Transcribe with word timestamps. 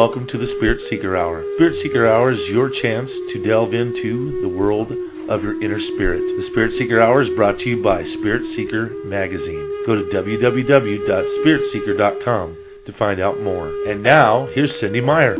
welcome 0.00 0.24
to 0.32 0.40
the 0.40 0.48
Spirit 0.56 0.80
Seeker 0.88 1.12
Hour. 1.12 1.44
Spirit 1.60 1.76
Seeker 1.84 2.08
Hour 2.08 2.32
is 2.32 2.40
your 2.48 2.72
chance 2.80 3.12
to 3.34 3.44
delve 3.44 3.74
into 3.76 4.40
the 4.40 4.48
world 4.48 4.88
of 5.28 5.44
your 5.44 5.62
inner 5.62 5.76
spirit. 5.92 6.24
The 6.24 6.48
Spirit 6.52 6.72
Seeker 6.80 7.02
Hour 7.04 7.20
is 7.20 7.28
brought 7.36 7.60
to 7.60 7.68
you 7.68 7.84
by 7.84 8.00
Spirit 8.16 8.40
Seeker 8.56 8.96
Magazine. 9.04 9.60
Go 9.84 10.00
to 10.00 10.08
www.spiritseeker.com 10.08 12.46
to 12.86 12.92
find 12.96 13.20
out 13.20 13.42
more. 13.44 13.68
And 13.68 14.02
now, 14.02 14.48
here's 14.54 14.72
Cynde 14.80 15.04
Meyer. 15.04 15.36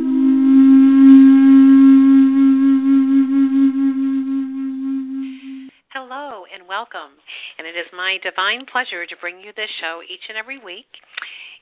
Hello 5.97 6.45
and 6.53 6.69
welcome. 6.69 7.17
And 7.57 7.65
it 7.65 7.81
is 7.81 7.89
my 7.97 8.21
divine 8.21 8.69
pleasure 8.69 9.09
to 9.09 9.17
bring 9.25 9.41
you 9.41 9.57
this 9.57 9.73
show 9.81 10.05
each 10.05 10.29
and 10.29 10.37
every 10.37 10.61
week 10.61 10.85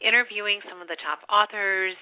interviewing 0.01 0.61
some 0.69 0.81
of 0.81 0.89
the 0.89 0.99
top 1.03 1.23
authors, 1.27 1.95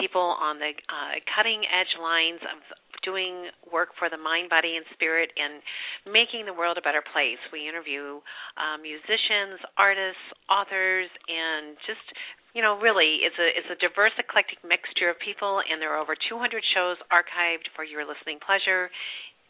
people 0.00 0.34
on 0.40 0.58
the 0.58 0.72
uh, 0.72 1.20
cutting 1.36 1.62
edge 1.68 1.94
lines 2.00 2.40
of 2.48 2.58
doing 3.04 3.48
work 3.72 3.96
for 3.96 4.12
the 4.12 4.20
mind, 4.20 4.52
body, 4.52 4.76
and 4.76 4.84
spirit 4.92 5.32
and 5.36 5.64
making 6.04 6.44
the 6.44 6.52
world 6.52 6.76
a 6.76 6.84
better 6.84 7.00
place. 7.00 7.40
We 7.52 7.64
interview 7.68 8.20
uh, 8.60 8.76
musicians, 8.80 9.60
artists, 9.80 10.24
authors, 10.48 11.08
and 11.28 11.76
just 11.88 12.04
you 12.50 12.66
know, 12.66 12.82
really, 12.82 13.22
it's 13.22 13.38
a 13.38 13.48
it's 13.54 13.70
a 13.70 13.78
diverse, 13.78 14.10
eclectic 14.18 14.58
mixture 14.66 15.06
of 15.06 15.14
people, 15.22 15.62
and 15.62 15.78
there 15.78 15.94
are 15.94 16.02
over 16.02 16.18
200 16.18 16.42
shows 16.74 16.98
archived 17.06 17.70
for 17.78 17.86
your 17.86 18.02
listening 18.02 18.42
pleasure, 18.42 18.90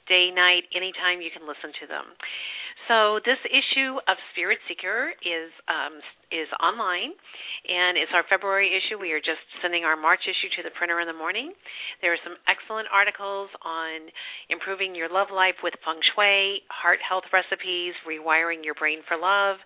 day, 0.05 0.29
night, 0.29 0.69
anytime 0.77 1.25
you 1.25 1.33
can 1.33 1.49
listen 1.49 1.73
to 1.81 1.89
them. 1.89 2.13
So 2.91 3.23
this 3.23 3.39
issue 3.47 4.03
of 4.11 4.19
Spirit 4.35 4.59
Seeker 4.67 5.15
is 5.23 5.55
um, 5.71 6.03
is 6.35 6.51
online, 6.59 7.15
and 7.71 7.95
it's 7.95 8.11
our 8.11 8.27
February 8.27 8.67
issue. 8.67 8.99
We 8.99 9.15
are 9.15 9.23
just 9.23 9.39
sending 9.63 9.87
our 9.87 9.95
March 9.95 10.27
issue 10.27 10.51
to 10.59 10.67
the 10.67 10.75
printer 10.75 10.99
in 10.99 11.07
the 11.07 11.15
morning. 11.15 11.55
There 12.03 12.11
are 12.11 12.19
some 12.27 12.35
excellent 12.51 12.91
articles 12.91 13.47
on 13.63 14.11
improving 14.51 14.99
your 14.99 15.07
love 15.07 15.31
life 15.31 15.55
with 15.63 15.79
feng 15.87 16.03
shui, 16.03 16.67
heart 16.67 16.99
health 16.99 17.31
recipes, 17.31 17.95
rewiring 18.03 18.67
your 18.67 18.75
brain 18.75 19.07
for 19.07 19.15
love, 19.15 19.63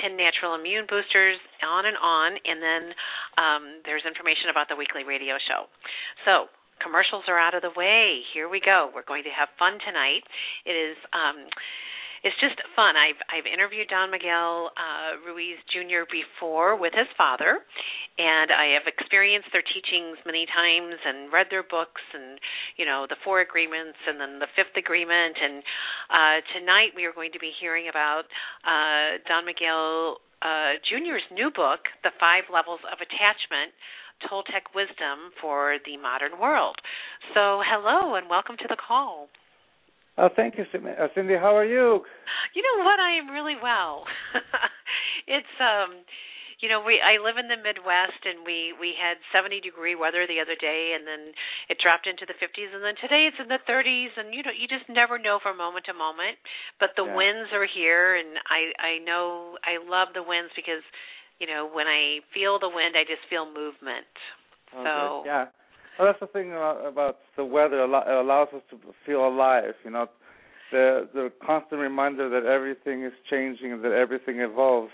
10 0.00 0.16
natural 0.16 0.56
immune 0.56 0.88
boosters, 0.88 1.36
on 1.60 1.84
and 1.84 2.00
on. 2.00 2.40
And 2.40 2.56
then 2.64 2.82
um, 3.36 3.64
there's 3.84 4.08
information 4.08 4.48
about 4.48 4.72
the 4.72 4.80
weekly 4.80 5.04
radio 5.04 5.36
show. 5.44 5.68
So 6.24 6.48
commercials 6.80 7.28
are 7.28 7.36
out 7.36 7.52
of 7.52 7.60
the 7.60 7.76
way. 7.76 8.24
Here 8.32 8.48
we 8.48 8.64
go. 8.64 8.88
We're 8.96 9.04
going 9.04 9.28
to 9.28 9.34
have 9.36 9.52
fun 9.60 9.76
tonight. 9.84 10.24
It 10.64 10.72
is 10.72 10.96
um 11.12 11.52
it's 12.22 12.38
just 12.38 12.54
fun. 12.78 12.94
I've 12.94 13.18
I've 13.26 13.50
interviewed 13.50 13.90
Don 13.90 14.14
Miguel 14.14 14.70
uh, 14.78 15.18
Ruiz 15.26 15.58
Jr. 15.74 16.06
before 16.06 16.78
with 16.78 16.94
his 16.94 17.10
father, 17.18 17.58
and 18.18 18.54
I 18.54 18.78
have 18.78 18.86
experienced 18.86 19.50
their 19.50 19.66
teachings 19.66 20.22
many 20.22 20.46
times 20.46 21.02
and 21.02 21.34
read 21.34 21.50
their 21.50 21.66
books 21.66 22.02
and 22.14 22.38
you 22.78 22.86
know 22.86 23.10
the 23.10 23.18
four 23.26 23.42
agreements 23.42 23.98
and 24.06 24.22
then 24.22 24.38
the 24.38 24.50
fifth 24.54 24.78
agreement. 24.78 25.34
And 25.34 25.66
uh, 26.14 26.36
tonight 26.54 26.94
we 26.94 27.10
are 27.10 27.14
going 27.14 27.34
to 27.34 27.42
be 27.42 27.50
hearing 27.58 27.90
about 27.90 28.30
uh, 28.62 29.18
Don 29.26 29.42
Miguel 29.42 30.22
uh, 30.46 30.78
Jr.'s 30.86 31.26
new 31.34 31.50
book, 31.50 31.90
The 32.06 32.14
Five 32.22 32.46
Levels 32.54 32.80
of 32.86 33.02
Attachment. 33.02 33.74
Toltec 34.30 34.70
wisdom 34.70 35.34
for 35.42 35.82
the 35.84 35.96
modern 35.98 36.38
world. 36.38 36.76
So, 37.34 37.58
hello 37.66 38.14
and 38.14 38.30
welcome 38.30 38.54
to 38.54 38.68
the 38.70 38.78
call. 38.78 39.26
Oh, 40.18 40.28
thank 40.34 40.58
you, 40.58 40.64
uh, 40.68 41.08
Cynde. 41.14 41.40
How 41.40 41.56
are 41.56 41.64
you? 41.64 42.04
You 42.52 42.62
know 42.62 42.84
what? 42.84 43.00
I 43.00 43.16
am 43.16 43.32
really 43.32 43.56
well. 43.56 44.04
it's 45.26 45.56
um 45.56 46.04
you 46.60 46.68
know 46.68 46.84
we 46.84 47.00
I 47.00 47.16
live 47.16 47.40
in 47.40 47.48
the 47.48 47.56
Midwest 47.56 48.22
and 48.28 48.44
we 48.44 48.76
we 48.76 48.92
had 48.92 49.16
70 49.32 49.64
degree 49.64 49.96
weather 49.96 50.28
the 50.28 50.38
other 50.38 50.54
day 50.54 50.92
and 50.92 51.08
then 51.08 51.32
it 51.72 51.80
dropped 51.80 52.06
into 52.06 52.28
the 52.28 52.36
50s 52.36 52.70
and 52.70 52.84
then 52.84 52.94
today 53.00 53.26
it's 53.26 53.40
in 53.40 53.48
the 53.48 53.62
30s 53.64 54.12
and 54.20 54.36
you 54.36 54.44
know 54.44 54.52
you 54.52 54.68
just 54.68 54.86
never 54.92 55.16
know 55.16 55.40
from 55.40 55.56
moment 55.56 55.88
to 55.88 55.94
moment 55.96 56.36
but 56.76 56.92
the 56.94 57.08
yeah. 57.08 57.16
winds 57.16 57.50
are 57.56 57.66
here 57.66 58.14
and 58.14 58.36
I 58.46 58.70
I 58.78 58.92
know 59.02 59.56
I 59.66 59.80
love 59.82 60.14
the 60.14 60.22
winds 60.22 60.52
because 60.54 60.84
you 61.40 61.48
know 61.48 61.66
when 61.66 61.88
I 61.90 62.20
feel 62.30 62.62
the 62.62 62.70
wind 62.70 62.94
I 62.94 63.08
just 63.08 63.26
feel 63.26 63.48
movement. 63.48 64.12
Okay. 64.70 64.86
So 64.86 65.26
yeah. 65.26 65.50
Well, 65.98 66.08
that's 66.08 66.20
the 66.20 66.26
thing 66.26 66.52
about 66.52 66.86
about 66.86 67.18
the 67.36 67.44
weather. 67.44 67.82
It 67.82 67.90
allows 67.90 68.48
us 68.54 68.62
to 68.70 68.78
feel 69.04 69.26
alive. 69.26 69.74
You 69.84 69.90
know, 69.90 70.06
the 70.70 71.08
the 71.12 71.32
constant 71.44 71.80
reminder 71.80 72.28
that 72.28 72.48
everything 72.48 73.04
is 73.04 73.12
changing 73.28 73.72
and 73.72 73.84
that 73.84 73.92
everything 73.92 74.40
evolves, 74.40 74.92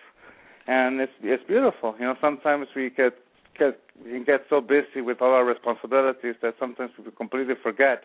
and 0.67 1.01
it's 1.01 1.13
it's 1.23 1.43
beautiful. 1.47 1.95
You 1.99 2.07
know, 2.07 2.17
sometimes 2.21 2.67
we 2.75 2.91
get 2.91 3.15
get 3.59 3.79
we 4.05 4.11
can 4.11 4.25
get 4.25 4.41
so 4.51 4.61
busy 4.61 5.01
with 5.01 5.23
all 5.23 5.33
our 5.33 5.45
responsibilities 5.45 6.35
that 6.43 6.55
sometimes 6.59 6.91
we 6.99 7.11
completely 7.13 7.55
forget 7.63 8.05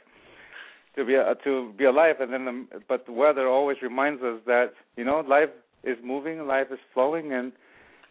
to 0.96 1.06
be 1.06 1.16
uh, 1.16 1.34
to 1.44 1.74
be 1.78 1.86
alive. 1.86 2.16
And 2.20 2.32
then, 2.34 2.46
the, 2.46 2.80
but 2.88 3.06
the 3.06 3.12
weather 3.12 3.48
always 3.48 3.78
reminds 3.82 4.22
us 4.22 4.40
that 4.46 4.74
you 4.98 5.04
know 5.04 5.24
life 5.28 5.50
is 5.84 5.98
moving, 6.04 6.46
life 6.48 6.68
is 6.72 6.80
flowing, 6.94 7.34
and 7.34 7.52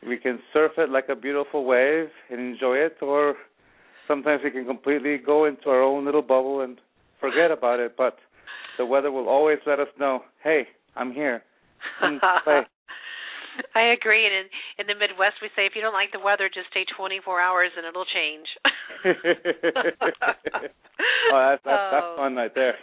we 0.07 0.17
can 0.17 0.41
surf 0.53 0.73
it 0.77 0.91
like 0.91 1.09
a 1.09 1.15
beautiful 1.15 1.65
wave 1.65 2.09
and 2.31 2.41
enjoy 2.41 2.75
it, 2.77 2.97
or 3.01 3.37
sometimes 4.13 4.43
we 4.45 4.51
can 4.51 4.67
completely 4.67 5.17
go 5.17 5.47
into 5.47 5.71
our 5.71 5.83
own 5.83 6.05
little 6.05 6.21
bubble 6.21 6.61
and 6.61 6.77
forget 7.19 7.51
about 7.51 7.81
it. 7.81 7.95
But 7.97 8.19
the 8.77 8.85
weather 8.85 9.11
will 9.11 9.27
always 9.27 9.59
let 9.67 9.81
us 9.81 9.89
know, 9.99 10.21
hey, 10.45 10.69
I'm 10.97 11.13
here. 11.13 11.43
Mm, 12.05 12.19
play. 12.45 12.61
I 13.75 13.93
agree. 13.93 14.27
And 14.27 14.35
in, 14.35 14.47
in 14.81 14.87
the 14.87 14.99
Midwest, 14.99 15.43
we 15.43 15.49
say 15.57 15.67
if 15.67 15.73
you 15.75 15.83
don't 15.83 15.97
like 15.97 16.13
the 16.13 16.21
weather, 16.21 16.49
just 16.49 16.71
stay 16.71 16.85
24 16.97 17.41
hours 17.41 17.71
and 17.77 17.87
it'll 17.87 18.09
change. 18.09 18.49
oh, 21.33 21.39
that's, 21.41 21.63
that's, 21.65 21.89
that's 21.91 22.07
oh. 22.07 22.17
fun 22.17 22.37
right 22.37 22.55
there. 22.55 22.75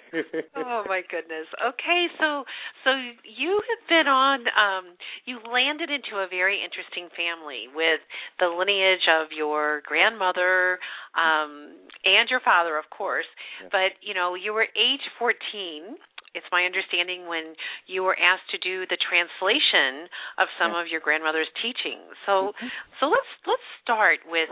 oh 0.56 0.84
my 0.88 1.02
goodness. 1.10 1.48
Okay, 1.58 2.08
so 2.20 2.44
so 2.84 2.92
you 3.24 3.62
have 3.62 3.84
been 3.88 4.08
on. 4.08 4.40
Um, 4.52 4.86
you 5.26 5.40
landed 5.48 5.90
into 5.90 6.20
a 6.20 6.28
very 6.28 6.60
interesting 6.60 7.08
family 7.16 7.72
with 7.74 8.02
the 8.40 8.48
lineage 8.48 9.08
of 9.08 9.32
your 9.32 9.82
grandmother 9.86 10.80
um, 11.16 11.76
and 12.04 12.30
your 12.30 12.42
father, 12.44 12.78
of 12.78 12.90
course. 12.90 13.30
Yes. 13.62 13.70
But 13.72 13.92
you 14.02 14.14
know, 14.14 14.36
you 14.36 14.54
were 14.54 14.68
age 14.76 15.06
14 15.18 15.96
it's 16.34 16.46
my 16.52 16.64
understanding 16.64 17.28
when 17.28 17.56
you 17.88 18.04
were 18.04 18.18
asked 18.20 18.50
to 18.52 18.58
do 18.58 18.86
the 18.86 18.98
translation 18.98 20.10
of 20.38 20.48
some 20.60 20.72
yeah. 20.74 20.82
of 20.82 20.88
your 20.88 21.02
grandmother's 21.02 21.50
teachings. 21.62 22.14
So 22.26 22.54
mm-hmm. 22.54 22.68
so 23.00 23.08
let's 23.08 23.32
let's 23.48 23.68
start 23.82 24.20
with 24.28 24.50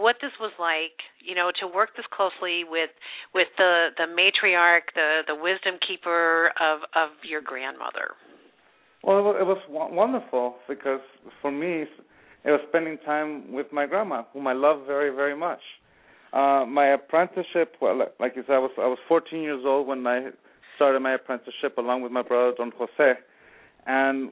what 0.00 0.16
this 0.20 0.32
was 0.40 0.52
like, 0.58 0.96
you 1.20 1.34
know, 1.34 1.50
to 1.60 1.66
work 1.66 1.96
this 1.96 2.06
closely 2.12 2.64
with 2.64 2.90
with 3.34 3.48
the 3.56 3.96
the 3.96 4.08
matriarch, 4.08 4.92
the 4.94 5.22
the 5.26 5.34
wisdom 5.34 5.78
keeper 5.86 6.52
of 6.60 6.80
of 6.94 7.10
your 7.24 7.40
grandmother. 7.40 8.16
Well, 9.02 9.36
it 9.38 9.46
was 9.46 9.58
wonderful 9.68 10.56
because 10.68 11.00
for 11.40 11.52
me, 11.52 11.84
it 12.44 12.50
was 12.50 12.60
spending 12.68 12.98
time 13.04 13.52
with 13.52 13.72
my 13.72 13.86
grandma, 13.86 14.24
whom 14.32 14.46
I 14.46 14.52
love 14.52 14.86
very, 14.86 15.14
very 15.14 15.36
much. 15.36 15.60
Uh, 16.32 16.64
my 16.66 16.88
apprenticeship, 16.88 17.76
well, 17.80 18.06
like 18.18 18.34
you 18.34 18.42
said, 18.46 18.54
I 18.54 18.58
was 18.58 18.72
I 18.78 18.86
was 18.86 18.98
14 19.08 19.40
years 19.40 19.62
old 19.64 19.86
when 19.86 20.06
I 20.06 20.30
started 20.76 21.00
my 21.00 21.14
apprenticeship 21.14 21.76
along 21.78 22.02
with 22.02 22.12
my 22.12 22.22
brother 22.22 22.52
Don 22.56 22.72
Jose, 22.78 23.18
and 23.86 24.30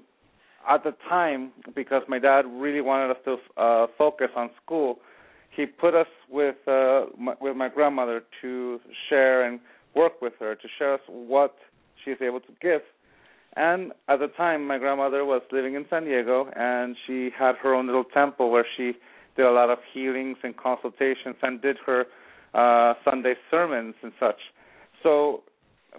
at 0.69 0.83
the 0.83 0.95
time, 1.09 1.53
because 1.75 2.03
my 2.09 2.19
dad 2.19 2.45
really 2.47 2.81
wanted 2.81 3.11
us 3.11 3.17
to 3.25 3.37
uh, 3.61 3.87
focus 3.99 4.29
on 4.35 4.51
school, 4.65 4.99
he 5.51 5.67
put 5.67 5.95
us 5.95 6.07
with 6.31 6.57
uh, 6.67 7.07
my, 7.19 7.35
with 7.41 7.57
my 7.57 7.69
grandmother 7.69 8.23
to 8.41 8.81
share 9.09 9.45
and 9.47 9.61
work 9.95 10.21
with 10.21 10.33
her 10.41 10.55
to 10.55 10.69
share 10.79 10.95
us 10.95 11.01
what 11.07 11.55
she's 12.05 12.17
able 12.21 12.41
to 12.41 12.53
give. 12.61 12.81
And 13.57 13.93
at 14.09 14.19
the 14.19 14.29
time, 14.29 14.67
my 14.67 14.79
grandmother 14.79 15.25
was 15.25 15.43
living 15.53 15.75
in 15.75 15.87
San 15.89 16.05
Diego, 16.05 16.51
and 16.57 16.97
she 17.07 17.31
had 17.37 17.55
her 17.57 17.73
own 17.73 17.87
little 17.87 18.05
temple 18.05 18.51
where 18.51 18.67
she 18.77 18.95
did 19.37 19.47
a 19.47 19.51
lot 19.51 19.71
of 19.71 19.79
healings 19.93 20.39
and 20.43 20.57
consultations 20.57 21.37
and 21.43 21.63
did 21.63 21.77
her 21.87 22.07
uh, 22.55 22.95
Sunday 23.05 23.35
sermons 23.51 23.95
and 24.03 24.13
such. 24.19 24.41
So 25.03 25.43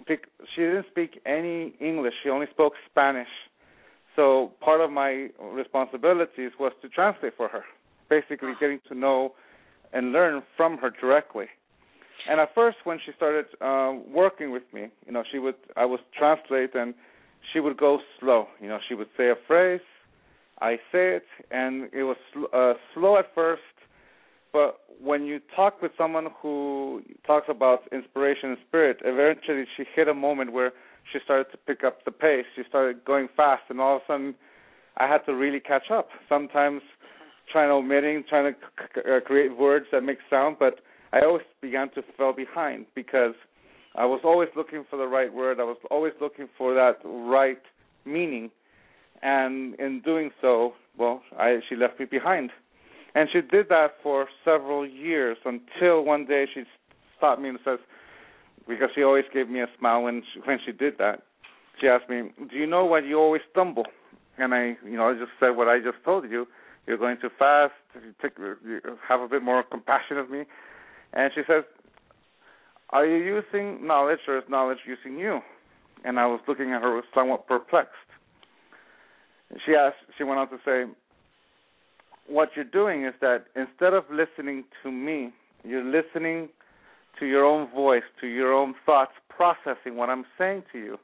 she 0.06 0.60
didn't 0.60 0.86
speak 0.90 1.20
any 1.26 1.74
English. 1.80 2.14
She 2.22 2.30
only 2.30 2.46
spoke 2.50 2.74
Spanish. 2.90 3.28
So 4.14 4.52
part 4.60 4.80
of 4.80 4.90
my 4.90 5.28
responsibilities 5.40 6.52
was 6.58 6.72
to 6.82 6.88
translate 6.88 7.34
for 7.36 7.48
her, 7.48 7.64
basically 8.08 8.52
getting 8.58 8.80
to 8.88 8.94
know 8.94 9.34
and 9.92 10.12
learn 10.12 10.42
from 10.56 10.78
her 10.78 10.90
directly. 10.90 11.46
And 12.28 12.40
at 12.40 12.54
first, 12.54 12.78
when 12.84 12.98
she 13.04 13.12
started 13.16 13.46
uh, 13.60 13.92
working 14.12 14.50
with 14.50 14.62
me, 14.72 14.88
you 15.06 15.12
know, 15.12 15.22
she 15.30 15.38
would 15.38 15.54
I 15.76 15.84
would 15.84 16.00
translate, 16.18 16.74
and 16.74 16.94
she 17.52 17.60
would 17.60 17.76
go 17.76 18.00
slow. 18.18 18.48
You 18.60 18.68
know, 18.68 18.78
she 18.88 18.94
would 18.94 19.08
say 19.16 19.28
a 19.30 19.36
phrase, 19.46 19.80
I 20.60 20.76
say 20.90 21.16
it, 21.16 21.24
and 21.50 21.88
it 21.92 22.02
was 22.02 22.16
uh, 22.52 22.72
slow 22.94 23.18
at 23.18 23.34
first, 23.34 23.62
but 24.56 24.80
when 25.02 25.26
you 25.26 25.38
talk 25.54 25.82
with 25.82 25.92
someone 25.98 26.28
who 26.40 27.02
talks 27.26 27.46
about 27.50 27.80
inspiration 27.92 28.48
and 28.48 28.58
spirit, 28.66 28.96
eventually 29.04 29.66
she 29.76 29.84
hit 29.94 30.08
a 30.08 30.14
moment 30.14 30.50
where 30.50 30.72
she 31.12 31.18
started 31.22 31.50
to 31.52 31.58
pick 31.58 31.84
up 31.84 32.06
the 32.06 32.10
pace. 32.10 32.46
She 32.56 32.62
started 32.66 33.04
going 33.04 33.28
fast, 33.36 33.64
and 33.68 33.82
all 33.82 33.96
of 33.96 34.02
a 34.02 34.04
sudden, 34.10 34.34
I 34.96 35.06
had 35.06 35.18
to 35.26 35.34
really 35.34 35.60
catch 35.60 35.90
up. 35.92 36.08
Sometimes 36.26 36.80
trying 37.52 37.68
to 37.68 37.74
omitting, 37.74 38.24
trying 38.30 38.54
to 38.54 39.16
uh, 39.16 39.20
create 39.20 39.58
words 39.58 39.84
that 39.92 40.00
make 40.00 40.20
sound, 40.30 40.56
but 40.58 40.80
I 41.12 41.20
always 41.20 41.44
began 41.60 41.90
to 41.90 42.02
fall 42.16 42.32
behind 42.32 42.86
because 42.94 43.34
I 43.94 44.06
was 44.06 44.20
always 44.24 44.48
looking 44.56 44.86
for 44.88 44.96
the 44.96 45.06
right 45.06 45.32
word. 45.32 45.60
I 45.60 45.64
was 45.64 45.76
always 45.90 46.14
looking 46.18 46.48
for 46.56 46.72
that 46.72 46.96
right 47.04 47.60
meaning, 48.06 48.50
and 49.20 49.74
in 49.74 50.00
doing 50.00 50.30
so, 50.40 50.72
well, 50.96 51.20
I 51.38 51.58
she 51.68 51.76
left 51.76 52.00
me 52.00 52.06
behind, 52.06 52.52
and 53.16 53.28
she 53.32 53.40
did 53.40 53.70
that 53.70 53.92
for 54.02 54.26
several 54.44 54.86
years 54.86 55.38
until 55.44 56.04
one 56.04 56.26
day 56.26 56.44
she 56.52 56.64
stopped 57.16 57.40
me 57.40 57.48
and 57.48 57.58
says, 57.64 57.78
because 58.68 58.90
she 58.94 59.02
always 59.02 59.24
gave 59.32 59.48
me 59.48 59.60
a 59.60 59.66
smile 59.78 60.02
when 60.02 60.22
she, 60.32 60.40
when 60.40 60.58
she 60.64 60.72
did 60.72 60.98
that. 60.98 61.22
She 61.80 61.88
asked 61.88 62.10
me, 62.10 62.30
"Do 62.50 62.56
you 62.56 62.66
know 62.66 62.84
why 62.84 63.00
you 63.00 63.18
always 63.18 63.42
stumble?" 63.50 63.86
And 64.38 64.52
I, 64.54 64.76
you 64.84 64.96
know, 64.96 65.08
I 65.08 65.14
just 65.14 65.32
said 65.40 65.50
what 65.50 65.66
I 65.68 65.78
just 65.78 66.02
told 66.04 66.28
you. 66.30 66.46
You're 66.86 66.98
going 66.98 67.16
too 67.20 67.30
fast. 67.38 67.72
You 67.94 68.14
take, 68.20 68.32
you 68.38 68.80
have 69.08 69.20
a 69.20 69.28
bit 69.28 69.42
more 69.42 69.62
compassion 69.62 70.18
of 70.18 70.30
me. 70.30 70.44
And 71.12 71.32
she 71.34 71.42
says, 71.46 71.64
"Are 72.90 73.06
you 73.06 73.16
using 73.16 73.86
knowledge, 73.86 74.20
or 74.28 74.38
is 74.38 74.44
knowledge 74.48 74.78
using 74.86 75.18
you?" 75.18 75.40
And 76.04 76.18
I 76.18 76.26
was 76.26 76.40
looking 76.48 76.72
at 76.72 76.82
her 76.82 77.00
somewhat 77.14 77.46
perplexed. 77.46 77.94
She 79.64 79.74
asked. 79.74 79.96
She 80.18 80.24
went 80.24 80.38
on 80.38 80.48
to 80.50 80.58
say, 80.64 80.84
"What 82.28 82.50
you're 82.54 82.64
doing 82.64 83.04
is 83.04 83.14
that 83.20 83.46
instead 83.54 83.92
of 83.94 84.04
listening 84.10 84.64
to 84.82 84.90
me, 84.90 85.32
you're 85.64 85.84
listening 85.84 86.48
to 87.18 87.26
your 87.26 87.44
own 87.44 87.68
voice, 87.68 88.02
to 88.20 88.26
your 88.26 88.52
own 88.52 88.74
thoughts, 88.84 89.12
processing 89.28 89.96
what 89.96 90.10
I'm 90.10 90.24
saying 90.38 90.64
to 90.72 90.78
you. 90.78 90.98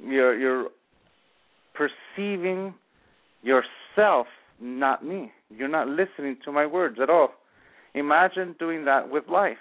You're 0.00 0.36
you're 0.38 0.68
perceiving 1.74 2.74
yourself, 3.42 4.26
not 4.60 5.04
me. 5.04 5.32
You're 5.50 5.68
not 5.68 5.88
listening 5.88 6.36
to 6.44 6.52
my 6.52 6.66
words 6.66 6.98
at 7.00 7.10
all. 7.10 7.34
Imagine 7.94 8.54
doing 8.58 8.84
that 8.86 9.10
with 9.10 9.28
life. 9.28 9.58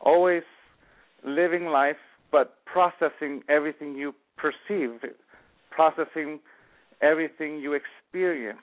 Always 0.00 0.42
living 1.24 1.66
life 1.66 1.96
but 2.32 2.56
processing 2.66 3.42
everything 3.48 3.94
you 3.94 4.14
perceive, 4.36 5.00
processing 5.70 6.40
everything 7.00 7.58
you 7.60 7.72
experience. 7.74 8.58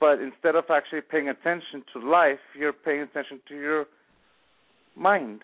But 0.00 0.20
instead 0.20 0.56
of 0.56 0.64
actually 0.70 1.02
paying 1.02 1.28
attention 1.28 1.84
to 1.92 2.00
life, 2.00 2.40
you're 2.58 2.72
paying 2.72 3.02
attention 3.02 3.40
to 3.48 3.54
your 3.54 3.86
mind. 4.96 5.42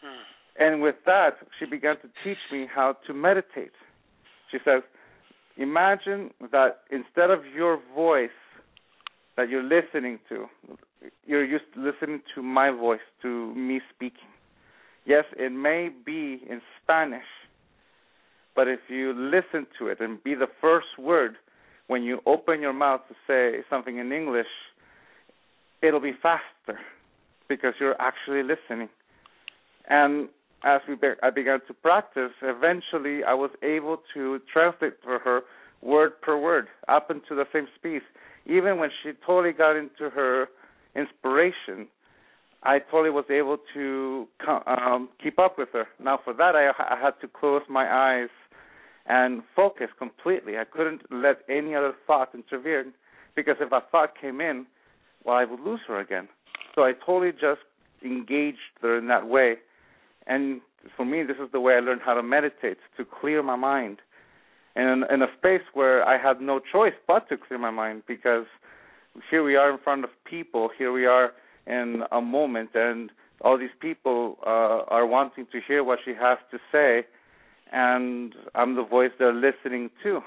Hmm. 0.00 0.62
And 0.62 0.80
with 0.80 0.94
that, 1.06 1.38
she 1.58 1.66
began 1.66 1.96
to 1.96 2.08
teach 2.24 2.38
me 2.52 2.66
how 2.72 2.96
to 3.06 3.12
meditate. 3.12 3.72
She 4.50 4.58
says, 4.64 4.82
Imagine 5.56 6.30
that 6.52 6.82
instead 6.90 7.30
of 7.30 7.40
your 7.54 7.80
voice 7.94 8.30
that 9.36 9.48
you're 9.48 9.62
listening 9.62 10.18
to, 10.28 10.46
you're 11.26 11.44
used 11.44 11.64
to 11.74 11.80
listening 11.80 12.22
to 12.34 12.42
my 12.42 12.70
voice, 12.70 13.00
to 13.22 13.54
me 13.54 13.80
speaking. 13.94 14.28
Yes, 15.04 15.24
it 15.36 15.50
may 15.52 15.88
be 16.04 16.42
in 16.48 16.60
Spanish, 16.82 17.24
but 18.54 18.68
if 18.68 18.80
you 18.88 19.12
listen 19.12 19.66
to 19.78 19.88
it 19.88 19.98
and 20.00 20.22
be 20.22 20.34
the 20.34 20.48
first 20.60 20.98
word 20.98 21.36
when 21.90 22.04
you 22.04 22.20
open 22.24 22.60
your 22.60 22.72
mouth 22.72 23.00
to 23.08 23.14
say 23.26 23.64
something 23.68 23.98
in 23.98 24.12
English, 24.12 24.46
it'll 25.82 25.98
be 25.98 26.12
faster 26.22 26.78
because 27.48 27.74
you're 27.80 28.00
actually 28.00 28.44
listening. 28.44 28.88
And 29.88 30.28
as 30.62 30.80
we 30.88 30.94
be- 30.94 31.20
I 31.20 31.30
began 31.30 31.58
to 31.66 31.74
practice, 31.74 32.30
eventually 32.42 33.24
I 33.24 33.34
was 33.34 33.50
able 33.64 34.04
to 34.14 34.40
translate 34.52 35.02
for 35.02 35.18
her 35.18 35.40
word 35.82 36.12
per 36.20 36.38
word 36.38 36.68
up 36.86 37.10
into 37.10 37.34
the 37.34 37.46
same 37.52 37.66
speed. 37.74 38.02
Even 38.46 38.78
when 38.78 38.90
she 39.02 39.10
totally 39.26 39.52
got 39.52 39.74
into 39.74 40.10
her 40.10 40.46
inspiration, 40.94 41.88
I 42.62 42.78
totally 42.78 43.10
was 43.10 43.24
able 43.30 43.58
to 43.74 44.28
um, 44.46 45.08
keep 45.20 45.40
up 45.40 45.58
with 45.58 45.70
her. 45.72 45.86
Now, 45.98 46.20
for 46.22 46.34
that, 46.34 46.54
I, 46.54 46.68
I 46.68 47.00
had 47.02 47.14
to 47.22 47.26
close 47.26 47.62
my 47.68 47.86
eyes 47.92 48.28
and 49.10 49.42
focus 49.56 49.88
completely. 49.98 50.56
I 50.56 50.64
couldn't 50.64 51.02
let 51.10 51.38
any 51.48 51.74
other 51.74 51.92
thought 52.06 52.30
interfere 52.34 52.86
because 53.34 53.56
if 53.60 53.72
a 53.72 53.82
thought 53.90 54.12
came 54.20 54.40
in, 54.40 54.66
well, 55.24 55.36
I 55.36 55.44
would 55.44 55.60
lose 55.60 55.80
her 55.88 55.98
again. 55.98 56.28
So 56.74 56.82
I 56.82 56.92
totally 57.04 57.32
just 57.32 57.60
engaged 58.04 58.58
her 58.82 58.96
in 58.96 59.08
that 59.08 59.26
way 59.26 59.56
and 60.26 60.60
for 60.96 61.04
me, 61.04 61.22
this 61.22 61.36
is 61.36 61.50
the 61.52 61.60
way 61.60 61.74
I 61.74 61.80
learned 61.80 62.00
how 62.04 62.14
to 62.14 62.22
meditate 62.22 62.78
to 62.96 63.04
clear 63.04 63.42
my 63.42 63.56
mind, 63.56 63.98
and 64.76 65.04
in, 65.10 65.22
a 65.22 65.26
space 65.36 65.66
where 65.74 66.06
I 66.06 66.16
had 66.16 66.40
no 66.40 66.60
choice 66.60 66.92
but 67.06 67.28
to 67.28 67.36
clear 67.36 67.58
my 67.58 67.70
mind 67.70 68.04
because 68.06 68.46
here 69.30 69.42
we 69.42 69.56
are 69.56 69.70
in 69.70 69.78
front 69.78 70.04
of 70.04 70.10
people, 70.24 70.70
here 70.76 70.92
we 70.92 71.06
are 71.06 71.32
in 71.66 72.04
a 72.12 72.20
moment, 72.20 72.70
and 72.74 73.10
all 73.42 73.58
these 73.58 73.76
people 73.80 74.36
uh, 74.46 74.84
are 74.86 75.06
wanting 75.06 75.46
to 75.52 75.60
hear 75.66 75.82
what 75.82 75.98
she 76.04 76.12
has 76.12 76.38
to 76.50 76.58
say, 76.70 77.04
and 77.72 78.34
I'm 78.54 78.74
the 78.76 78.84
voice 78.84 79.10
they're 79.18 79.32
listening 79.32 79.90
to. 80.02 80.20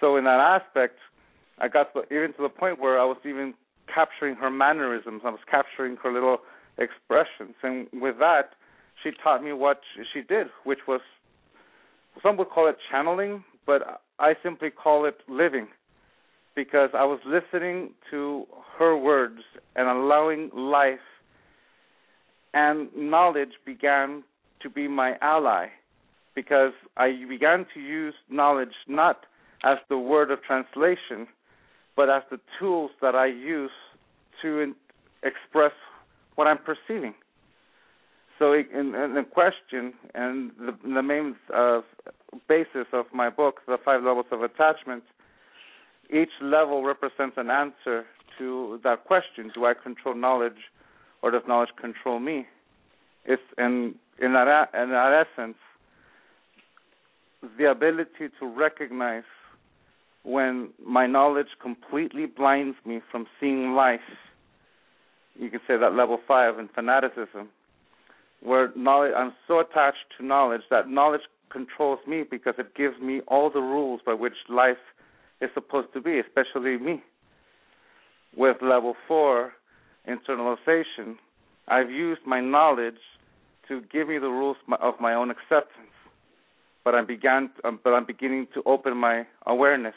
So 0.00 0.16
in 0.16 0.24
that 0.24 0.40
aspect, 0.40 0.98
I 1.58 1.68
got 1.68 1.92
to, 1.94 2.02
even 2.14 2.32
to 2.34 2.42
the 2.42 2.48
point 2.48 2.80
where 2.80 2.98
I 2.98 3.04
was 3.04 3.18
even 3.24 3.54
capturing 3.92 4.36
her 4.36 4.50
mannerisms. 4.50 5.22
I 5.24 5.30
was 5.30 5.40
capturing 5.50 5.96
her 6.02 6.12
little 6.12 6.38
expressions, 6.78 7.54
and 7.62 7.86
with 7.92 8.18
that, 8.18 8.50
she 9.02 9.10
taught 9.22 9.42
me 9.42 9.52
what 9.52 9.80
she 10.12 10.22
did, 10.22 10.46
which 10.64 10.80
was 10.88 11.00
some 12.22 12.36
would 12.36 12.50
call 12.50 12.68
it 12.68 12.76
channeling, 12.90 13.42
but 13.66 14.02
I 14.18 14.34
simply 14.42 14.70
call 14.70 15.06
it 15.06 15.18
living 15.28 15.68
because 16.54 16.90
I 16.94 17.04
was 17.04 17.20
listening 17.24 17.90
to 18.10 18.44
her 18.78 18.96
words 18.96 19.40
and 19.76 19.88
allowing 19.88 20.50
life 20.54 20.98
and 22.52 22.88
knowledge 22.94 23.52
began 23.64 24.22
to 24.60 24.68
be 24.68 24.88
my 24.88 25.16
ally 25.22 25.68
because 26.34 26.72
I 26.96 27.24
began 27.28 27.66
to 27.74 27.80
use 27.80 28.14
knowledge 28.30 28.74
not 28.88 29.24
as 29.64 29.78
the 29.88 29.98
word 29.98 30.30
of 30.30 30.42
translation, 30.42 31.26
but 31.96 32.08
as 32.08 32.22
the 32.30 32.40
tools 32.58 32.90
that 33.00 33.14
I 33.14 33.26
use 33.26 33.70
to 34.42 34.60
in- 34.60 34.74
express 35.22 35.72
what 36.34 36.46
I'm 36.46 36.58
perceiving. 36.58 37.14
So, 38.38 38.54
in, 38.54 38.94
in 38.94 39.14
the 39.14 39.24
question 39.30 39.92
and 40.14 40.50
the, 40.58 40.76
the 40.82 41.02
main 41.02 41.36
uh, 41.54 41.82
basis 42.48 42.86
of 42.92 43.06
my 43.14 43.30
book, 43.30 43.60
The 43.66 43.76
Five 43.84 44.02
Levels 44.02 44.26
of 44.32 44.42
Attachment, 44.42 45.04
each 46.10 46.30
level 46.40 46.82
represents 46.82 47.36
an 47.36 47.50
answer 47.50 48.04
to 48.38 48.80
that 48.82 49.04
question: 49.04 49.52
Do 49.54 49.66
I 49.66 49.74
control 49.74 50.14
knowledge, 50.14 50.70
or 51.22 51.30
does 51.30 51.42
knowledge 51.46 51.70
control 51.80 52.18
me? 52.18 52.46
It's 53.24 53.42
in 53.58 53.94
in 54.20 54.32
that 54.32 54.70
in 54.74 54.90
that 54.90 55.26
essence, 55.26 55.56
the 57.58 57.70
ability 57.70 58.28
to 58.38 58.46
recognize 58.46 59.24
when 60.24 60.70
my 60.84 61.06
knowledge 61.06 61.48
completely 61.60 62.26
blinds 62.26 62.76
me 62.86 63.00
from 63.10 63.26
seeing 63.40 63.74
life. 63.74 64.00
You 65.34 65.50
can 65.50 65.60
say 65.66 65.76
that 65.76 65.94
level 65.94 66.18
five 66.26 66.58
in 66.58 66.68
fanaticism 66.68 67.48
where 68.42 68.72
knowledge 68.76 69.12
I'm 69.16 69.32
so 69.46 69.60
attached 69.60 70.06
to 70.18 70.26
knowledge 70.26 70.62
that 70.70 70.88
knowledge 70.88 71.22
controls 71.50 72.00
me 72.06 72.24
because 72.28 72.54
it 72.58 72.74
gives 72.74 72.98
me 73.00 73.20
all 73.28 73.50
the 73.50 73.60
rules 73.60 74.00
by 74.04 74.14
which 74.14 74.32
life 74.48 74.78
is 75.40 75.50
supposed 75.54 75.92
to 75.94 76.00
be, 76.00 76.18
especially 76.18 76.78
me. 76.78 77.02
With 78.36 78.56
level 78.62 78.94
four, 79.06 79.52
internalization, 80.08 81.16
I've 81.68 81.90
used 81.90 82.22
my 82.26 82.40
knowledge 82.40 82.98
to 83.68 83.82
give 83.92 84.08
me 84.08 84.18
the 84.18 84.28
rules 84.28 84.56
of 84.80 84.94
my 85.00 85.14
own 85.14 85.30
acceptance. 85.30 85.92
But 86.84 86.94
I 86.94 87.02
began, 87.02 87.50
um, 87.64 87.78
but 87.82 87.90
I'm 87.90 88.06
beginning 88.06 88.48
to 88.54 88.62
open 88.66 88.96
my 88.96 89.26
awareness. 89.46 89.94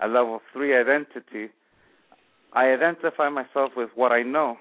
At 0.00 0.10
level 0.10 0.40
three, 0.52 0.76
identity, 0.76 1.50
I 2.52 2.66
identify 2.66 3.28
myself 3.28 3.72
with 3.76 3.90
what 3.94 4.12
I 4.12 4.22
know, 4.22 4.56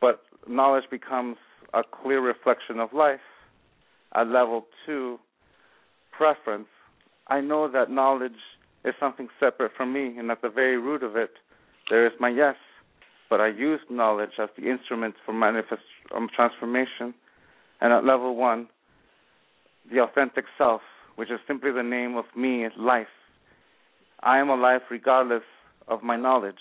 but 0.00 0.22
knowledge 0.48 0.84
becomes 0.90 1.36
a 1.74 1.82
clear 1.82 2.20
reflection 2.20 2.78
of 2.78 2.92
life. 2.92 3.20
At 4.14 4.28
level 4.28 4.66
two, 4.84 5.18
preference, 6.12 6.68
I 7.28 7.40
know 7.40 7.70
that 7.70 7.90
knowledge 7.90 8.40
is 8.84 8.94
something 9.00 9.28
separate 9.40 9.72
from 9.76 9.92
me, 9.92 10.16
and 10.16 10.30
at 10.30 10.42
the 10.42 10.48
very 10.48 10.76
root 10.78 11.02
of 11.02 11.16
it, 11.16 11.32
there 11.90 12.06
is 12.06 12.12
my 12.20 12.28
yes. 12.28 12.56
But 13.28 13.40
I 13.40 13.48
use 13.48 13.80
knowledge 13.90 14.38
as 14.38 14.48
the 14.56 14.70
instrument 14.70 15.16
for 15.24 15.32
manifest 15.32 15.82
um, 16.14 16.28
transformation. 16.34 17.12
And 17.80 17.92
at 17.92 18.04
level 18.04 18.36
one, 18.36 18.68
the 19.92 20.00
authentic 20.00 20.44
self, 20.58 20.80
which 21.16 21.30
is 21.30 21.38
simply 21.46 21.70
the 21.72 21.82
name 21.82 22.16
of 22.16 22.24
me, 22.36 22.66
life. 22.78 23.06
I 24.20 24.38
am 24.38 24.48
alive 24.48 24.82
regardless 24.90 25.44
of 25.88 26.02
my 26.02 26.16
knowledge 26.16 26.56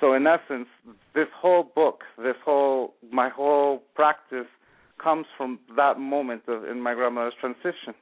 so 0.00 0.12
in 0.14 0.26
essence, 0.26 0.68
this 1.14 1.26
whole 1.36 1.64
book, 1.74 2.02
this 2.18 2.36
whole 2.44 2.94
my 3.10 3.28
whole 3.28 3.82
practice 3.94 4.46
comes 5.02 5.26
from 5.36 5.58
that 5.76 5.98
moment 5.98 6.42
of, 6.48 6.64
in 6.64 6.80
my 6.80 6.94
grandmother's 6.94 7.34
transition. 7.40 7.94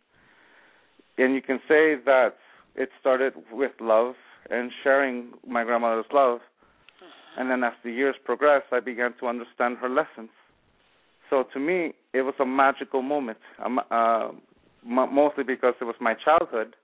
And 1.19 1.35
you 1.35 1.43
can 1.43 1.59
say 1.69 1.97
that 2.05 2.35
it 2.75 2.91
started 3.01 3.35
with 3.51 3.73
love 3.81 4.15
and 4.51 4.71
sharing 4.83 5.33
my 5.47 5.65
grandmother's 5.65 6.07
love, 6.13 6.41
And 7.39 7.51
then 7.51 7.65
as 7.65 7.73
the 7.85 7.91
years 7.91 8.17
progressed, 8.25 8.67
I 8.73 8.81
began 8.81 9.15
to 9.21 9.27
understand 9.27 9.79
her 9.79 9.89
lessons. 9.89 10.31
So 11.29 11.45
to 11.53 11.59
me, 11.59 11.93
it 12.17 12.23
was 12.23 12.35
a 12.41 12.47
magical 12.47 13.03
moment, 13.03 13.39
um, 13.65 13.79
uh, 13.91 14.29
mostly 14.85 15.45
because 15.45 15.75
it 15.81 15.85
was 15.85 15.97
my 16.01 16.15
childhood, 16.15 16.75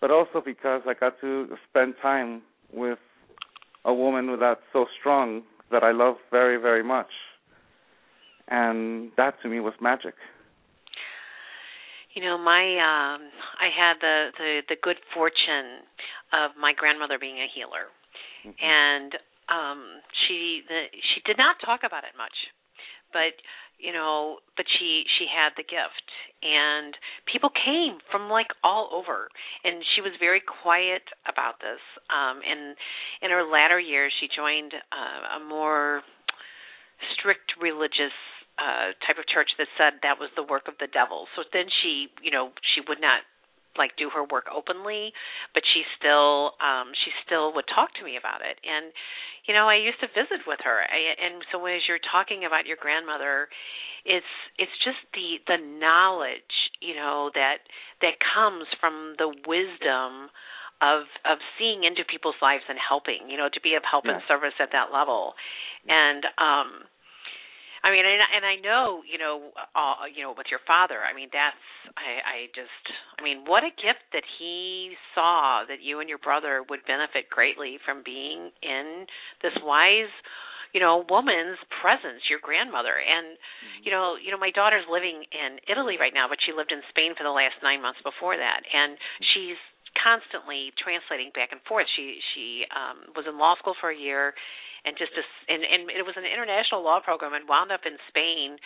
but 0.00 0.10
also 0.10 0.42
because 0.44 0.82
I 0.86 0.94
got 0.94 1.20
to 1.20 1.48
spend 1.68 1.94
time 2.02 2.42
with 2.72 2.98
a 3.84 3.94
woman 3.94 4.36
that's 4.38 4.60
so 4.72 4.86
strong 4.98 5.42
that 5.70 5.82
I 5.82 5.92
love 5.92 6.16
very, 6.30 6.56
very 6.60 6.82
much. 6.82 7.10
And 8.48 9.10
that 9.16 9.34
to 9.42 9.48
me 9.48 9.60
was 9.60 9.74
magic. 9.80 10.14
You 12.14 12.22
know, 12.22 12.38
my 12.38 12.64
um 12.80 13.30
I 13.60 13.68
had 13.70 13.94
the 14.00 14.28
the 14.38 14.60
the 14.70 14.76
good 14.82 14.96
fortune 15.14 15.84
of 16.32 16.52
my 16.58 16.72
grandmother 16.72 17.18
being 17.18 17.36
a 17.36 17.46
healer. 17.54 17.92
Mm-hmm. 18.44 18.58
And 18.64 19.12
um 19.48 19.80
she 20.26 20.62
the 20.66 20.88
she 20.92 21.20
did 21.24 21.36
not 21.36 21.56
talk 21.64 21.80
about 21.84 22.04
it 22.04 22.16
much. 22.16 22.34
But 23.12 23.36
you 23.78 23.92
know 23.92 24.38
but 24.56 24.66
she 24.78 25.04
she 25.18 25.26
had 25.26 25.50
the 25.56 25.62
gift. 25.62 26.06
And 26.38 26.94
people 27.26 27.50
came 27.50 27.98
from 28.10 28.30
like 28.30 28.54
all 28.62 28.90
over. 28.92 29.26
And 29.64 29.82
she 29.94 30.00
was 30.00 30.12
very 30.20 30.42
quiet 30.42 31.02
about 31.26 31.58
this. 31.60 31.82
Um 32.10 32.42
and 32.42 32.76
in 33.22 33.30
her 33.30 33.42
latter 33.46 33.80
years 33.80 34.12
she 34.20 34.28
joined 34.28 34.74
uh, 34.74 35.38
a 35.38 35.40
more 35.44 36.02
strict 37.14 37.54
religious 37.60 38.14
uh 38.58 38.94
type 39.06 39.18
of 39.18 39.26
church 39.26 39.50
that 39.58 39.70
said 39.78 40.02
that 40.02 40.18
was 40.18 40.30
the 40.36 40.46
work 40.46 40.66
of 40.68 40.74
the 40.78 40.90
devil. 40.90 41.26
So 41.34 41.42
then 41.52 41.66
she 41.82 42.08
you 42.22 42.30
know 42.30 42.50
she 42.74 42.82
would 42.86 43.00
not 43.00 43.22
like 43.78 43.96
do 43.96 44.10
her 44.10 44.26
work 44.26 44.46
openly 44.50 45.12
but 45.54 45.62
she 45.72 45.82
still 45.96 46.58
um 46.60 46.92
she 46.92 47.10
still 47.24 47.54
would 47.54 47.66
talk 47.70 47.94
to 47.94 48.04
me 48.04 48.18
about 48.18 48.42
it. 48.42 48.58
And 48.66 48.92
you 49.46 49.54
know 49.54 49.68
I 49.68 49.78
used 49.78 50.00
to 50.00 50.08
visit 50.10 50.44
with 50.46 50.60
her. 50.64 50.82
I, 50.82 51.14
and 51.16 51.42
so 51.50 51.64
as 51.66 51.86
you're 51.88 52.02
talking 52.02 52.44
about 52.44 52.66
your 52.66 52.76
grandmother 52.76 53.48
it's 54.04 54.34
it's 54.58 54.74
just 54.84 55.00
the 55.14 55.38
the 55.46 55.58
knowledge 55.58 56.74
you 56.80 56.94
know 56.94 57.30
that 57.34 57.64
that 58.02 58.18
comes 58.22 58.66
from 58.80 59.14
the 59.18 59.28
wisdom 59.46 60.30
of 60.80 61.10
of 61.26 61.38
seeing 61.58 61.82
into 61.82 62.06
people's 62.06 62.38
lives 62.40 62.62
and 62.68 62.78
helping 62.78 63.28
you 63.28 63.36
know 63.36 63.48
to 63.52 63.60
be 63.60 63.74
of 63.74 63.82
help 63.82 64.04
yeah. 64.06 64.14
and 64.14 64.22
service 64.28 64.54
at 64.60 64.70
that 64.72 64.92
level. 64.92 65.34
And 65.88 66.24
um 66.38 66.86
I 67.88 67.90
mean, 67.90 68.04
and, 68.04 68.20
and 68.20 68.44
I 68.44 68.60
know, 68.60 69.00
you 69.08 69.16
know, 69.16 69.48
uh, 69.72 70.04
you 70.12 70.20
know, 70.20 70.36
with 70.36 70.52
your 70.52 70.60
father. 70.68 71.00
I 71.00 71.16
mean, 71.16 71.32
that's 71.32 71.56
I, 71.96 72.20
I 72.20 72.36
just, 72.52 72.84
I 73.16 73.24
mean, 73.24 73.48
what 73.48 73.64
a 73.64 73.72
gift 73.72 74.04
that 74.12 74.28
he 74.36 74.92
saw 75.16 75.64
that 75.64 75.80
you 75.80 76.04
and 76.04 76.08
your 76.08 76.20
brother 76.20 76.60
would 76.68 76.84
benefit 76.84 77.32
greatly 77.32 77.80
from 77.80 78.04
being 78.04 78.52
in 78.60 79.08
this 79.40 79.56
wise, 79.64 80.12
you 80.76 80.84
know, 80.84 81.08
woman's 81.08 81.56
presence, 81.80 82.28
your 82.28 82.44
grandmother. 82.44 82.92
And 82.92 83.40
mm-hmm. 83.40 83.88
you 83.88 83.90
know, 83.90 84.20
you 84.20 84.36
know, 84.36 84.40
my 84.40 84.52
daughter's 84.52 84.84
living 84.84 85.24
in 85.32 85.56
Italy 85.64 85.96
right 85.96 86.12
now, 86.12 86.28
but 86.28 86.44
she 86.44 86.52
lived 86.52 86.76
in 86.76 86.84
Spain 86.92 87.16
for 87.16 87.24
the 87.24 87.32
last 87.32 87.56
nine 87.64 87.80
months 87.80 88.04
before 88.04 88.36
that, 88.36 88.68
and 88.68 89.00
mm-hmm. 89.00 89.24
she's 89.32 89.60
constantly 89.96 90.76
translating 90.76 91.32
back 91.32 91.56
and 91.56 91.64
forth. 91.64 91.88
She 91.96 92.20
she 92.36 92.68
um 92.68 93.16
was 93.16 93.24
in 93.24 93.40
law 93.40 93.56
school 93.56 93.74
for 93.80 93.88
a 93.88 93.96
year 93.96 94.36
and 94.88 94.96
just 94.96 95.12
a, 95.12 95.24
and 95.52 95.60
and 95.60 95.92
it 95.92 96.00
was 96.08 96.16
an 96.16 96.24
international 96.24 96.80
law 96.80 96.96
program 97.04 97.36
and 97.36 97.44
wound 97.44 97.68
up 97.68 97.84
in 97.84 98.00
Spain 98.08 98.56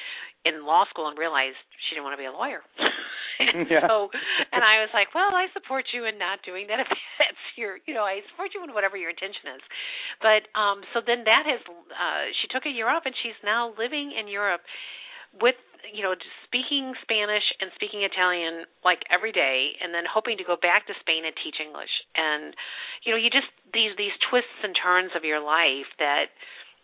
in 0.47 0.63
law 0.63 0.87
school 0.87 1.11
and 1.11 1.19
realized 1.19 1.59
she 1.91 1.99
didn't 1.99 2.07
want 2.07 2.15
to 2.15 2.23
be 2.23 2.31
a 2.31 2.35
lawyer. 2.35 2.63
and 3.43 3.67
yeah. 3.67 3.83
so 3.91 4.07
and 4.55 4.63
I 4.63 4.87
was 4.87 4.95
like, 4.95 5.11
well, 5.19 5.35
I 5.35 5.51
support 5.51 5.91
you 5.91 6.07
in 6.07 6.23
not 6.23 6.47
doing 6.47 6.71
that 6.71 6.79
if 6.79 6.87
that's 7.19 7.45
your, 7.59 7.83
you 7.91 7.95
know, 7.99 8.07
I 8.07 8.23
support 8.31 8.55
you 8.55 8.63
in 8.63 8.71
whatever 8.71 8.95
your 8.95 9.11
intention 9.11 9.59
is. 9.59 9.63
But 10.23 10.47
um 10.55 10.87
so 10.95 11.03
then 11.03 11.27
that 11.27 11.43
has 11.51 11.59
uh 11.67 12.25
she 12.39 12.47
took 12.55 12.63
a 12.71 12.73
year 12.73 12.87
off 12.87 13.03
and 13.03 13.15
she's 13.19 13.37
now 13.43 13.75
living 13.75 14.15
in 14.15 14.31
Europe 14.31 14.63
with 15.43 15.59
you 15.91 16.03
know 16.03 16.15
just 16.15 16.37
speaking 16.47 16.95
Spanish 17.03 17.45
and 17.61 17.71
speaking 17.75 18.03
Italian 18.07 18.65
like 18.85 19.03
every 19.11 19.33
day, 19.33 19.75
and 19.83 19.95
then 19.95 20.05
hoping 20.07 20.39
to 20.39 20.45
go 20.45 20.57
back 20.61 20.87
to 20.87 20.95
Spain 21.01 21.25
and 21.25 21.35
teach 21.43 21.59
English. 21.59 21.93
And 22.15 22.55
you 23.03 23.13
know, 23.13 23.19
you 23.19 23.31
just 23.31 23.51
these 23.75 23.97
these 23.99 24.15
twists 24.31 24.63
and 24.63 24.75
turns 24.77 25.13
of 25.17 25.25
your 25.25 25.43
life 25.43 25.91
that 25.99 26.31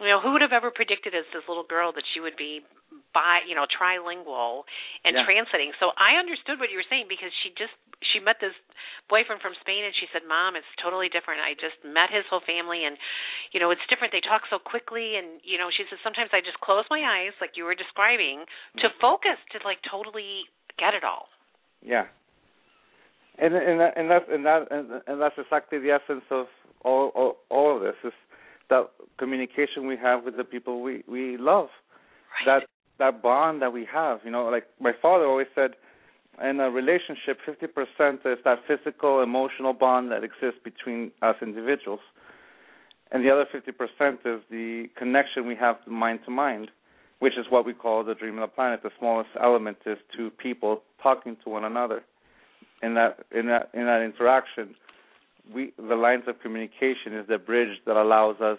you 0.00 0.08
know 0.08 0.22
who 0.22 0.32
would 0.34 0.42
have 0.42 0.54
ever 0.54 0.70
predicted 0.70 1.14
as 1.14 1.26
this 1.34 1.42
little 1.50 1.66
girl 1.66 1.90
that 1.92 2.06
she 2.14 2.22
would 2.22 2.38
be 2.38 2.62
bi 3.10 3.42
you 3.46 3.58
know 3.58 3.66
trilingual 3.66 4.62
and 5.02 5.18
yeah. 5.18 5.26
translating? 5.26 5.74
So 5.82 5.90
i 5.98 6.18
understood 6.18 6.62
what 6.62 6.70
you 6.70 6.78
were 6.78 6.86
saying 6.86 7.10
because 7.10 7.34
she 7.42 7.50
just 7.58 7.74
she 8.14 8.22
met 8.22 8.38
this 8.38 8.54
boyfriend 9.10 9.42
from 9.42 9.58
spain 9.58 9.82
and 9.82 9.92
she 9.98 10.06
said 10.14 10.22
mom 10.22 10.54
it's 10.54 10.70
totally 10.78 11.10
different. 11.10 11.42
I 11.42 11.58
just 11.58 11.78
met 11.82 12.14
his 12.14 12.22
whole 12.30 12.42
family 12.46 12.86
and 12.86 12.94
you 13.50 13.58
know 13.58 13.74
it's 13.74 13.84
different. 13.90 14.14
They 14.14 14.22
talk 14.22 14.46
so 14.46 14.62
quickly 14.62 15.18
and 15.18 15.42
you 15.42 15.58
know 15.58 15.68
she 15.74 15.82
says 15.90 15.98
sometimes 16.06 16.30
i 16.30 16.38
just 16.38 16.62
close 16.62 16.86
my 16.88 17.02
eyes 17.02 17.34
like 17.42 17.58
you 17.58 17.66
were 17.66 17.74
describing 17.76 18.46
to 18.78 18.86
mm-hmm. 18.86 19.02
focus 19.02 19.38
to 19.50 19.58
like 19.66 19.82
totally 19.82 20.46
get 20.78 20.94
it 20.94 21.02
all. 21.02 21.26
Yeah. 21.82 22.06
And 23.38 23.54
and 23.54 23.78
that, 23.80 23.92
and 23.98 24.10
that's 24.10 24.26
and 24.30 24.46
that 24.46 24.60
and 25.06 25.20
that's 25.20 25.38
exactly 25.38 25.78
the 25.78 25.90
essence 25.90 26.26
of 26.30 26.46
all 26.84 27.10
all, 27.14 27.36
all 27.50 27.76
of 27.76 27.82
this 27.82 27.94
is 28.02 28.12
that 28.70 28.90
communication 29.18 29.86
we 29.86 29.96
have 29.96 30.24
with 30.24 30.36
the 30.36 30.44
people 30.44 30.82
we 30.82 31.02
we 31.08 31.36
love. 31.36 31.68
Right. 32.46 32.60
that 32.60 32.68
that 32.98 33.22
bond 33.22 33.62
that 33.62 33.72
we 33.72 33.86
have 33.92 34.20
you 34.24 34.30
know 34.30 34.44
like 34.46 34.64
my 34.80 34.92
father 35.00 35.26
always 35.26 35.48
said 35.54 35.72
in 36.42 36.60
a 36.60 36.70
relationship 36.70 37.38
50% 37.44 38.14
is 38.24 38.38
that 38.44 38.58
physical 38.68 39.22
emotional 39.24 39.72
bond 39.72 40.12
that 40.12 40.22
exists 40.22 40.60
between 40.62 41.10
us 41.20 41.34
individuals. 41.42 41.98
And 43.10 43.24
the 43.24 43.30
other 43.30 43.44
50% 43.52 44.12
is 44.24 44.42
the 44.48 44.86
connection 44.96 45.48
we 45.48 45.56
have 45.56 45.78
mind 45.88 46.20
to 46.26 46.30
mind 46.30 46.70
which 47.18 47.36
is 47.36 47.46
what 47.50 47.66
we 47.66 47.74
call 47.74 48.04
the 48.04 48.14
dream 48.14 48.38
of 48.38 48.48
the 48.48 48.54
planet. 48.54 48.82
The 48.82 48.90
smallest 48.98 49.30
element 49.42 49.78
is 49.86 49.98
two 50.16 50.30
people 50.30 50.82
talking 51.02 51.36
to 51.44 51.50
one 51.50 51.64
another 51.64 52.02
in 52.82 52.94
that 52.94 53.24
in 53.32 53.46
that 53.46 53.70
in 53.74 53.86
that 53.86 54.02
interaction 54.02 54.74
we 55.52 55.72
the 55.76 55.94
lines 55.94 56.24
of 56.26 56.40
communication 56.40 57.14
is 57.14 57.26
the 57.28 57.38
bridge 57.38 57.78
that 57.86 57.96
allows 57.96 58.40
us 58.40 58.58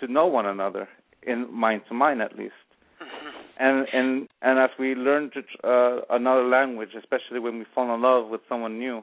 to 0.00 0.10
know 0.10 0.26
one 0.26 0.46
another 0.46 0.88
in 1.22 1.52
mind 1.52 1.82
to 1.88 1.94
mind 1.94 2.22
at 2.22 2.36
least. 2.36 2.54
Mm-hmm. 3.02 3.36
and 3.58 3.86
and 3.92 4.28
and 4.40 4.58
as 4.58 4.70
we 4.78 4.94
learn 4.94 5.30
to, 5.32 5.68
uh, 5.68 6.00
another 6.10 6.46
language 6.48 6.90
especially 6.98 7.38
when 7.40 7.58
we 7.58 7.66
fall 7.74 7.94
in 7.94 8.00
love 8.00 8.28
with 8.28 8.40
someone 8.48 8.78
new 8.78 9.02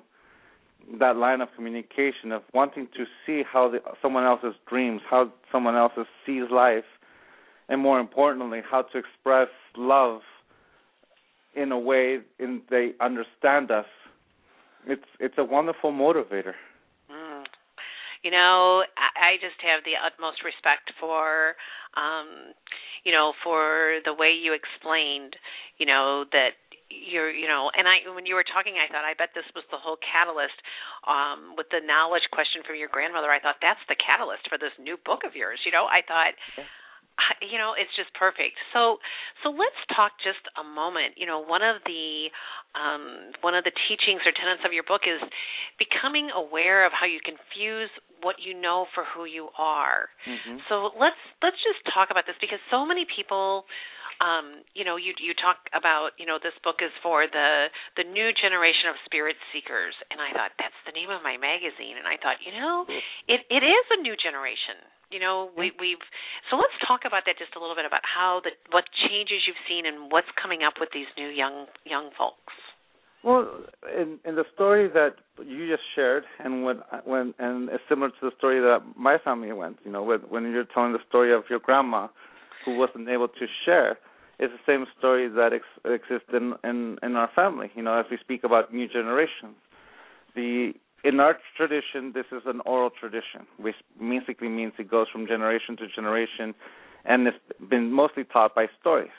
that 1.00 1.16
line 1.16 1.42
of 1.42 1.50
communication 1.56 2.32
of 2.32 2.42
wanting 2.54 2.88
to 2.98 3.06
see 3.26 3.44
how 3.50 3.70
the, 3.70 3.80
someone 4.02 4.24
else's 4.24 4.56
dreams 4.68 5.02
how 5.08 5.32
someone 5.52 5.76
else's 5.76 6.08
sees 6.26 6.44
life 6.50 6.86
and 7.70 7.80
more 7.80 8.00
importantly 8.00 8.62
how 8.68 8.82
to 8.82 8.98
express 8.98 9.48
love 9.78 10.22
in 11.56 11.72
a 11.72 11.80
way 11.80 12.20
in 12.40 12.62
they 12.70 12.94
understand 13.00 13.72
us. 13.72 13.86
It's 14.88 15.06
it's 15.20 15.36
a 15.38 15.44
wonderful 15.44 15.92
motivator 15.92 16.54
you 18.24 18.32
know 18.32 18.84
i 18.98 19.36
just 19.44 19.60
have 19.62 19.84
the 19.84 20.00
utmost 20.00 20.42
respect 20.44 20.92
for 21.00 21.56
um 22.00 22.56
you 23.04 23.12
know 23.12 23.34
for 23.44 24.00
the 24.08 24.16
way 24.16 24.34
you 24.34 24.56
explained 24.56 25.36
you 25.78 25.86
know 25.86 26.26
that 26.32 26.56
you're 26.90 27.30
you 27.30 27.48
know 27.48 27.70
and 27.76 27.88
i 27.88 28.02
when 28.16 28.26
you 28.26 28.36
were 28.36 28.48
talking 28.48 28.80
i 28.80 28.88
thought 28.92 29.06
i 29.06 29.14
bet 29.14 29.36
this 29.36 29.48
was 29.54 29.66
the 29.70 29.80
whole 29.80 29.98
catalyst 30.02 30.56
um 31.06 31.54
with 31.58 31.68
the 31.70 31.84
knowledge 31.84 32.26
question 32.32 32.64
from 32.66 32.80
your 32.80 32.90
grandmother. 32.90 33.30
I 33.30 33.44
thought 33.44 33.60
that's 33.62 33.82
the 33.92 34.00
catalyst 34.00 34.48
for 34.48 34.58
this 34.58 34.74
new 34.80 34.98
book 35.04 35.28
of 35.28 35.36
yours 35.36 35.60
you 35.68 35.72
know? 35.72 35.86
I 35.86 36.02
thought 36.06 36.34
you 37.42 37.58
know 37.58 37.74
it's 37.78 37.92
just 37.96 38.14
perfect. 38.16 38.58
So 38.74 38.98
so 39.44 39.50
let's 39.50 39.78
talk 39.96 40.14
just 40.24 40.44
a 40.60 40.66
moment. 40.66 41.16
You 41.18 41.28
know 41.28 41.40
one 41.44 41.62
of 41.62 41.82
the 41.86 42.30
um 42.74 43.36
one 43.42 43.56
of 43.56 43.64
the 43.64 43.74
teachings 43.88 44.22
or 44.26 44.34
tenets 44.34 44.64
of 44.66 44.74
your 44.74 44.84
book 44.84 45.06
is 45.06 45.22
becoming 45.78 46.30
aware 46.34 46.86
of 46.86 46.92
how 46.92 47.06
you 47.06 47.20
confuse 47.24 47.90
what 48.22 48.40
you 48.40 48.56
know 48.56 48.88
for 48.96 49.04
who 49.14 49.26
you 49.26 49.50
are. 49.58 50.10
Mm-hmm. 50.26 50.64
so 50.70 50.92
let's 50.96 51.20
let's 51.42 51.60
just 51.62 51.84
talk 51.94 52.10
about 52.10 52.26
this 52.26 52.40
because 52.40 52.60
so 52.72 52.86
many 52.86 53.06
people 53.06 53.66
um, 54.22 54.62
you 54.74 54.86
know, 54.86 54.98
you 54.98 55.14
you 55.18 55.34
talk 55.34 55.58
about, 55.74 56.14
you 56.22 56.26
know, 56.26 56.38
this 56.38 56.54
book 56.62 56.82
is 56.86 56.94
for 57.02 57.26
the 57.26 57.74
the 57.98 58.06
new 58.06 58.30
generation 58.36 58.90
of 58.92 58.96
spirit 59.06 59.38
seekers, 59.50 59.96
and 60.12 60.22
I 60.22 60.34
thought 60.36 60.54
that's 60.60 60.78
the 60.86 60.94
name 60.94 61.10
of 61.10 61.26
my 61.26 61.38
magazine, 61.38 61.98
and 61.98 62.06
I 62.06 62.22
thought, 62.22 62.38
you 62.46 62.54
know, 62.54 62.86
it 63.26 63.42
it 63.50 63.64
is 63.64 63.86
a 63.96 64.00
new 64.02 64.14
generation. 64.20 64.78
You 65.14 65.22
know 65.22 65.54
we 65.54 65.70
we've 65.78 66.02
so 66.50 66.58
let's 66.58 66.74
talk 66.88 67.06
about 67.06 67.30
that 67.30 67.38
just 67.38 67.54
a 67.56 67.62
little 67.62 67.78
bit 67.78 67.86
about 67.86 68.02
how 68.02 68.42
the 68.44 68.50
what 68.74 68.86
changes 69.10 69.46
you've 69.46 69.62
seen 69.70 69.86
and 69.86 70.10
what's 70.10 70.30
coming 70.42 70.66
up 70.66 70.82
with 70.82 70.90
these 70.90 71.06
new 71.18 71.30
young 71.30 71.70
young 71.86 72.10
folks. 72.18 72.58
Well 73.22 73.46
in 73.94 74.18
in 74.26 74.34
the 74.34 74.44
story 74.58 74.90
that 74.90 75.22
you 75.38 75.70
just 75.70 75.86
shared 75.94 76.24
and 76.40 76.66
when 76.66 76.82
when 77.06 77.34
and 77.38 77.70
it's 77.70 77.84
similar 77.88 78.10
to 78.10 78.22
the 78.26 78.32
story 78.40 78.60
that 78.60 78.82
my 78.98 79.18
family 79.22 79.54
went 79.54 79.78
you 79.86 79.92
know 79.92 80.02
when 80.02 80.22
when 80.34 80.50
you're 80.52 80.66
telling 80.74 80.94
the 80.94 81.06
story 81.10 81.32
of 81.32 81.44
your 81.48 81.60
grandma 81.60 82.08
who 82.64 82.72
wasn't 82.78 83.08
able 83.08 83.28
to 83.28 83.46
share 83.66 83.98
is 84.40 84.50
the 84.50 84.64
same 84.66 84.86
story 84.98 85.30
that 85.30 85.52
ex- 85.54 85.80
exists 85.86 86.30
in, 86.34 86.54
in 86.64 86.98
in 87.04 87.16
our 87.16 87.30
family 87.36 87.72
you 87.76 87.84
know 87.84 87.98
as 87.98 88.06
we 88.10 88.18
speak 88.18 88.44
about 88.44 88.74
new 88.74 88.88
generations 88.88 89.56
the 90.36 90.74
in 91.04 91.20
our 91.20 91.38
tradition, 91.58 92.14
this 92.14 92.26
is 92.32 92.44
an 92.46 92.62
oral 92.66 92.90
tradition, 92.90 93.46
which 93.58 93.76
basically 94.00 94.48
means 94.48 94.74
it 94.80 94.90
goes 94.90 95.08
from 95.12 95.28
generation 95.28 95.76
to 95.78 95.88
generation, 95.94 96.56
and 97.04 97.28
it's 97.28 97.38
been 97.70 97.92
mostly 97.92 98.24
taught 98.24 98.56
by 98.56 98.68
stories. 98.80 99.12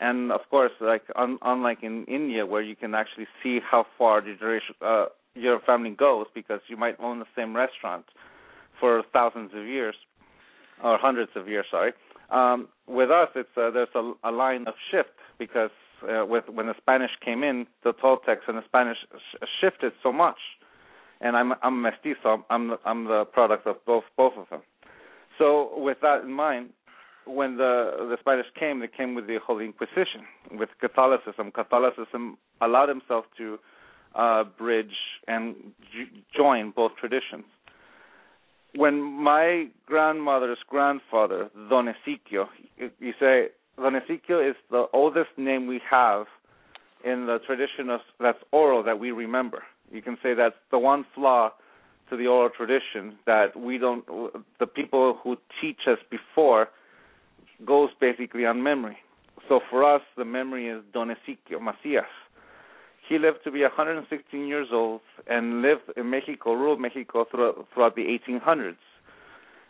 And 0.00 0.30
of 0.30 0.40
course, 0.50 0.70
like 0.80 1.02
un- 1.16 1.38
unlike 1.42 1.82
in 1.82 2.04
India, 2.04 2.46
where 2.46 2.62
you 2.62 2.76
can 2.76 2.94
actually 2.94 3.26
see 3.42 3.58
how 3.60 3.86
far 3.98 4.20
the 4.22 4.60
uh, 4.80 5.06
your 5.34 5.60
family 5.60 5.90
goes, 5.90 6.26
because 6.32 6.60
you 6.68 6.76
might 6.76 6.98
own 7.00 7.18
the 7.18 7.26
same 7.36 7.56
restaurant 7.56 8.04
for 8.78 9.02
thousands 9.12 9.50
of 9.52 9.66
years, 9.66 9.96
or 10.82 10.96
hundreds 10.96 11.32
of 11.34 11.48
years, 11.48 11.66
sorry. 11.70 11.92
Um, 12.30 12.68
with 12.86 13.10
us, 13.10 13.28
it's 13.34 13.48
uh, 13.56 13.70
there's 13.70 13.88
a, 13.94 14.12
a 14.24 14.30
line 14.30 14.66
of 14.66 14.74
shift 14.90 15.10
because 15.38 15.70
uh, 16.02 16.24
with 16.26 16.44
when 16.48 16.66
the 16.66 16.74
Spanish 16.78 17.10
came 17.24 17.42
in, 17.42 17.66
the 17.84 17.92
Toltecs 17.92 18.46
and 18.48 18.56
the 18.56 18.64
Spanish 18.66 18.98
sh- 18.98 19.44
shifted 19.60 19.92
so 20.02 20.12
much 20.12 20.38
and 21.20 21.36
I'm 21.36 21.52
I'm 21.62 21.82
mestizo. 21.82 22.44
I'm 22.50 22.76
I'm 22.84 23.04
the 23.04 23.24
product 23.24 23.66
of 23.66 23.76
both 23.86 24.04
both 24.16 24.32
of 24.36 24.48
them. 24.50 24.62
So 25.38 25.70
with 25.76 25.98
that 26.02 26.22
in 26.22 26.32
mind, 26.32 26.70
when 27.26 27.56
the 27.56 28.08
the 28.10 28.16
Spanish 28.20 28.46
came, 28.58 28.80
they 28.80 28.88
came 28.88 29.14
with 29.14 29.26
the 29.26 29.38
Holy 29.44 29.64
Inquisition, 29.66 30.22
with 30.52 30.70
Catholicism. 30.80 31.50
Catholicism 31.52 32.38
allowed 32.60 32.88
himself 32.88 33.24
to 33.38 33.58
uh, 34.14 34.44
bridge 34.44 34.94
and 35.28 35.54
j- 35.92 36.22
join 36.36 36.70
both 36.70 36.92
traditions. 36.98 37.44
When 38.74 39.02
my 39.02 39.66
grandmother's 39.86 40.58
grandfather, 40.68 41.50
Don 41.68 41.86
Ezequiel, 41.86 42.46
you 42.76 43.12
say 43.18 43.48
Don 43.76 43.94
Ezequiel 43.94 44.48
is 44.48 44.56
the 44.70 44.86
oldest 44.92 45.30
name 45.36 45.66
we 45.66 45.80
have 45.90 46.26
in 47.04 47.26
the 47.26 47.38
tradition 47.46 47.90
of 47.90 48.00
that's 48.20 48.38
oral 48.52 48.82
that 48.84 48.98
we 48.98 49.10
remember 49.10 49.62
you 49.90 50.02
can 50.02 50.16
say 50.22 50.34
that's 50.34 50.54
the 50.70 50.78
one 50.78 51.04
flaw 51.14 51.50
to 52.08 52.16
the 52.16 52.26
oral 52.26 52.50
tradition 52.50 53.18
that 53.26 53.58
we 53.58 53.78
don't 53.78 54.04
the 54.58 54.66
people 54.66 55.18
who 55.22 55.36
teach 55.60 55.80
us 55.86 55.98
before 56.10 56.68
goes 57.66 57.90
basically 58.00 58.46
on 58.46 58.62
memory. 58.62 58.96
So 59.48 59.60
for 59.68 59.84
us 59.84 60.02
the 60.16 60.24
memory 60.24 60.68
is 60.68 60.82
Don 60.92 61.08
Ezequiel 61.08 61.60
Macias. 61.60 62.04
He 63.10 63.18
lived 63.18 63.38
to 63.42 63.50
be 63.50 63.62
116 63.62 64.46
years 64.46 64.68
old 64.72 65.00
and 65.26 65.62
lived 65.62 65.82
in 65.96 66.08
Mexico, 66.10 66.52
rural 66.52 66.76
Mexico 66.76 67.26
throughout, 67.28 67.66
throughout 67.74 67.96
the 67.96 68.02
1800s. 68.02 68.76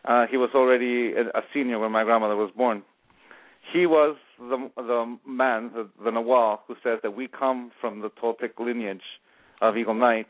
Uh, 0.04 0.26
he 0.30 0.36
was 0.36 0.50
already 0.54 1.12
a 1.14 1.40
senior 1.54 1.78
when 1.78 1.90
my 1.90 2.04
grandmother 2.04 2.36
was 2.36 2.50
born. 2.54 2.82
He 3.72 3.86
was 3.86 4.16
the 4.38 4.70
the 4.76 5.16
man, 5.26 5.70
the, 5.74 5.88
the 6.04 6.10
Nahual, 6.10 6.58
who 6.68 6.74
says 6.82 6.98
that 7.02 7.16
we 7.16 7.28
come 7.28 7.70
from 7.80 8.02
the 8.02 8.10
Toltec 8.10 8.58
lineage 8.58 9.00
of 9.62 9.74
Eagle 9.74 9.94
Knights, 9.94 10.28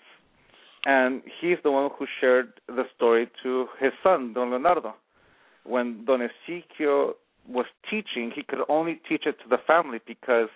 and 0.85 1.21
he's 1.41 1.59
the 1.65 1.73
one 1.73 1.91
who 1.99 2.07
shared 2.21 2.61
the 2.69 2.85
story 2.95 3.29
to 3.43 3.67
his 3.81 3.93
son, 4.05 4.35
Don 4.35 4.53
Leonardo. 4.53 4.95
When 5.65 6.05
Don 6.05 6.21
Ezequiel 6.21 7.15
was 7.49 7.67
teaching, 7.91 8.31
he 8.33 8.45
could 8.45 8.61
only 8.69 9.01
teach 9.09 9.27
it 9.27 9.37
to 9.43 9.49
the 9.49 9.59
family 9.67 9.99
because 10.07 10.49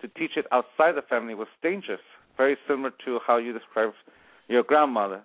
to 0.00 0.08
teach 0.08 0.32
it 0.36 0.46
outside 0.52 0.92
the 0.92 1.02
family 1.02 1.34
was 1.34 1.48
dangerous. 1.62 2.00
Very 2.36 2.56
similar 2.68 2.92
to 3.04 3.18
how 3.26 3.38
you 3.38 3.52
described 3.52 3.94
your 4.48 4.62
grandmother, 4.62 5.22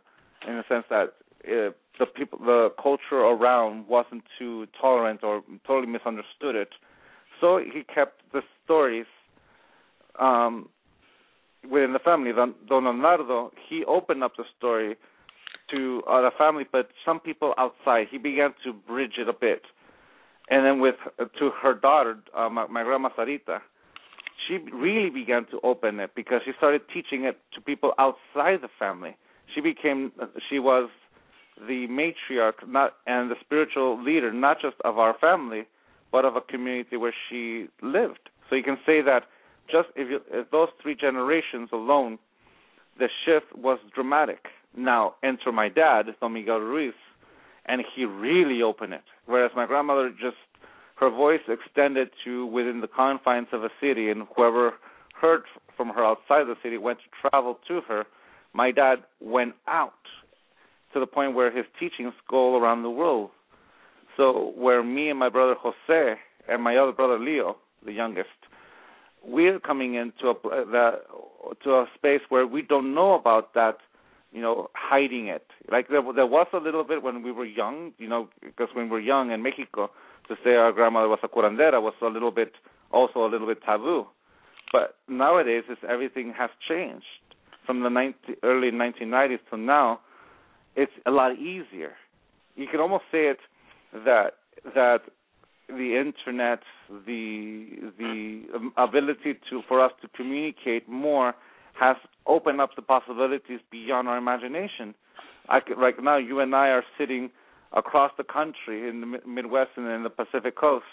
in 0.48 0.56
the 0.56 0.64
sense 0.68 0.86
that 0.90 1.14
uh, 1.46 1.72
the 2.00 2.06
people, 2.06 2.40
the 2.40 2.70
culture 2.82 3.20
around 3.20 3.88
wasn't 3.88 4.24
too 4.40 4.68
tolerant 4.80 5.24
or 5.24 5.44
totally 5.68 5.92
misunderstood 5.92 6.56
it. 6.56 6.70
So 7.40 7.58
he 7.58 7.84
kept 7.84 8.22
the 8.34 8.42
stories 8.64 9.06
um, 10.20 10.70
within 11.70 11.94
the 11.94 12.00
family. 12.00 12.32
Don, 12.32 12.56
Leonardo, 12.70 13.52
he 13.70 13.84
opened 13.86 14.24
up 14.24 14.34
the 14.38 14.46
story 14.58 14.96
to 15.70 16.02
uh, 16.10 16.22
the 16.22 16.32
family, 16.38 16.66
but 16.72 16.90
some 17.06 17.20
people 17.20 17.54
outside. 17.58 18.08
He 18.10 18.18
began 18.18 18.54
to 18.64 18.74
bridge 18.74 19.14
it 19.18 19.28
a 19.28 19.34
bit, 19.34 19.64
and 20.50 20.66
then 20.66 20.80
with 20.80 20.96
uh, 21.20 21.26
to 21.40 21.52
her 21.62 21.74
daughter, 21.74 22.20
uh, 22.36 22.50
my, 22.50 22.68
my 22.68 22.84
grandma 22.84 23.10
Sarita, 23.18 23.60
she 24.48 24.58
really 24.74 25.10
began 25.10 25.46
to 25.52 25.60
open 25.64 26.00
it 26.00 26.12
because 26.16 26.42
she 26.46 26.52
started 26.58 26.82
teaching 26.94 27.26
it 27.26 27.40
to 27.54 27.62
people 27.62 27.94
outside 27.98 28.62
the 28.62 28.70
family. 28.80 29.16
She 29.54 29.62
became, 29.62 30.12
she 30.50 30.60
was 30.60 30.90
the 31.68 31.88
matriarch, 31.88 32.68
not 32.68 32.94
and 33.06 33.30
the 33.30 33.36
spiritual 33.42 34.02
leader, 34.02 34.32
not 34.32 34.62
just 34.62 34.76
of 34.84 34.98
our 34.98 35.16
family, 35.20 35.64
but 36.12 36.26
of 36.26 36.36
a 36.36 36.42
community 36.42 36.98
where 36.98 37.14
she 37.30 37.68
lived. 37.82 38.30
So 38.50 38.56
you 38.56 38.64
can 38.64 38.78
say 38.86 39.02
that 39.02 39.24
just 39.72 39.90
if, 39.96 40.10
you, 40.10 40.20
if 40.32 40.50
those 40.52 40.70
three 40.82 40.96
generations 40.96 41.70
alone, 41.72 42.18
the 43.00 43.08
shift 43.26 43.56
was 43.56 43.80
dramatic. 43.94 44.46
Now 44.76 45.16
enter 45.24 45.52
my 45.52 45.70
dad, 45.70 46.08
Don 46.20 46.34
Miguel 46.34 46.60
Ruiz, 46.60 46.94
and 47.66 47.82
he 47.96 48.06
really 48.06 48.62
opened 48.62 48.94
it. 48.94 49.04
Whereas 49.26 49.52
my 49.56 49.66
grandmother 49.66 50.10
just 50.10 50.38
her 51.02 51.10
voice 51.10 51.42
extended 51.50 52.12
to 52.24 52.46
within 52.46 52.80
the 52.80 52.88
confines 52.88 53.48
of 53.52 53.64
a 53.64 53.70
city, 53.82 54.12
and 54.12 54.28
whoever 54.36 54.74
heard 55.20 55.42
from 55.76 55.90
her 55.90 56.06
outside 56.06 56.44
the 56.46 56.56
city 56.62 56.78
went 56.78 57.00
to 57.00 57.30
travel 57.30 57.58
to 57.68 57.82
her. 57.88 58.06
My 58.54 58.72
dad 58.72 59.00
went 59.20 59.56
out 59.68 59.94
to 60.94 61.00
the 61.00 61.08
point 61.08 61.34
where 61.34 61.56
his 61.56 61.66
teachings 61.80 62.14
go 62.30 62.56
around 62.56 62.84
the 62.84 62.90
world. 62.90 63.32
So 64.16 64.54
where 64.56 64.84
me 64.84 65.10
and 65.10 65.18
my 65.18 65.30
brother 65.30 65.56
Jose 65.58 66.20
and 66.48 66.62
my 66.62 66.78
other 66.78 66.92
brother 66.92 67.18
Leo, 67.18 67.58
the 67.84 67.94
youngest, 67.94 68.30
we're 69.26 69.60
coming 69.60 69.96
into 69.96 70.30
a 70.30 70.34
the, 70.44 70.92
to 71.64 71.70
a 71.72 71.86
space 71.96 72.22
where 72.30 72.46
we 72.46 72.62
don't 72.62 72.94
know 72.94 73.14
about 73.14 73.56
that 73.56 73.78
you 74.32 74.42
know 74.42 74.70
hiding 74.74 75.28
it 75.28 75.46
like 75.72 75.90
there 75.90 76.02
there 76.16 76.26
was 76.26 76.48
a 76.54 76.58
little 76.58 76.84
bit 76.84 77.04
when 77.04 77.22
we 77.22 77.32
were 77.32 77.46
young 77.46 77.92
you 78.00 78.08
know 78.08 78.30
because 78.42 78.70
when 78.74 78.86
we 78.86 78.92
were 78.92 79.00
young 79.00 79.30
in 79.30 79.44
mexico 79.44 79.92
to 80.28 80.36
say 80.44 80.52
our 80.56 80.72
grandmother 80.72 81.08
was 81.08 81.20
a 81.24 81.28
curandera 81.28 81.82
was 81.82 81.94
a 82.02 82.08
little 82.08 82.32
bit 82.32 82.54
also 82.92 83.26
a 83.26 83.30
little 83.30 83.48
bit 83.48 83.62
taboo. 83.64 84.06
But 84.72 84.96
nowadays 85.08 85.64
it's, 85.70 85.82
everything 85.88 86.34
has 86.38 86.50
changed. 86.68 87.06
From 87.66 87.84
the 87.84 87.90
90, 87.90 88.18
early 88.44 88.72
1990s 88.72 89.40
to 89.50 89.58
now 89.58 90.00
it's 90.76 90.92
a 91.06 91.12
lot 91.12 91.38
easier. 91.38 91.94
You 92.56 92.68
can 92.68 92.80
almost 92.80 93.04
say 93.12 93.28
it 93.28 93.40
that 94.06 94.36
that 94.76 95.02
the 95.68 95.98
internet, 95.98 96.60
the 97.06 97.68
the 97.98 98.44
um, 98.56 98.74
ability 98.78 99.36
to 99.50 99.62
for 99.68 99.84
us 99.84 99.92
to 100.02 100.08
communicate 100.10 100.88
more 100.88 101.34
has 101.80 101.96
opened 102.28 102.62
up 102.62 102.76
the 102.76 102.82
possibilities 102.82 103.60
beyond 103.72 104.08
our 104.08 104.18
imagination. 104.18 104.94
I 105.50 105.60
could, 105.60 105.78
right 105.78 105.96
now, 106.02 106.18
you 106.18 106.40
and 106.40 106.54
I 106.56 106.68
are 106.68 106.84
sitting 106.98 107.32
across 107.74 108.12
the 108.18 108.24
country 108.24 108.88
in 108.90 109.02
the 109.02 109.20
Midwest 109.28 109.72
and 109.76 109.88
in 109.88 110.04
the 110.04 110.10
Pacific 110.10 110.56
Coast, 110.56 110.86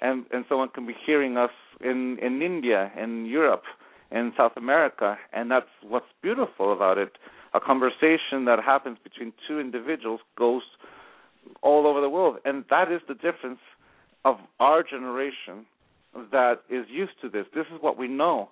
and 0.00 0.24
and 0.32 0.44
someone 0.48 0.68
can 0.68 0.86
be 0.86 0.94
hearing 1.06 1.36
us 1.36 1.50
in 1.80 2.18
in 2.20 2.42
India, 2.42 2.90
in 3.00 3.26
Europe, 3.26 3.64
in 4.10 4.32
South 4.36 4.52
America, 4.56 5.18
and 5.32 5.50
that's 5.50 5.70
what's 5.82 6.06
beautiful 6.22 6.72
about 6.72 6.98
it. 6.98 7.12
A 7.54 7.60
conversation 7.60 8.44
that 8.44 8.60
happens 8.64 8.98
between 9.02 9.32
two 9.46 9.58
individuals 9.58 10.20
goes 10.36 10.62
all 11.62 11.86
over 11.86 12.00
the 12.00 12.08
world, 12.08 12.36
and 12.44 12.64
that 12.70 12.92
is 12.92 13.00
the 13.08 13.14
difference 13.14 13.60
of 14.24 14.36
our 14.58 14.82
generation 14.82 15.66
that 16.32 16.62
is 16.68 16.86
used 16.88 17.12
to 17.22 17.28
this. 17.28 17.46
This 17.54 17.66
is 17.74 17.80
what 17.80 17.96
we 17.96 18.08
know. 18.08 18.50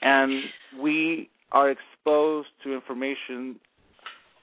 And 0.00 0.42
we 0.80 1.30
are 1.52 1.70
exposed 1.70 2.48
to 2.64 2.74
information 2.74 3.56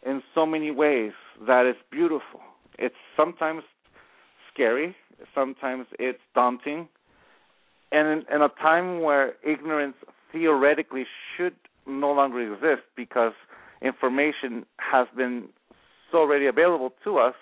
in 0.06 0.22
so 0.34 0.46
many 0.46 0.72
ways 0.72 1.12
that 1.48 1.66
it's 1.66 1.80
beautiful. 1.92 2.40
It's 2.78 2.96
sometimes 3.18 3.64
scary, 4.54 4.96
sometimes 5.36 5.88
it's 5.98 6.20
daunting. 6.34 6.88
And 7.92 8.08
in, 8.08 8.36
in 8.36 8.42
a 8.42 8.50
time 8.62 9.02
where 9.02 9.34
ignorance 9.46 9.96
theoretically 10.32 11.06
should 11.36 11.56
no 11.88 12.12
longer 12.12 12.54
exist 12.54 12.84
because 12.96 13.34
information 13.82 14.66
has 14.78 15.08
been 15.16 15.50
so 16.12 16.26
readily 16.26 16.48
available 16.48 16.94
to 17.04 17.18
us, 17.18 17.36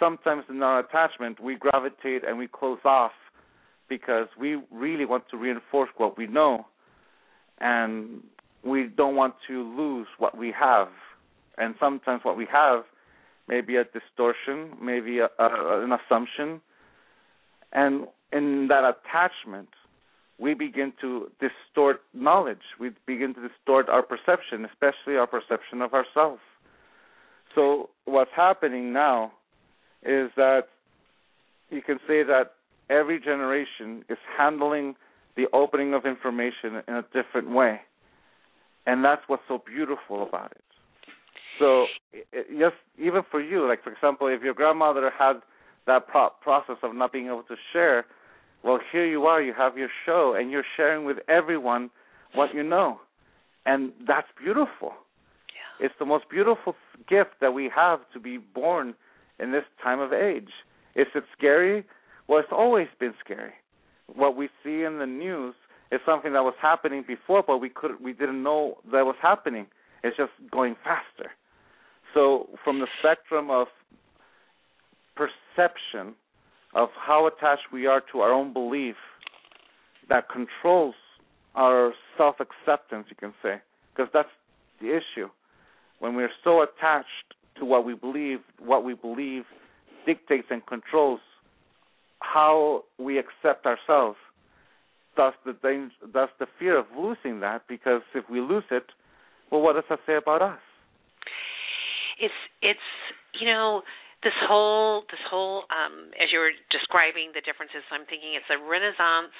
sometimes 0.00 0.44
in 0.48 0.62
our 0.62 0.80
attachment 0.80 1.40
we 1.40 1.56
gravitate 1.56 2.24
and 2.26 2.38
we 2.38 2.48
close 2.48 2.78
off 2.84 3.12
because 3.88 4.26
we 4.40 4.60
really 4.70 5.04
want 5.04 5.24
to 5.30 5.36
reinforce 5.36 5.90
what 5.96 6.16
we 6.16 6.26
know 6.26 6.66
and 7.60 8.22
we 8.64 8.88
don't 8.96 9.16
want 9.16 9.34
to 9.46 9.62
lose 9.76 10.06
what 10.18 10.36
we 10.36 10.52
have 10.58 10.88
and 11.58 11.74
sometimes 11.78 12.20
what 12.24 12.36
we 12.36 12.46
have 12.50 12.84
may 13.48 13.60
be 13.60 13.76
a 13.76 13.84
distortion 13.84 14.76
maybe 14.80 15.18
a, 15.18 15.28
a, 15.38 15.82
an 15.82 15.92
assumption 15.92 16.60
and 17.72 18.06
in 18.32 18.68
that 18.68 18.84
attachment 18.84 19.68
we 20.38 20.54
begin 20.54 20.92
to 21.00 21.30
distort 21.40 22.02
knowledge 22.14 22.74
we 22.78 22.90
begin 23.06 23.34
to 23.34 23.48
distort 23.48 23.88
our 23.88 24.02
perception 24.02 24.64
especially 24.64 25.16
our 25.16 25.26
perception 25.26 25.82
of 25.82 25.92
ourselves 25.92 26.40
so 27.54 27.90
what's 28.04 28.30
happening 28.34 28.92
now 28.92 29.32
is 30.02 30.30
that 30.36 30.68
you 31.70 31.82
can 31.82 31.98
say 32.06 32.22
that 32.22 32.52
every 32.90 33.20
generation 33.20 34.04
is 34.08 34.18
handling 34.36 34.94
the 35.36 35.46
opening 35.52 35.94
of 35.94 36.04
information 36.04 36.82
in 36.86 36.94
a 36.94 37.04
different 37.14 37.50
way. 37.50 37.80
And 38.86 39.04
that's 39.04 39.22
what's 39.26 39.42
so 39.48 39.62
beautiful 39.64 40.26
about 40.26 40.52
it. 40.52 40.64
So 41.58 41.86
yes, 42.52 42.72
even 42.98 43.22
for 43.30 43.40
you, 43.40 43.66
like 43.68 43.82
for 43.82 43.92
example, 43.92 44.28
if 44.28 44.42
your 44.42 44.54
grandmother 44.54 45.10
had 45.16 45.34
that 45.86 46.06
pro- 46.08 46.30
process 46.40 46.76
of 46.82 46.94
not 46.94 47.12
being 47.12 47.26
able 47.26 47.42
to 47.44 47.56
share, 47.72 48.06
well, 48.64 48.78
here 48.92 49.06
you 49.06 49.24
are, 49.24 49.42
you 49.42 49.52
have 49.56 49.76
your 49.76 49.88
show, 50.06 50.34
and 50.38 50.50
you're 50.50 50.64
sharing 50.76 51.04
with 51.04 51.18
everyone 51.28 51.90
what 52.34 52.54
you 52.54 52.62
know, 52.62 53.00
and 53.66 53.92
that's 54.06 54.28
beautiful. 54.42 54.92
Yeah. 55.80 55.86
It's 55.86 55.94
the 55.98 56.06
most 56.06 56.28
beautiful 56.30 56.74
gift 57.08 57.30
that 57.40 57.52
we 57.52 57.70
have 57.74 58.00
to 58.12 58.20
be 58.20 58.38
born 58.38 58.94
in 59.38 59.52
this 59.52 59.64
time 59.82 60.00
of 60.00 60.12
age. 60.12 60.50
Is 60.94 61.06
it 61.14 61.24
scary? 61.36 61.84
Well, 62.28 62.38
it's 62.38 62.52
always 62.52 62.86
been 63.00 63.14
scary. 63.24 63.52
What 64.14 64.36
we 64.36 64.48
see 64.62 64.82
in 64.82 64.98
the 64.98 65.06
news 65.06 65.54
is 65.90 66.00
something 66.06 66.32
that 66.32 66.42
was 66.42 66.54
happening 66.60 67.04
before, 67.06 67.42
but 67.46 67.58
we 67.58 67.68
could 67.68 68.02
we 68.02 68.12
didn't 68.12 68.42
know 68.42 68.78
that 68.92 69.04
was 69.04 69.16
happening. 69.20 69.66
It's 70.02 70.16
just 70.16 70.32
going 70.50 70.76
faster. 70.82 71.30
So, 72.14 72.48
from 72.64 72.80
the 72.80 72.86
spectrum 73.00 73.50
of 73.50 73.68
perception 75.16 76.14
of 76.74 76.88
how 76.98 77.26
attached 77.26 77.72
we 77.72 77.86
are 77.86 78.02
to 78.12 78.20
our 78.20 78.32
own 78.32 78.52
belief, 78.52 78.96
that 80.08 80.28
controls 80.28 80.94
our 81.54 81.92
self 82.16 82.36
acceptance, 82.40 83.06
you 83.08 83.16
can 83.16 83.32
say, 83.42 83.60
because 83.94 84.10
that's 84.12 84.28
the 84.80 84.88
issue. 84.88 85.28
When 86.00 86.14
we're 86.14 86.30
so 86.42 86.62
attached 86.62 87.34
to 87.58 87.64
what 87.64 87.84
we 87.84 87.94
believe, 87.94 88.40
what 88.58 88.84
we 88.84 88.94
believe 88.94 89.44
dictates 90.06 90.48
and 90.50 90.64
controls 90.66 91.20
how 92.20 92.84
we 92.98 93.18
accept 93.18 93.66
ourselves. 93.66 94.16
Thus 95.16 95.34
the 95.44 95.52
danger, 95.62 95.92
thus 96.12 96.30
the 96.38 96.46
fear 96.58 96.78
of 96.78 96.86
losing 96.96 97.40
that, 97.40 97.62
because 97.68 98.00
if 98.14 98.24
we 98.30 98.40
lose 98.40 98.64
it, 98.70 98.84
well, 99.50 99.60
what 99.60 99.74
does 99.74 99.84
that 99.90 100.00
say 100.06 100.16
about 100.16 100.40
us? 100.40 100.58
It's 102.22 102.40
it's 102.62 102.88
you 103.34 103.50
know 103.50 103.82
this 104.22 104.36
whole 104.46 105.02
this 105.10 105.20
whole 105.26 105.66
um, 105.74 106.14
as 106.16 106.30
you 106.30 106.38
were 106.38 106.54
describing 106.70 107.34
the 107.34 107.42
differences, 107.42 107.82
I'm 107.90 108.06
thinking 108.06 108.38
it's 108.38 108.48
a 108.48 108.62
Renaissance 108.62 109.34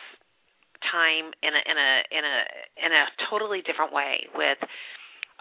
time 0.91 1.31
in 1.47 1.55
a 1.55 1.63
in 1.63 1.77
a 1.79 1.91
in 2.11 2.23
a 2.27 2.39
in 2.87 2.91
a 2.91 3.05
totally 3.31 3.63
different 3.63 3.95
way 3.95 4.27
with 4.35 4.59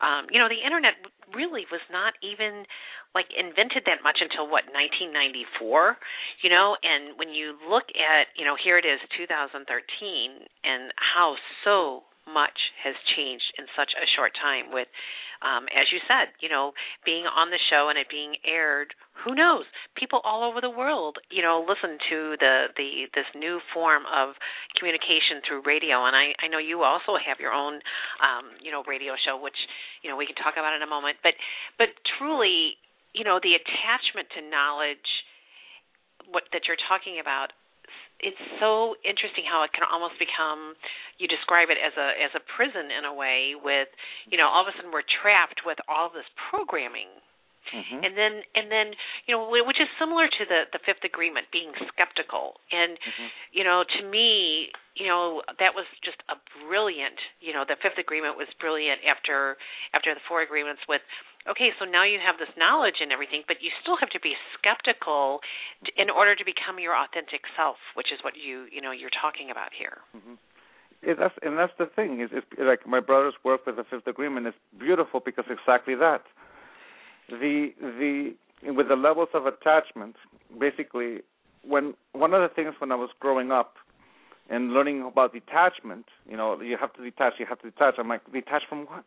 um, 0.02 0.26
you 0.34 0.42
know, 0.42 0.50
the 0.50 0.58
internet 0.58 0.98
really 1.30 1.70
was 1.70 1.82
not 1.94 2.18
even 2.26 2.66
like 3.14 3.30
invented 3.38 3.86
that 3.86 4.02
much 4.02 4.18
until 4.20 4.50
what 4.50 4.66
1994, 4.74 5.98
you 6.42 6.50
know. 6.50 6.74
And 6.82 7.16
when 7.22 7.30
you 7.30 7.54
look 7.70 7.86
at, 7.94 8.34
you 8.34 8.44
know, 8.44 8.58
here 8.58 8.82
it 8.82 8.86
is 8.86 8.98
2013, 9.14 9.62
and 9.62 10.90
how 10.98 11.38
so 11.64 12.04
much 12.26 12.58
has 12.82 12.98
changed 13.14 13.46
in 13.62 13.70
such 13.78 13.94
a 13.94 14.10
short 14.18 14.34
time 14.34 14.74
with 14.74 14.90
um, 15.42 15.66
as 15.74 15.90
you 15.90 15.98
said, 16.06 16.30
you 16.38 16.50
know, 16.50 16.72
being 17.06 17.26
on 17.26 17.50
the 17.50 17.58
show 17.70 17.90
and 17.90 17.98
it 17.98 18.08
being 18.10 18.38
aired, 18.46 18.94
who 19.26 19.34
knows? 19.34 19.66
People 19.98 20.22
all 20.24 20.46
over 20.46 20.62
the 20.62 20.70
world, 20.70 21.18
you 21.30 21.42
know, 21.42 21.66
listen 21.66 21.98
to 22.10 22.38
the 22.38 22.70
the 22.78 23.10
this 23.14 23.26
new 23.34 23.60
form 23.74 24.06
of 24.06 24.38
communication 24.78 25.42
through 25.42 25.66
radio. 25.66 26.06
And 26.06 26.16
I 26.16 26.38
I 26.42 26.48
know 26.48 26.62
you 26.62 26.86
also 26.86 27.18
have 27.18 27.42
your 27.42 27.54
own, 27.54 27.82
um, 28.22 28.54
you 28.62 28.70
know, 28.70 28.86
radio 28.86 29.18
show, 29.18 29.38
which 29.38 29.58
you 30.06 30.10
know 30.10 30.18
we 30.18 30.30
can 30.30 30.38
talk 30.38 30.56
about 30.58 30.78
in 30.78 30.82
a 30.86 30.90
moment. 30.90 31.18
But 31.26 31.34
but 31.78 31.90
truly, 32.18 32.78
you 33.14 33.26
know, 33.26 33.42
the 33.42 33.58
attachment 33.58 34.30
to 34.38 34.46
knowledge, 34.46 35.10
what 36.30 36.46
that 36.54 36.70
you're 36.70 36.82
talking 36.90 37.18
about 37.18 37.54
it's 38.22 38.40
so 38.62 38.96
interesting 39.02 39.44
how 39.46 39.66
it 39.66 39.74
can 39.74 39.84
almost 39.86 40.16
become 40.22 40.78
you 41.18 41.28
describe 41.28 41.70
it 41.70 41.78
as 41.82 41.94
a 41.98 42.08
as 42.18 42.32
a 42.38 42.42
prison 42.42 42.90
in 42.94 43.06
a 43.06 43.14
way 43.14 43.54
with 43.58 43.90
you 44.30 44.38
know 44.38 44.48
all 44.48 44.66
of 44.66 44.70
a 44.70 44.74
sudden 44.78 44.94
we're 44.94 45.06
trapped 45.06 45.66
with 45.66 45.78
all 45.90 46.10
this 46.10 46.28
programming 46.50 47.10
mm-hmm. 47.70 48.00
and 48.02 48.14
then 48.18 48.46
and 48.56 48.72
then 48.72 48.94
you 49.26 49.34
know 49.36 49.50
which 49.50 49.82
is 49.82 49.90
similar 49.98 50.30
to 50.30 50.44
the 50.46 50.70
the 50.74 50.82
fifth 50.86 51.04
agreement 51.06 51.50
being 51.52 51.74
skeptical 51.90 52.58
and 52.72 52.98
mm-hmm. 52.98 53.30
you 53.52 53.64
know 53.66 53.84
to 53.86 54.02
me 54.08 54.70
you 54.96 55.08
know 55.08 55.42
that 55.60 55.74
was 55.76 55.88
just 56.04 56.20
a 56.28 56.36
brilliant 56.68 57.18
you 57.40 57.54
know 57.54 57.64
the 57.68 57.80
fifth 57.80 57.98
agreement 57.98 58.36
was 58.36 58.48
brilliant 58.60 59.00
after 59.08 59.56
after 59.94 60.14
the 60.14 60.22
four 60.28 60.42
agreements 60.42 60.82
with 60.88 61.02
okay, 61.50 61.70
so 61.80 61.86
now 61.86 62.04
you 62.06 62.20
have 62.22 62.38
this 62.38 62.54
knowledge 62.58 63.02
and 63.02 63.12
everything, 63.12 63.42
but 63.48 63.58
you 63.62 63.72
still 63.82 63.98
have 63.98 64.10
to 64.12 64.20
be 64.20 64.34
skeptical 64.58 65.40
in 65.98 66.10
order 66.10 66.36
to 66.36 66.46
become 66.46 66.78
your 66.78 66.94
authentic 66.94 67.42
self, 67.58 67.78
which 67.96 68.14
is 68.14 68.20
what 68.24 68.34
you 68.38 68.68
you 68.72 68.82
know 68.82 68.92
you're 68.92 69.14
talking 69.14 69.50
about 69.50 69.74
here. 69.74 70.06
Mm-hmm. 70.16 70.38
Yeah, 71.02 71.14
that's 71.18 71.36
and 71.42 71.58
that's 71.58 71.74
the 71.80 71.90
thing 71.90 72.22
is, 72.22 72.30
like 72.60 72.86
my 72.86 73.00
brother's 73.00 73.34
work 73.44 73.66
with 73.66 73.78
the 73.78 73.86
Fifth 73.90 74.08
Agreement 74.08 74.48
is 74.48 74.54
beautiful 74.78 75.20
because 75.24 75.46
exactly 75.50 75.96
that. 75.96 76.22
The 77.30 77.74
the 77.80 78.36
with 78.72 78.90
the 78.90 78.96
levels 78.96 79.30
of 79.34 79.46
attachment, 79.48 80.16
basically, 80.60 81.26
when 81.66 81.96
one 82.14 82.34
of 82.34 82.42
the 82.42 82.54
things 82.54 82.76
when 82.78 82.92
I 82.92 82.96
was 82.96 83.10
growing 83.20 83.52
up 83.52 83.76
and 84.50 84.74
learning 84.74 85.04
about 85.04 85.34
detachment, 85.34 86.06
you 86.30 86.36
know, 86.36 86.60
you 86.62 86.78
have 86.80 86.94
to 86.94 87.04
detach, 87.04 87.34
you 87.40 87.46
have 87.48 87.60
to 87.62 87.70
detach. 87.70 87.96
I'm 87.98 88.10
like, 88.10 88.22
detach 88.32 88.64
from 88.68 88.86
what? 88.86 89.06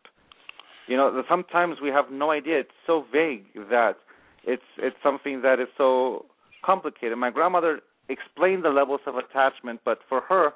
You 0.87 0.97
know, 0.97 1.23
sometimes 1.29 1.77
we 1.81 1.89
have 1.89 2.05
no 2.11 2.31
idea. 2.31 2.59
It's 2.59 2.69
so 2.85 3.05
vague 3.11 3.45
that 3.69 3.97
it's 4.43 4.63
it's 4.77 4.95
something 5.03 5.41
that 5.41 5.59
is 5.59 5.67
so 5.77 6.25
complicated. 6.63 7.17
My 7.17 7.31
grandmother 7.31 7.79
explained 8.09 8.63
the 8.63 8.69
levels 8.69 9.01
of 9.07 9.15
attachment, 9.15 9.81
but 9.83 9.99
for 10.07 10.21
her, 10.21 10.51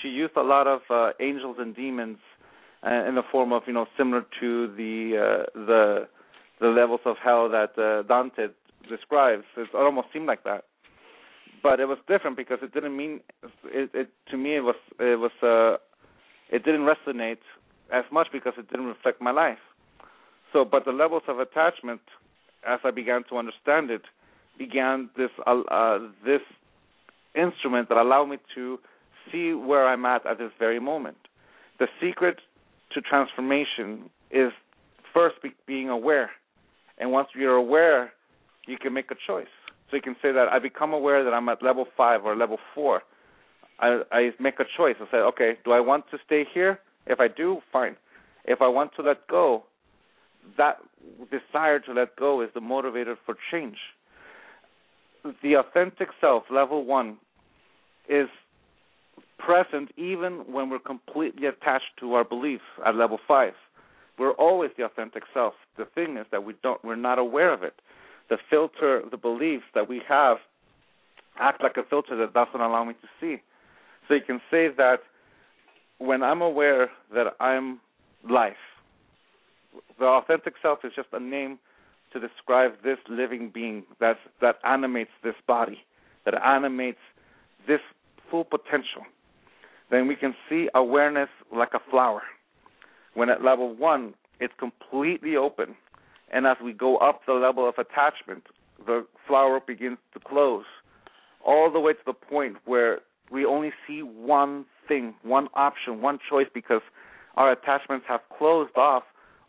she 0.00 0.08
used 0.08 0.36
a 0.36 0.42
lot 0.42 0.66
of 0.66 0.80
uh, 0.90 1.10
angels 1.20 1.56
and 1.58 1.74
demons 1.76 2.18
uh, 2.86 3.04
in 3.06 3.14
the 3.14 3.22
form 3.30 3.52
of 3.52 3.62
you 3.66 3.72
know 3.72 3.86
similar 3.96 4.24
to 4.40 4.68
the 4.76 5.16
uh, 5.16 5.60
the 5.66 6.08
the 6.60 6.68
levels 6.68 7.00
of 7.04 7.16
hell 7.22 7.48
that 7.50 7.78
uh, 7.78 8.02
Dante 8.06 8.48
describes. 8.88 9.44
It 9.56 9.68
almost 9.74 10.08
seemed 10.12 10.26
like 10.26 10.44
that, 10.44 10.64
but 11.62 11.80
it 11.80 11.86
was 11.86 11.98
different 12.08 12.36
because 12.36 12.58
it 12.62 12.72
didn't 12.72 12.96
mean 12.96 13.20
it. 13.64 13.90
it 13.94 14.08
to 14.30 14.36
me, 14.36 14.56
it 14.56 14.60
was 14.60 14.76
it 14.98 15.18
was 15.18 15.32
uh, 15.42 15.76
it 16.54 16.64
didn't 16.64 16.86
resonate 16.86 17.38
as 17.92 18.04
much 18.12 18.28
because 18.32 18.54
it 18.58 18.68
didn't 18.70 18.86
reflect 18.86 19.20
my 19.20 19.30
life. 19.30 19.58
So, 20.52 20.64
but 20.64 20.84
the 20.84 20.92
levels 20.92 21.22
of 21.28 21.38
attachment, 21.38 22.00
as 22.66 22.80
I 22.84 22.90
began 22.90 23.24
to 23.30 23.36
understand 23.36 23.90
it, 23.90 24.02
began 24.58 25.10
this 25.16 25.30
uh, 25.46 25.60
uh, 25.70 25.98
this 26.24 26.40
instrument 27.34 27.88
that 27.88 27.98
allowed 27.98 28.26
me 28.26 28.38
to 28.54 28.78
see 29.30 29.52
where 29.52 29.86
I'm 29.86 30.04
at 30.06 30.26
at 30.26 30.38
this 30.38 30.52
very 30.58 30.80
moment. 30.80 31.18
The 31.78 31.88
secret 32.00 32.40
to 32.92 33.00
transformation 33.00 34.08
is 34.30 34.52
first 35.12 35.42
be, 35.42 35.50
being 35.66 35.88
aware, 35.90 36.30
and 36.98 37.12
once 37.12 37.28
you're 37.34 37.56
aware, 37.56 38.12
you 38.66 38.76
can 38.78 38.92
make 38.92 39.10
a 39.10 39.16
choice. 39.26 39.46
So 39.90 39.96
you 39.96 40.02
can 40.02 40.16
say 40.20 40.32
that 40.32 40.48
I 40.50 40.58
become 40.58 40.92
aware 40.92 41.24
that 41.24 41.32
I'm 41.32 41.48
at 41.48 41.62
level 41.62 41.86
five 41.96 42.24
or 42.24 42.36
level 42.36 42.58
four. 42.74 43.02
I, 43.78 44.02
I 44.10 44.30
make 44.40 44.58
a 44.58 44.64
choice. 44.76 44.96
I 45.00 45.10
say, 45.10 45.18
okay, 45.18 45.58
do 45.64 45.72
I 45.72 45.80
want 45.80 46.04
to 46.10 46.18
stay 46.24 46.44
here? 46.52 46.80
If 47.06 47.20
I 47.20 47.28
do, 47.28 47.60
fine. 47.72 47.96
If 48.44 48.62
I 48.62 48.68
want 48.68 48.92
to 48.96 49.02
let 49.02 49.26
go, 49.28 49.64
that 50.56 50.78
desire 51.30 51.78
to 51.80 51.92
let 51.92 52.16
go 52.16 52.40
is 52.42 52.48
the 52.54 52.60
motivator 52.60 53.16
for 53.24 53.36
change. 53.50 53.76
The 55.42 55.54
authentic 55.54 56.08
self, 56.20 56.44
level 56.50 56.84
one, 56.84 57.18
is 58.08 58.28
present 59.38 59.90
even 59.96 60.44
when 60.50 60.70
we're 60.70 60.78
completely 60.78 61.46
attached 61.46 61.98
to 62.00 62.14
our 62.14 62.24
beliefs 62.24 62.64
at 62.84 62.94
level 62.94 63.18
five. 63.26 63.52
We're 64.18 64.32
always 64.32 64.70
the 64.78 64.84
authentic 64.84 65.24
self. 65.34 65.54
The 65.76 65.84
thing 65.94 66.16
is 66.16 66.26
that 66.30 66.44
we 66.44 66.54
don't 66.62 66.82
we're 66.84 66.96
not 66.96 67.18
aware 67.18 67.52
of 67.52 67.62
it. 67.62 67.74
The 68.28 68.38
filter, 68.50 69.02
the 69.10 69.16
beliefs 69.16 69.64
that 69.74 69.88
we 69.88 70.02
have 70.08 70.38
act 71.38 71.62
like 71.62 71.76
a 71.76 71.82
filter 71.88 72.16
that 72.16 72.32
doesn't 72.32 72.60
allow 72.60 72.84
me 72.84 72.94
to 72.94 73.08
see. 73.20 73.42
So 74.08 74.14
you 74.14 74.20
can 74.26 74.40
say 74.50 74.68
that 74.76 74.98
when 75.98 76.22
I'm 76.22 76.42
aware 76.42 76.90
that 77.14 77.34
I'm 77.40 77.80
life, 78.28 78.54
the 79.98 80.06
authentic 80.06 80.54
self 80.62 80.80
is 80.84 80.92
just 80.94 81.08
a 81.12 81.20
name 81.20 81.58
to 82.12 82.20
describe 82.20 82.72
this 82.82 82.98
living 83.08 83.50
being 83.52 83.84
that 84.00 84.16
that 84.40 84.56
animates 84.64 85.10
this 85.22 85.34
body, 85.46 85.78
that 86.24 86.34
animates 86.34 86.98
this 87.66 87.80
full 88.30 88.44
potential. 88.44 89.02
Then 89.90 90.08
we 90.08 90.16
can 90.16 90.34
see 90.48 90.68
awareness 90.74 91.28
like 91.54 91.74
a 91.74 91.80
flower. 91.90 92.22
When 93.14 93.30
at 93.30 93.42
level 93.42 93.74
one, 93.74 94.14
it's 94.40 94.52
completely 94.58 95.36
open, 95.36 95.76
and 96.32 96.46
as 96.46 96.56
we 96.62 96.72
go 96.72 96.96
up 96.98 97.20
the 97.26 97.32
level 97.32 97.68
of 97.68 97.74
attachment, 97.78 98.44
the 98.84 99.06
flower 99.26 99.60
begins 99.64 99.98
to 100.14 100.20
close, 100.20 100.64
all 101.44 101.70
the 101.70 101.80
way 101.80 101.92
to 101.92 101.98
the 102.04 102.12
point 102.12 102.56
where 102.64 103.00
we 103.30 103.44
only 103.44 103.72
see 103.86 104.02
one 104.02 104.64
thing, 104.86 105.14
one 105.22 105.48
option, 105.54 106.00
one 106.00 106.18
choice 106.28 106.46
because 106.52 106.82
our 107.36 107.52
attachments 107.52 108.06
have 108.08 108.20
closed 108.38 108.76
off 108.76 109.02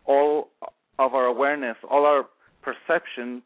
all 0.05 0.49
of 0.99 1.13
our 1.13 1.25
awareness, 1.25 1.77
all 1.89 2.05
our 2.05 2.25
perception 2.61 3.41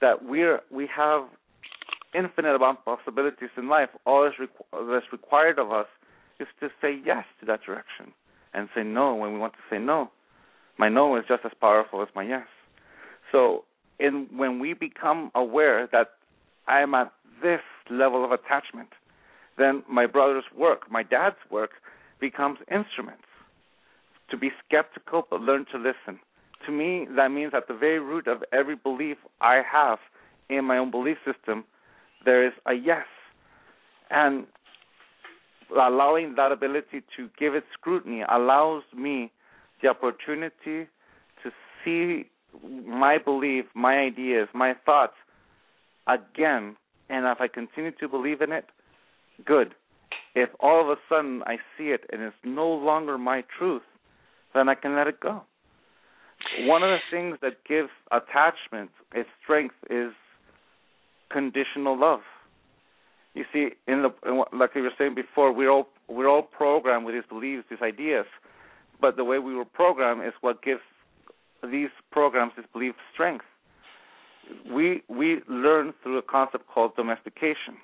that 0.00 0.24
we're 0.24 0.60
we 0.70 0.88
have 0.94 1.24
infinite 2.14 2.54
amount 2.54 2.78
of 2.86 2.98
possibilities 2.98 3.50
in 3.56 3.68
life. 3.68 3.88
All 4.06 4.30
requ- 4.40 4.92
that's 4.92 5.12
required 5.12 5.58
of 5.58 5.72
us 5.72 5.86
is 6.40 6.46
to 6.60 6.68
say 6.80 6.98
yes 7.04 7.24
to 7.40 7.46
that 7.46 7.60
direction 7.64 8.12
and 8.54 8.68
say 8.74 8.82
no 8.82 9.14
when 9.14 9.32
we 9.32 9.38
want 9.38 9.54
to 9.54 9.58
say 9.70 9.78
no. 9.78 10.10
My 10.78 10.88
no 10.88 11.16
is 11.16 11.24
just 11.28 11.44
as 11.44 11.52
powerful 11.60 12.02
as 12.02 12.08
my 12.14 12.22
yes. 12.22 12.46
So, 13.32 13.64
in 13.98 14.28
when 14.34 14.60
we 14.60 14.74
become 14.74 15.30
aware 15.34 15.88
that 15.90 16.10
I 16.66 16.80
am 16.80 16.94
at 16.94 17.12
this 17.42 17.60
level 17.90 18.24
of 18.24 18.30
attachment, 18.30 18.90
then 19.56 19.82
my 19.90 20.06
brother's 20.06 20.44
work, 20.56 20.90
my 20.90 21.02
dad's 21.02 21.36
work, 21.50 21.70
becomes 22.20 22.58
instruments. 22.70 23.24
To 24.30 24.36
be 24.36 24.50
skeptical 24.64 25.26
but 25.28 25.40
learn 25.40 25.66
to 25.72 25.78
listen. 25.78 26.20
To 26.66 26.72
me, 26.72 27.06
that 27.16 27.30
means 27.30 27.52
at 27.56 27.66
the 27.66 27.74
very 27.74 27.98
root 27.98 28.26
of 28.28 28.44
every 28.52 28.76
belief 28.76 29.16
I 29.40 29.62
have 29.70 29.98
in 30.48 30.64
my 30.64 30.78
own 30.78 30.90
belief 30.90 31.16
system, 31.24 31.64
there 32.24 32.46
is 32.46 32.52
a 32.66 32.74
yes. 32.74 33.06
And 34.10 34.46
allowing 35.70 36.34
that 36.36 36.52
ability 36.52 37.02
to 37.16 37.28
give 37.38 37.54
it 37.54 37.64
scrutiny 37.74 38.22
allows 38.28 38.82
me 38.96 39.30
the 39.82 39.88
opportunity 39.88 40.88
to 41.42 41.50
see 41.84 42.28
my 42.86 43.18
belief, 43.18 43.64
my 43.74 43.98
ideas, 43.98 44.48
my 44.54 44.74
thoughts 44.84 45.14
again. 46.06 46.76
And 47.08 47.26
if 47.26 47.40
I 47.40 47.48
continue 47.48 47.92
to 48.00 48.08
believe 48.08 48.40
in 48.40 48.52
it, 48.52 48.66
good. 49.44 49.74
If 50.34 50.50
all 50.60 50.80
of 50.80 50.88
a 50.88 50.96
sudden 51.08 51.42
I 51.46 51.56
see 51.76 51.88
it 51.88 52.02
and 52.12 52.22
it's 52.22 52.36
no 52.44 52.68
longer 52.68 53.18
my 53.18 53.44
truth, 53.58 53.82
then 54.54 54.68
I 54.68 54.74
can 54.74 54.94
let 54.94 55.06
it 55.06 55.20
go. 55.20 55.42
One 56.60 56.82
of 56.82 56.90
the 56.90 56.98
things 57.10 57.38
that 57.42 57.64
gives 57.68 57.90
attachment 58.10 58.90
its 59.14 59.28
strength 59.42 59.74
is 59.90 60.12
conditional 61.30 61.98
love. 61.98 62.20
You 63.34 63.44
see, 63.52 63.68
in 63.86 64.02
the 64.02 64.44
like 64.52 64.74
we 64.74 64.82
were 64.82 64.90
saying 64.98 65.14
before, 65.14 65.52
we're 65.52 65.70
all 65.70 65.88
we're 66.08 66.28
all 66.28 66.42
programmed 66.42 67.04
with 67.04 67.14
these 67.14 67.28
beliefs, 67.28 67.64
these 67.70 67.82
ideas, 67.82 68.26
but 69.00 69.16
the 69.16 69.24
way 69.24 69.38
we 69.38 69.54
were 69.54 69.64
programmed 69.64 70.26
is 70.26 70.32
what 70.40 70.62
gives 70.62 70.80
these 71.70 71.90
programs, 72.10 72.52
this 72.56 72.66
belief 72.72 72.94
strength. 73.12 73.44
We 74.72 75.02
we 75.08 75.42
learn 75.48 75.92
through 76.02 76.18
a 76.18 76.22
concept 76.22 76.66
called 76.68 76.96
domestication, 76.96 77.76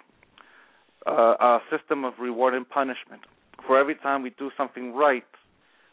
uh, 1.07 1.35
a 1.41 1.59
system 1.71 2.05
of 2.05 2.15
reward 2.19 2.55
and 2.55 2.69
punishment. 2.69 3.23
For 3.67 3.79
every 3.79 3.95
time 3.97 4.23
we 4.23 4.31
do 4.31 4.51
something 4.57 4.95
right, 4.95 5.25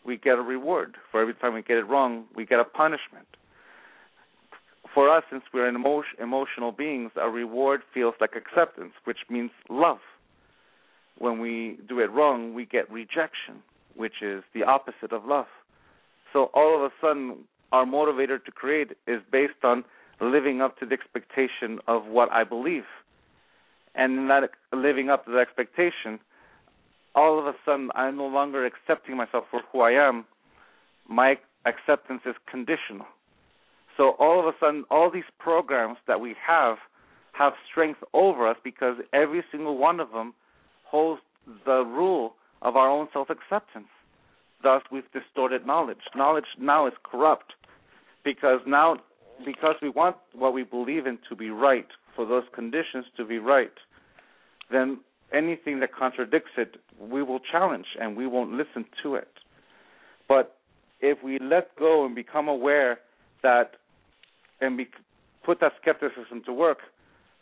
we 0.06 0.18
get 0.18 0.38
a 0.38 0.42
reward. 0.42 0.96
For 1.12 1.22
every 1.22 1.34
time 1.34 1.54
we 1.54 1.62
get 1.62 1.78
it 1.78 1.88
wrong, 1.88 2.26
we 2.36 2.46
get 2.46 2.60
a 2.60 2.64
punishment. 2.64 3.28
For 4.94 5.10
us, 5.10 5.24
since 5.30 5.44
we're 5.54 5.68
emotional 5.68 6.72
beings, 6.72 7.12
a 7.16 7.30
reward 7.30 7.82
feels 7.94 8.14
like 8.20 8.32
acceptance, 8.36 8.92
which 9.06 9.20
means 9.30 9.52
love. 9.70 10.00
When 11.18 11.40
we 11.40 11.78
do 11.88 12.00
it 12.00 12.12
wrong, 12.12 12.54
we 12.54 12.66
get 12.66 12.92
rejection, 12.92 13.64
which 13.96 14.22
is 14.22 14.44
the 14.54 14.64
opposite 14.64 15.12
of 15.12 15.26
love. 15.26 15.48
So 16.34 16.50
all 16.54 16.76
of 16.76 16.82
a 16.82 16.94
sudden, 17.02 17.46
our 17.72 17.86
motivator 17.86 18.44
to 18.44 18.52
create 18.52 18.92
is 19.08 19.22
based 19.32 19.64
on 19.64 19.84
living 20.20 20.62
up 20.62 20.78
to 20.80 20.86
the 20.86 20.94
expectation 20.94 21.80
of 21.88 22.06
what 22.06 22.32
I 22.32 22.44
believe. 22.44 22.86
And 23.96 24.20
in 24.20 24.28
that 24.28 24.52
living 24.74 25.10
up 25.10 25.26
to 25.26 25.32
the 25.32 25.40
expectation, 25.40 26.20
all 27.16 27.40
of 27.40 27.46
a 27.46 27.54
sudden 27.66 27.90
I'm 27.96 28.18
no 28.18 28.28
longer 28.28 28.66
accepting 28.66 29.18
myself 29.18 29.46
for 29.52 29.62
who 29.72 29.82
I 29.82 29.92
am. 29.92 30.26
My 31.10 31.38
acceptance 31.66 32.22
is 32.26 32.36
conditional. 32.50 33.08
So 33.98 34.16
all 34.20 34.40
of 34.40 34.46
a 34.46 34.54
sudden, 34.60 34.86
all 34.90 35.12
these 35.12 35.30
programs 35.38 35.98
that 36.08 36.22
we 36.22 36.36
have 36.48 36.78
have 37.34 37.54
strength 37.70 38.00
over 38.14 38.48
us 38.48 38.58
because 38.64 38.98
every 39.14 39.44
single 39.52 39.78
one 39.78 40.00
of 40.00 40.12
them 40.12 40.34
holds 40.86 41.22
the 41.66 41.84
rule 41.84 42.34
of 42.62 42.76
our 42.76 42.90
own 42.90 43.08
self 43.14 43.30
acceptance. 43.30 43.88
Thus, 44.64 44.82
we've 44.92 45.12
distorted 45.12 45.66
knowledge. 45.66 45.98
Knowledge 46.16 46.46
now 46.60 46.88
is 46.88 46.94
corrupt 47.04 47.54
because 48.24 48.60
now, 48.68 48.98
because 49.46 49.76
we 49.82 49.90
want 49.90 50.16
what 50.34 50.54
we 50.54 50.64
believe 50.64 51.08
in 51.08 51.18
to 51.30 51.36
be 51.36 51.50
right, 51.50 51.88
for 52.16 52.26
those 52.26 52.44
conditions 52.54 53.06
to 53.18 53.26
be 53.26 53.40
right, 53.40 53.72
then 54.72 55.00
anything 55.34 55.80
that 55.80 55.94
contradicts 55.94 56.52
it, 56.58 56.76
we 57.00 57.24
will 57.24 57.40
challenge 57.40 57.86
and 58.00 58.16
we 58.16 58.28
won't 58.28 58.52
listen 58.52 58.86
to 59.04 59.16
it. 59.16 59.30
But 60.28 60.58
if 61.00 61.24
we 61.24 61.40
let 61.40 61.76
go 61.78 62.06
and 62.06 62.14
become 62.14 62.48
aware 62.48 63.00
that 63.44 63.72
and 64.60 64.78
be, 64.78 64.88
put 65.44 65.60
that 65.62 65.74
skepticism 65.82 66.44
to 66.46 66.54
work, 66.54 66.80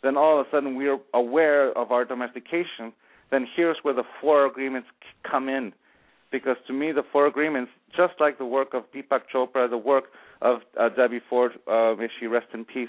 then 0.02 0.16
all 0.16 0.40
of 0.40 0.46
a 0.46 0.50
sudden 0.50 0.76
we 0.76 0.88
are 0.88 0.98
aware 1.12 1.76
of 1.76 1.90
our 1.90 2.04
domestication. 2.04 2.92
Then 3.30 3.46
here's 3.54 3.76
where 3.82 3.94
the 3.94 4.04
four 4.20 4.46
agreements 4.46 4.88
come 5.30 5.48
in, 5.48 5.72
because 6.32 6.56
to 6.66 6.72
me 6.72 6.92
the 6.92 7.02
four 7.12 7.26
agreements, 7.26 7.70
just 7.96 8.14
like 8.20 8.38
the 8.38 8.44
work 8.58 8.74
of 8.74 8.82
Deepak 8.92 9.22
Chopra, 9.32 9.68
the 9.68 9.78
work 9.78 10.04
of 10.42 10.60
uh, 10.78 10.88
Debbie 10.88 11.20
Ford, 11.28 11.52
uh, 11.66 11.94
may 11.98 12.08
she 12.18 12.26
rest 12.26 12.48
in 12.54 12.64
peace, 12.64 12.88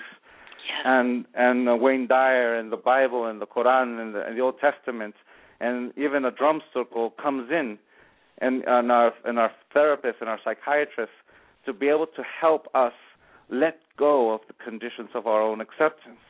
Yes. 0.68 0.84
and 0.86 1.26
and 1.34 1.68
uh, 1.68 1.76
Wayne 1.76 2.06
Dyer 2.08 2.56
and 2.60 2.72
the 2.72 2.78
Bible 2.78 3.26
and 3.26 3.42
the 3.42 3.48
Quran 3.48 4.00
and 4.00 4.14
the, 4.14 4.22
and 4.26 4.38
the 4.38 4.42
Old 4.42 4.60
Testament. 4.60 5.16
And 5.60 5.92
even 5.98 6.24
a 6.24 6.32
drum 6.32 6.62
circle 6.74 7.14
comes 7.22 7.50
in, 7.52 7.80
and 8.40 8.64
and 8.68 8.92
our 8.92 9.12
and 9.26 9.40
our 9.40 9.52
therapists 9.76 10.20
and 10.22 10.30
our 10.30 10.40
psychiatrists 10.46 11.16
to 11.66 11.74
be 11.74 11.88
able 11.96 12.06
to 12.20 12.24
help 12.42 12.68
us 12.76 12.94
let 13.50 13.80
go 13.98 14.34
of 14.36 14.42
the 14.48 14.54
conditions 14.54 15.10
of 15.16 15.26
our 15.26 15.42
own 15.42 15.62
acceptance, 15.62 16.22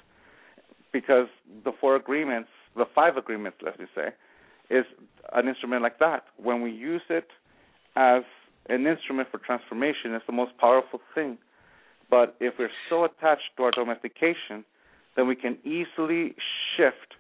because 0.93 1.27
the 1.65 1.73
four 1.79 1.95
agreements, 1.97 2.49
the 2.75 2.85
five 2.95 3.17
agreements, 3.17 3.57
let 3.61 3.79
me 3.79 3.85
say, 3.93 4.07
is 4.71 4.85
an 5.33 5.47
instrument 5.47 5.81
like 5.81 5.99
that. 5.99 6.23
When 6.37 6.61
we 6.61 6.71
use 6.71 7.01
it 7.09 7.27
as 7.95 8.23
an 8.69 8.87
instrument 8.87 9.29
for 9.31 9.37
transformation, 9.37 10.13
it's 10.13 10.25
the 10.25 10.33
most 10.33 10.57
powerful 10.57 10.99
thing. 11.13 11.37
But 12.09 12.35
if 12.39 12.55
we're 12.59 12.69
so 12.89 13.05
attached 13.05 13.55
to 13.57 13.63
our 13.63 13.71
domestication, 13.71 14.65
then 15.15 15.27
we 15.27 15.35
can 15.35 15.57
easily 15.63 16.35
shift 16.75 17.15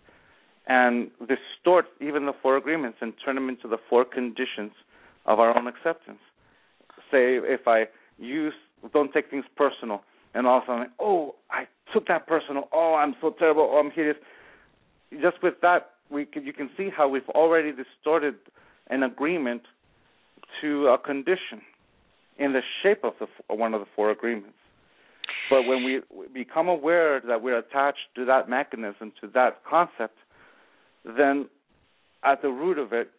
and 0.67 1.09
distort 1.21 1.85
even 1.99 2.25
the 2.25 2.33
four 2.41 2.57
agreements 2.57 2.97
and 3.01 3.13
turn 3.23 3.35
them 3.35 3.49
into 3.49 3.67
the 3.67 3.77
four 3.89 4.05
conditions 4.05 4.71
of 5.25 5.39
our 5.39 5.57
own 5.57 5.67
acceptance. 5.67 6.19
Say 7.11 7.37
if 7.37 7.67
I 7.67 7.85
use 8.17 8.53
don't 8.93 9.11
take 9.13 9.29
things 9.29 9.45
personal 9.55 10.01
and 10.33 10.47
all 10.47 10.57
of 10.57 10.63
a 10.63 10.65
sudden 10.67 10.87
oh 10.99 11.35
I 11.49 11.67
took 11.93 12.07
that 12.07 12.27
personal, 12.27 12.69
oh 12.71 12.95
I'm 12.95 13.15
so 13.21 13.35
terrible, 13.37 13.69
oh 13.71 13.79
I'm 13.79 13.91
hideous. 13.91 14.17
Just 15.21 15.41
with 15.43 15.55
that 15.61 15.91
we 16.11 16.25
can, 16.25 16.45
you 16.45 16.53
can 16.53 16.69
see 16.77 16.89
how 16.95 17.07
we've 17.07 17.27
already 17.29 17.71
distorted 17.71 18.35
an 18.89 19.03
agreement 19.03 19.61
to 20.61 20.87
a 20.87 20.97
condition 20.97 21.61
in 22.37 22.53
the 22.53 22.61
shape 22.81 23.03
of 23.03 23.13
the 23.19 23.27
uh, 23.49 23.55
one 23.55 23.73
of 23.73 23.81
the 23.81 23.87
four 23.95 24.11
agreements. 24.11 24.57
But 25.49 25.63
when 25.63 25.83
we 25.83 26.01
become 26.33 26.67
aware 26.67 27.21
that 27.27 27.41
we're 27.41 27.57
attached 27.57 27.99
to 28.15 28.25
that 28.25 28.49
mechanism, 28.49 29.11
to 29.21 29.27
that 29.33 29.61
concept, 29.69 30.17
then 31.05 31.47
at 32.23 32.41
the 32.41 32.49
root 32.49 32.77
of 32.77 32.93
it, 32.93 33.09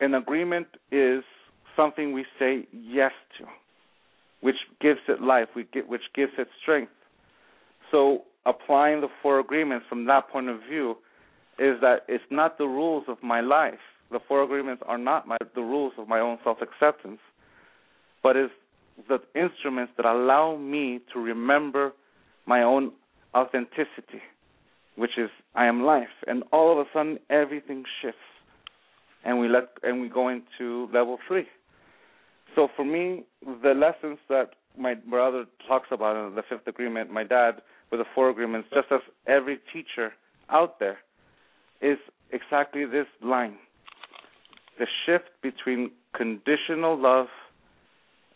an 0.00 0.14
agreement 0.14 0.66
is 0.90 1.22
something 1.76 2.12
we 2.12 2.24
say 2.38 2.66
yes 2.72 3.12
to, 3.38 3.46
which 4.40 4.56
gives 4.80 5.00
it 5.08 5.20
life, 5.20 5.48
which 5.54 5.72
gives 6.14 6.32
it 6.38 6.48
strength. 6.60 6.92
So 7.90 8.22
applying 8.46 9.00
the 9.00 9.08
four 9.22 9.40
agreements 9.40 9.86
from 9.88 10.04
that 10.06 10.28
point 10.30 10.48
of 10.48 10.58
view 10.68 10.96
is 11.58 11.80
that 11.80 12.00
it's 12.08 12.24
not 12.30 12.58
the 12.58 12.66
rules 12.66 13.04
of 13.08 13.18
my 13.22 13.40
life. 13.40 13.78
The 14.10 14.20
four 14.26 14.42
agreements 14.42 14.82
are 14.86 14.98
not 14.98 15.26
my, 15.26 15.36
the 15.54 15.62
rules 15.62 15.92
of 15.98 16.08
my 16.08 16.20
own 16.20 16.38
self 16.44 16.58
acceptance, 16.60 17.20
but 18.22 18.36
is 18.36 18.50
the 19.08 19.18
instruments 19.34 19.92
that 19.96 20.06
allow 20.06 20.56
me 20.56 21.00
to 21.12 21.18
remember 21.18 21.92
my 22.46 22.62
own 22.62 22.92
authenticity, 23.34 24.22
which 24.96 25.18
is 25.18 25.30
I 25.54 25.66
am 25.66 25.82
life. 25.82 26.14
And 26.26 26.44
all 26.52 26.72
of 26.72 26.78
a 26.78 26.84
sudden 26.92 27.18
everything 27.30 27.84
shifts 28.00 28.18
and 29.24 29.40
we 29.40 29.48
let 29.48 29.68
and 29.82 30.00
we 30.00 30.08
go 30.08 30.28
into 30.28 30.88
level 30.92 31.18
three. 31.26 31.46
So 32.54 32.68
for 32.76 32.84
me, 32.84 33.24
the 33.42 33.74
lessons 33.74 34.18
that 34.28 34.50
my 34.78 34.94
brother 34.94 35.46
talks 35.66 35.88
about 35.90 36.28
in 36.28 36.34
the 36.34 36.42
fifth 36.48 36.66
agreement, 36.66 37.10
my 37.10 37.24
dad 37.24 37.62
with 37.90 38.00
the 38.00 38.06
four 38.14 38.28
agreements, 38.30 38.68
just 38.72 38.88
as 38.90 39.00
every 39.26 39.58
teacher 39.72 40.12
out 40.50 40.78
there, 40.78 40.98
is 41.84 41.98
exactly 42.32 42.84
this 42.86 43.06
line. 43.22 43.56
The 44.78 44.86
shift 45.04 45.30
between 45.42 45.90
conditional 46.16 47.00
love 47.00 47.26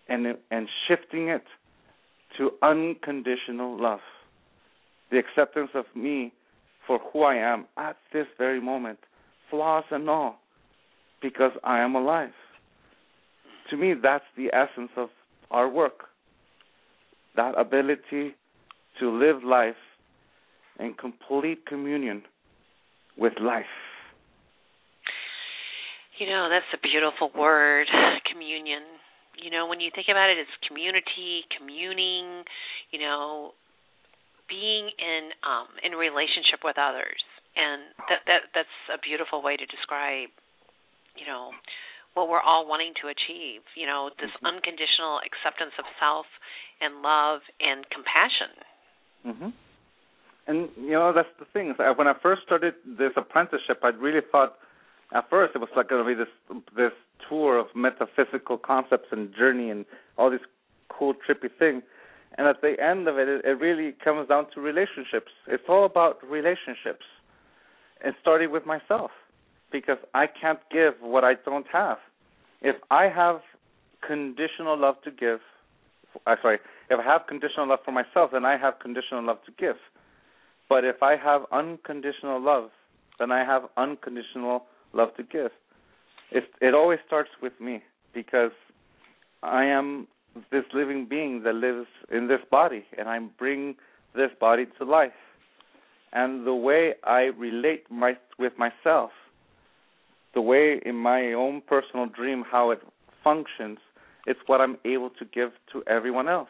and 0.08 0.37
and 0.50 0.68
shifting 0.87 1.28
it 1.28 1.44
to 2.37 2.50
unconditional 2.62 3.80
love. 3.80 4.00
The 5.11 5.18
acceptance 5.18 5.70
of 5.74 5.87
me 5.94 6.32
for 6.87 6.98
who 7.12 7.22
I 7.22 7.37
am 7.37 7.66
at 7.76 7.96
this 8.12 8.26
very 8.38 8.61
moment, 8.61 8.98
flaws 9.50 9.84
and 9.90 10.08
all, 10.08 10.38
because 11.20 11.52
I 11.64 11.80
am 11.80 11.94
alive. 11.94 12.32
To 13.70 13.76
me, 13.76 13.94
that's 14.00 14.24
the 14.37 14.48
essence 14.54 14.90
of 14.96 15.08
our 15.50 15.68
work. 15.68 16.04
That 17.37 17.58
ability 17.58 18.34
to 18.98 19.11
live 19.11 19.44
life 19.44 19.76
in 20.80 20.94
complete 20.94 21.66
communion 21.66 22.22
with 23.18 23.35
life. 23.40 23.66
You 26.18 26.26
know, 26.26 26.48
that's 26.50 26.66
a 26.74 26.81
beautiful 26.83 27.31
word, 27.35 27.87
communion. 28.31 28.83
you 29.42 29.50
know, 29.50 29.66
when 29.66 29.78
you 29.81 29.90
think 29.94 30.07
about 30.11 30.31
it, 30.31 30.38
it's 30.38 30.50
community, 30.66 31.46
communing, 31.54 32.42
you 32.90 32.98
know, 32.98 33.52
being 34.48 34.88
in 34.96 35.31
um 35.44 35.68
in 35.85 35.92
relationship 35.92 36.64
with 36.64 36.78
others. 36.78 37.20
And 37.54 37.83
that 38.09 38.20
that 38.26 38.42
that's 38.54 38.78
a 38.90 38.98
beautiful 38.98 39.42
way 39.42 39.57
to 39.57 39.66
describe, 39.66 40.31
you 41.14 41.26
know, 41.26 41.50
what 42.14 42.28
we're 42.28 42.42
all 42.42 42.66
wanting 42.66 42.94
to 43.02 43.07
achieve, 43.07 43.62
you 43.78 43.87
know, 43.87 44.11
this 44.18 44.31
mm-hmm. 44.38 44.59
unconditional 44.59 45.22
acceptance 45.22 45.74
of 45.78 45.87
self 46.02 46.26
and 46.81 47.02
love 47.02 47.46
and 47.62 47.87
compassion. 47.90 48.52
Mhm. 49.22 49.52
And 50.48 50.68
you 50.76 50.92
know, 50.92 51.12
that's 51.12 51.28
the 51.38 51.44
thing. 51.52 51.74
When 51.96 52.08
I 52.08 52.14
first 52.20 52.42
started 52.42 52.74
this 52.84 53.12
apprenticeship, 53.16 53.80
I 53.82 53.88
really 53.88 54.20
thought 54.32 54.56
at 55.14 55.30
first 55.30 55.54
it 55.54 55.58
was 55.58 55.68
like 55.76 55.88
going 55.88 56.04
to 56.04 56.08
be 56.08 56.14
this 56.14 56.61
this 56.76 56.92
tour 57.28 57.58
of 57.58 57.66
metaphysical 57.74 58.58
concepts 58.58 59.08
and 59.12 59.32
journey 59.34 59.70
and 59.70 59.84
all 60.16 60.30
these 60.30 60.40
cool 60.88 61.14
trippy 61.14 61.50
things 61.58 61.82
and 62.37 62.46
at 62.46 62.61
the 62.61 62.76
end 62.80 63.08
of 63.08 63.18
it, 63.18 63.28
it, 63.28 63.44
it 63.44 63.61
really 63.61 63.92
comes 64.04 64.28
down 64.28 64.46
to 64.54 64.61
relationships. 64.61 65.32
It's 65.46 65.64
all 65.68 65.84
about 65.84 66.18
relationships. 66.28 67.04
And 68.04 68.14
starting 68.20 68.52
with 68.52 68.64
myself 68.64 69.11
because 69.72 69.98
i 70.14 70.26
can't 70.26 70.61
give 70.70 70.94
what 71.00 71.24
i 71.24 71.34
don't 71.44 71.66
have. 71.72 71.98
If 72.62 72.76
i 72.90 73.08
have 73.08 73.40
conditional 74.06 74.78
love 74.78 74.94
to 75.02 75.11
give 75.11 75.40
uh, 76.26 76.37
sorry 76.40 76.58
if 76.88 77.00
i 77.00 77.02
have 77.02 77.26
conditional 77.26 77.68
love 77.68 77.80
for 77.84 77.90
myself 77.90 78.30
then 78.32 78.44
i 78.44 78.56
have 78.56 78.78
conditional 78.78 79.24
love 79.24 79.38
to 79.44 79.52
give 79.58 79.76
but 80.68 80.85
if 80.85 81.02
i 81.02 81.16
have 81.16 81.42
unconditional 81.52 82.40
love 82.40 82.70
then 83.18 83.31
i 83.33 83.44
have 83.44 83.62
unconditional 83.76 84.64
love 84.92 85.14
to 85.16 85.22
give. 85.22 85.50
It 86.31 86.44
it 86.61 86.74
always 86.74 86.98
starts 87.07 87.31
with 87.42 87.54
me 87.61 87.83
because 88.14 88.52
I 89.42 89.64
am 89.64 90.07
this 90.50 90.64
living 90.74 91.07
being 91.09 91.42
that 91.44 91.54
lives 91.54 91.88
in 92.12 92.28
this 92.28 92.40
body 92.50 92.85
and 92.96 93.09
I 93.09 93.18
bring 93.18 93.76
this 94.14 94.31
body 94.40 94.66
to 94.78 94.85
life. 94.85 95.12
And 96.12 96.46
the 96.46 96.54
way 96.54 96.94
I 97.04 97.31
relate 97.37 97.85
my 97.90 98.16
with 98.38 98.52
myself, 98.59 99.11
the 100.35 100.40
way 100.40 100.81
in 100.85 100.96
my 100.96 101.33
own 101.33 101.62
personal 101.66 102.07
dream 102.07 102.44
how 102.50 102.70
it 102.70 102.81
functions, 103.24 103.78
it's 104.26 104.40
what 104.46 104.61
I'm 104.61 104.76
able 104.85 105.11
to 105.11 105.24
give 105.24 105.50
to 105.72 105.83
everyone 105.87 106.28
else 106.28 106.48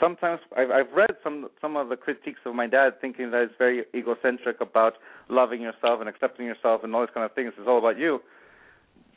sometimes 0.00 0.40
I've, 0.56 0.70
I've 0.70 0.92
read 0.94 1.10
some 1.22 1.48
some 1.60 1.76
of 1.76 1.88
the 1.88 1.96
critiques 1.96 2.40
of 2.44 2.54
my 2.54 2.66
dad, 2.66 3.00
thinking 3.00 3.30
that 3.30 3.42
it's 3.42 3.54
very 3.58 3.84
egocentric 3.94 4.60
about 4.60 4.94
loving 5.28 5.60
yourself 5.60 6.00
and 6.00 6.08
accepting 6.08 6.46
yourself 6.46 6.82
and 6.82 6.94
all 6.94 7.02
these 7.02 7.14
kind 7.14 7.24
of 7.24 7.32
things. 7.34 7.52
It's 7.58 7.68
all 7.68 7.78
about 7.78 7.98
you. 7.98 8.20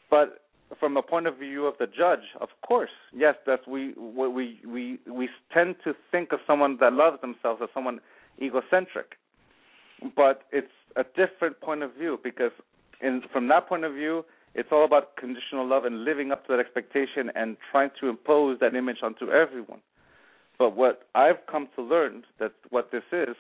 But 0.10 0.42
from 0.80 0.94
the 0.94 1.02
point 1.02 1.28
of 1.28 1.38
view 1.38 1.66
of 1.66 1.76
the 1.80 1.88
judge, 1.88 2.36
of 2.42 2.50
course, 2.68 2.90
yes, 3.14 3.36
that 3.46 3.68
we 3.68 3.94
we 3.94 4.60
we 4.68 5.00
we 5.12 5.30
tend 5.54 5.76
to 5.84 5.94
think 6.12 6.32
of 6.32 6.40
someone 6.46 6.78
that 6.82 6.94
loves 6.94 7.22
themselves 7.22 7.62
as 7.64 7.70
someone 7.74 8.00
egocentric, 8.42 9.18
but 10.16 10.44
it's 10.52 10.68
a 10.96 11.04
different 11.16 11.60
point 11.62 11.84
of 11.84 11.94
view 11.94 12.20
because 12.24 12.52
in 13.02 13.22
from 13.32 13.48
that 13.48 13.68
point 13.68 13.84
of 13.84 13.94
view, 13.94 14.26
it's 14.56 14.70
all 14.72 14.86
about 14.86 15.16
conditional 15.18 15.68
love 15.68 15.86
and 15.86 16.04
living 16.04 16.32
up 16.32 16.46
to 16.48 16.54
that 16.54 16.60
expectation 16.60 17.32
and 17.36 17.58
trying 17.72 17.90
to 18.00 18.10
impose 18.10 18.60
that 18.60 18.76
image 18.76 18.98
onto 19.04 19.32
everyone. 19.32 19.80
But 20.58 20.76
what 20.76 21.04
I've 21.16 21.46
come 21.50 21.68
to 21.76 21.82
learn 21.82 22.24
that 22.40 22.54
what 22.70 22.92
this 22.92 23.04
is 23.12 23.36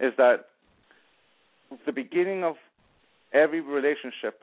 is 0.00 0.12
that 0.16 0.46
the 1.86 1.92
beginning 1.92 2.44
of 2.44 2.56
every 3.32 3.60
relationship 3.60 4.42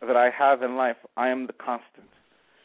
that 0.00 0.16
I 0.16 0.30
have 0.30 0.62
in 0.62 0.76
life, 0.76 0.96
I 1.16 1.28
am 1.28 1.46
the 1.46 1.52
constant. 1.52 2.08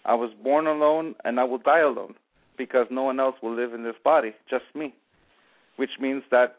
I 0.06 0.15
was 0.15 0.32
born 0.44 0.67
alone 0.67 1.15
and 1.24 1.39
I 1.39 1.44
will 1.44 1.60
die 1.60 1.82
alone 1.82 2.15
because 2.58 2.88
no 2.89 3.04
one 3.04 3.20
else 3.20 3.36
will 3.41 3.56
live 3.56 3.74
in 3.74 3.84
this 3.84 3.96
body, 4.04 4.34
just 4.50 4.65
me. 4.76 4.94
Which 5.78 5.91
means 6.00 6.24
that 6.32 6.58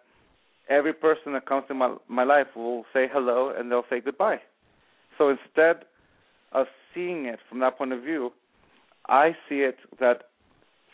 every 0.68 0.92
person 0.92 1.32
that 1.34 1.46
comes 1.46 1.64
in 1.68 1.76
my 1.76 1.94
my 2.08 2.24
life 2.24 2.48
will 2.56 2.84
say 2.92 3.06
hello 3.12 3.52
and 3.56 3.70
they'll 3.70 3.84
say 3.90 4.00
goodbye. 4.00 4.40
So 5.18 5.28
instead 5.28 5.84
of 6.52 6.66
seeing 6.94 7.26
it 7.26 7.38
from 7.48 7.60
that 7.60 7.76
point 7.76 7.92
of 7.92 8.02
view, 8.02 8.32
I 9.06 9.36
see 9.48 9.60
it 9.60 9.76
that 10.00 10.24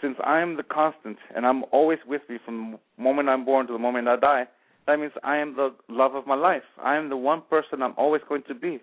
since 0.01 0.17
I 0.25 0.41
am 0.41 0.57
the 0.57 0.63
constant 0.63 1.19
and 1.35 1.47
I'm 1.47 1.65
always 1.73 1.99
with 2.07 2.23
me 2.29 2.39
from 2.45 2.79
the 2.97 3.03
moment 3.03 3.29
I'm 3.29 3.45
born 3.45 3.67
to 3.67 3.73
the 3.73 3.79
moment 3.79 4.09
I 4.09 4.17
die, 4.17 4.45
that 4.87 4.99
means 4.99 5.13
I 5.23 5.37
am 5.37 5.55
the 5.55 5.75
love 5.89 6.15
of 6.15 6.27
my 6.27 6.35
life. 6.35 6.63
I 6.83 6.97
am 6.97 7.09
the 7.09 7.17
one 7.17 7.43
person 7.51 7.83
I'm 7.83 7.95
always 7.97 8.23
going 8.29 8.43
to 8.49 8.55
be. 8.55 8.81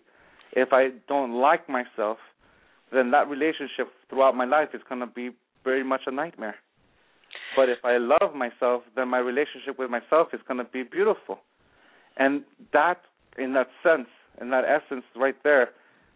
If 0.53 0.69
I 0.71 0.89
don't 1.07 1.33
like 1.33 1.67
myself, 1.67 2.17
then 2.93 3.11
that 3.11 3.27
relationship 3.27 3.87
throughout 4.09 4.35
my 4.35 4.45
life 4.45 4.69
is 4.73 4.81
going 4.87 5.01
to 5.01 5.07
be 5.07 5.31
very 5.63 5.83
much 5.83 6.01
a 6.05 6.11
nightmare. 6.11 6.55
But 7.55 7.69
if 7.69 7.79
I 7.83 7.97
love 7.97 8.35
myself, 8.35 8.83
then 8.95 9.07
my 9.07 9.17
relationship 9.17 9.79
with 9.79 9.89
myself 9.89 10.29
is 10.33 10.39
going 10.47 10.59
to 10.59 10.63
be 10.63 10.83
beautiful. 10.83 11.39
And 12.17 12.43
that, 12.71 13.01
in 13.37 13.53
that 13.53 13.67
sense, 13.83 14.07
in 14.39 14.49
that 14.51 14.63
essence 14.63 15.03
right 15.15 15.35
there, 15.43 15.69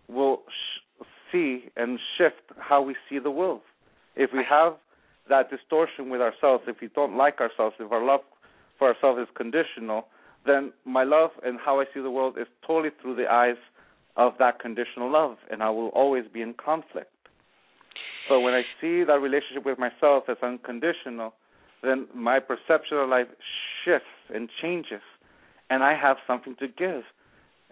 will 0.08 0.42
sh- 0.48 1.04
see 1.32 1.66
and 1.76 2.00
shift 2.18 2.42
how 2.58 2.82
we 2.82 2.96
see 3.10 3.20
the 3.20 3.32
world. 3.32 3.62
If 4.16 4.32
we 4.34 4.44
have 4.50 4.76
that 5.30 5.50
distortion 5.50 6.10
with 6.10 6.22
ourselves, 6.22 6.64
if 6.68 6.78
we 6.82 6.90
don't 6.94 7.16
like 7.16 7.40
ourselves, 7.40 7.76
if 7.80 7.92
our 7.92 8.04
love 8.04 8.22
for 8.78 8.94
ourselves 8.94 9.20
is 9.22 9.28
conditional, 9.36 10.08
then 10.46 10.72
my 10.86 11.04
love 11.04 11.32
and 11.44 11.60
how 11.64 11.80
I 11.80 11.86
see 11.94 12.02
the 12.02 12.12
world 12.12 12.38
is 12.40 12.48
totally 12.66 12.90
through 13.02 13.16
the 13.16 13.32
eyes 13.32 13.58
of 14.18 14.34
that 14.40 14.60
conditional 14.60 15.12
love, 15.12 15.38
and 15.50 15.62
I 15.64 15.70
will 15.70 15.90
always 15.90 16.26
be 16.34 16.42
in 16.42 16.54
conflict. 16.54 17.12
So 18.28 18.40
when 18.40 18.54
I 18.54 18.62
see 18.82 19.04
that 19.04 19.20
relationship 19.22 19.66
with 19.66 19.80
myself 19.80 20.26
as 20.28 20.38
unconditional, 20.44 21.34
then 21.82 22.08
my 22.14 22.40
perception 22.40 22.98
of 22.98 23.10
life 23.10 23.28
shifts 23.84 24.08
and 24.34 24.50
changes, 24.62 25.02
and 25.70 25.84
I 25.84 25.96
have 25.96 26.18
something 26.28 26.56
to 26.60 26.68
give, 26.68 27.04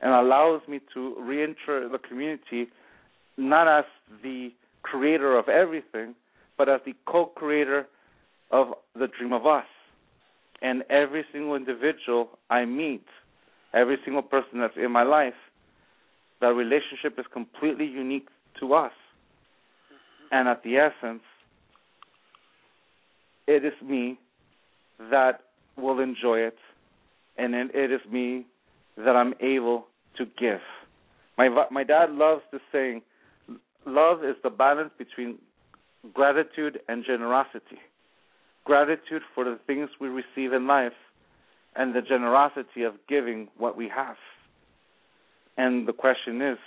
and 0.02 0.13
allows 0.13 0.62
me 0.67 0.80
to 0.93 1.15
re-enter 1.20 1.89
the 1.89 1.98
community 1.98 2.67
not 3.38 3.67
as 3.67 3.86
the 4.24 4.50
creator 4.82 5.38
of 5.38 5.50
everything, 5.50 6.15
but 6.58 6.70
as 6.70 6.82
the 6.86 6.93
co-creator 7.06 7.88
of 8.52 8.67
the 8.96 9.08
dream 9.08 9.34
of 9.34 9.46
us. 9.46 9.65
And 10.62 10.84
every 10.89 11.24
single 11.32 11.56
individual 11.56 12.30
I 12.50 12.65
meet, 12.65 13.06
every 13.74 13.98
single 14.04 14.24
person 14.24 14.60
that's 14.60 14.74
in 14.76 14.91
my 14.91 15.04
life, 15.04 15.34
that 16.41 16.48
relationship 16.48 17.20
is 17.20 17.26
completely 17.32 17.86
unique 17.86 18.28
to 18.60 18.74
us. 18.74 18.91
And 20.32 20.48
at 20.48 20.63
the 20.63 20.78
essence, 20.78 21.22
it 23.48 23.63
is 23.63 23.74
me 23.82 24.20
that 25.12 25.41
will 25.78 26.00
enjoy 26.00 26.39
it, 26.39 26.58
and 27.38 27.54
it 27.54 27.91
is 27.91 28.02
me 28.12 28.46
that 28.98 29.15
I'm 29.15 29.34
able 29.39 29.88
to 30.17 30.26
give. 30.39 30.60
My 31.38 31.50
my 31.72 31.84
dad 31.84 32.12
loves 32.12 32.41
to 32.52 32.60
saying, 32.72 33.04
"Love 33.86 34.24
is 34.24 34.36
the 34.43 34.50
balance 34.50 34.91
between 34.98 35.38
gratitude 36.13 36.79
and 36.88 37.03
generosity. 37.05 37.79
Gratitude 38.65 39.21
for 39.33 39.43
the 39.43 39.60
things 39.65 39.89
we 39.99 40.07
receive 40.07 40.53
in 40.53 40.67
life 40.67 40.93
and 41.75 41.95
the 41.95 42.01
generosity 42.01 42.83
of 42.83 42.95
giving 43.07 43.47
what 43.57 43.77
we 43.77 43.89
have. 43.89 44.17
And 45.57 45.88
the 45.88 45.93
question 45.93 46.41
is 46.41 46.57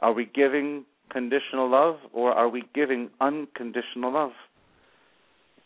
are 0.00 0.12
we 0.12 0.24
giving 0.24 0.84
conditional 1.10 1.70
love 1.70 1.96
or 2.12 2.32
are 2.32 2.48
we 2.48 2.64
giving 2.74 3.10
unconditional 3.20 4.12
love? 4.12 4.32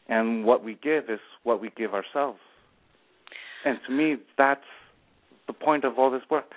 And 0.09 0.45
what 0.45 0.63
we 0.63 0.79
give 0.83 1.05
is 1.09 1.21
what 1.45 1.61
we 1.61 1.71
give 1.77 1.95
ourselves. 1.95 2.39
And 3.65 3.79
to 3.87 3.93
me, 3.93 4.17
that's 4.37 4.61
the 5.47 5.53
point 5.53 5.85
of 5.85 5.99
all 5.99 6.11
this 6.11 6.23
work. 6.31 6.53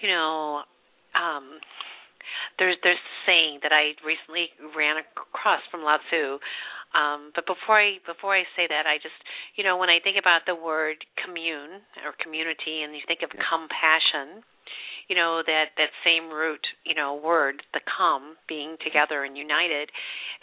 You 0.00 0.08
know, 0.08 0.62
um, 1.14 1.58
there's 2.58 2.76
there's 2.82 3.00
a 3.00 3.16
saying 3.26 3.60
that 3.62 3.72
I 3.72 3.96
recently 4.04 4.50
ran 4.76 4.98
across 4.98 5.60
from 5.70 5.82
Lao 5.82 5.98
Tzu. 6.10 6.38
Um, 6.92 7.32
but 7.34 7.48
before 7.48 7.80
I 7.80 8.04
before 8.04 8.36
I 8.36 8.44
say 8.56 8.68
that, 8.68 8.84
I 8.84 9.00
just 9.00 9.16
you 9.56 9.64
know 9.64 9.76
when 9.76 9.88
I 9.88 9.98
think 10.02 10.20
about 10.20 10.44
the 10.46 10.54
word 10.54 11.00
commune 11.16 11.80
or 12.04 12.12
community, 12.20 12.84
and 12.84 12.92
you 12.92 13.00
think 13.08 13.24
of 13.24 13.32
compassion, 13.32 14.44
you 15.08 15.16
know 15.16 15.40
that 15.44 15.72
that 15.80 15.92
same 16.04 16.28
root 16.28 16.62
you 16.84 16.94
know 16.94 17.16
word, 17.16 17.62
the 17.72 17.80
come, 17.88 18.36
being 18.48 18.76
together 18.84 19.24
and 19.24 19.36
united, 19.36 19.88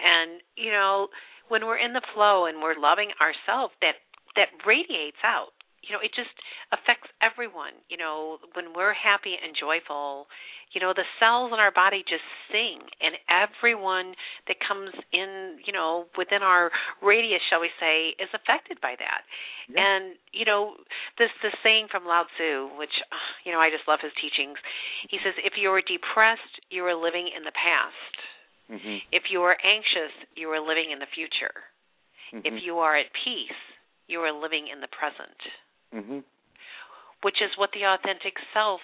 and 0.01 0.41
you 0.57 0.71
know 0.71 1.09
when 1.49 1.65
we're 1.65 1.81
in 1.81 1.93
the 1.93 2.05
flow 2.13 2.45
and 2.45 2.61
we're 2.61 2.77
loving 2.77 3.13
ourselves, 3.21 3.73
that 3.81 4.01
that 4.35 4.49
radiates 4.65 5.21
out 5.21 5.53
you 5.89 5.97
know 5.97 6.01
it 6.05 6.13
just 6.13 6.31
affects 6.69 7.09
everyone 7.19 7.73
you 7.89 7.97
know 7.97 8.37
when 8.53 8.77
we're 8.77 8.93
happy 8.93 9.33
and 9.33 9.57
joyful 9.57 10.29
you 10.69 10.77
know 10.77 10.93
the 10.93 11.07
cells 11.17 11.49
in 11.49 11.57
our 11.57 11.73
body 11.73 12.05
just 12.05 12.23
sing 12.53 12.77
and 13.01 13.17
everyone 13.25 14.13
that 14.45 14.61
comes 14.61 14.93
in 15.09 15.57
you 15.65 15.73
know 15.73 16.05
within 16.13 16.45
our 16.45 16.69
radius 17.01 17.41
shall 17.49 17.59
we 17.59 17.73
say 17.81 18.13
is 18.21 18.29
affected 18.37 18.77
by 18.79 18.93
that 19.01 19.25
yeah. 19.65 19.81
and 19.81 20.13
you 20.29 20.45
know 20.45 20.77
this 21.17 21.33
this 21.41 21.57
saying 21.65 21.89
from 21.89 22.05
lao 22.05 22.29
tzu 22.37 22.69
which 22.77 22.93
you 23.45 23.51
know 23.51 23.59
i 23.59 23.73
just 23.73 23.89
love 23.89 23.99
his 23.99 24.13
teachings 24.21 24.61
he 25.09 25.17
says 25.25 25.33
if 25.41 25.57
you 25.57 25.73
are 25.73 25.81
depressed 25.81 26.61
you 26.69 26.85
are 26.85 26.95
living 26.95 27.27
in 27.33 27.41
the 27.43 27.55
past 27.57 28.13
Mm-hmm. 28.69 29.09
If 29.11 29.33
you 29.33 29.41
are 29.41 29.57
anxious, 29.65 30.13
you 30.37 30.49
are 30.53 30.61
living 30.61 30.93
in 30.93 31.01
the 31.01 31.09
future. 31.09 31.65
Mm-hmm. 32.33 32.45
If 32.45 32.61
you 32.61 32.77
are 32.77 32.95
at 32.95 33.09
peace, 33.25 33.61
you 34.05 34.21
are 34.21 34.33
living 34.33 34.69
in 34.69 34.79
the 34.81 34.89
present. 34.93 35.37
Mm-hmm. 35.93 36.19
Which 37.21 37.43
is 37.43 37.51
what 37.59 37.71
the 37.75 37.83
authentic 37.83 38.39
self. 38.53 38.79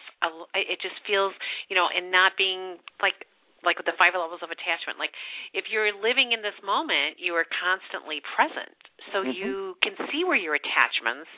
It 0.54 0.82
just 0.84 1.00
feels, 1.08 1.32
you 1.70 1.76
know, 1.76 1.88
and 1.88 2.12
not 2.12 2.36
being 2.38 2.78
like 3.00 3.16
like 3.64 3.82
with 3.82 3.90
the 3.90 3.98
five 3.98 4.14
levels 4.14 4.44
of 4.46 4.52
attachment. 4.54 5.00
Like 5.00 5.16
if 5.56 5.72
you're 5.72 5.90
living 5.96 6.36
in 6.36 6.44
this 6.46 6.58
moment, 6.62 7.18
you 7.18 7.34
are 7.34 7.48
constantly 7.48 8.22
present, 8.36 8.76
so 9.14 9.24
Mhm. 9.24 9.34
you 9.34 9.78
can 9.82 9.96
see 10.12 10.24
where 10.28 10.38
your 10.38 10.54
attachments, 10.54 11.30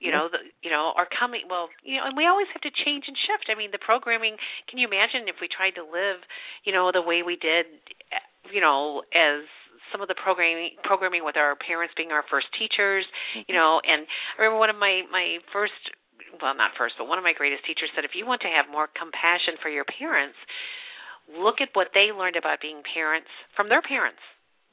you 0.00 0.10
know, 0.10 0.28
the, 0.28 0.42
you 0.60 0.70
know, 0.70 0.92
are 0.96 1.06
coming. 1.06 1.46
Well, 1.48 1.70
you 1.82 1.96
know, 1.96 2.04
and 2.10 2.16
we 2.16 2.26
always 2.26 2.48
have 2.52 2.62
to 2.62 2.70
change 2.84 3.06
and 3.06 3.16
shift. 3.16 3.48
I 3.48 3.54
mean, 3.54 3.70
the 3.70 3.78
programming. 3.78 4.36
Can 4.66 4.78
you 4.78 4.88
imagine 4.88 5.28
if 5.28 5.40
we 5.40 5.48
tried 5.48 5.76
to 5.76 5.84
live, 5.84 6.20
you 6.64 6.72
know, 6.72 6.90
the 6.90 7.00
way 7.02 7.22
we 7.22 7.36
did, 7.36 7.66
you 8.50 8.60
know, 8.60 9.04
as 9.14 9.44
some 9.92 10.00
of 10.00 10.08
the 10.08 10.18
programming 10.18 10.78
programming 10.82 11.24
with 11.24 11.36
our 11.36 11.54
parents 11.56 11.94
being 11.96 12.10
our 12.10 12.24
first 12.30 12.46
teachers, 12.58 13.04
you 13.46 13.54
know, 13.54 13.80
and 13.84 14.06
I 14.38 14.42
remember 14.42 14.58
one 14.58 14.70
of 14.70 14.78
my 14.78 15.02
my 15.10 15.38
first 15.52 15.76
well 16.40 16.54
not 16.54 16.70
first 16.78 16.94
but 16.96 17.10
one 17.10 17.18
of 17.18 17.24
my 17.26 17.34
greatest 17.34 17.66
teachers 17.66 17.90
said 17.94 18.04
if 18.04 18.14
you 18.14 18.24
want 18.24 18.40
to 18.42 18.50
have 18.52 18.70
more 18.70 18.86
compassion 18.94 19.58
for 19.58 19.68
your 19.68 19.84
parents 19.84 20.38
look 21.26 21.58
at 21.60 21.68
what 21.74 21.90
they 21.94 22.14
learned 22.14 22.36
about 22.36 22.62
being 22.62 22.82
parents 22.94 23.26
from 23.56 23.68
their 23.68 23.82
parents 23.82 24.22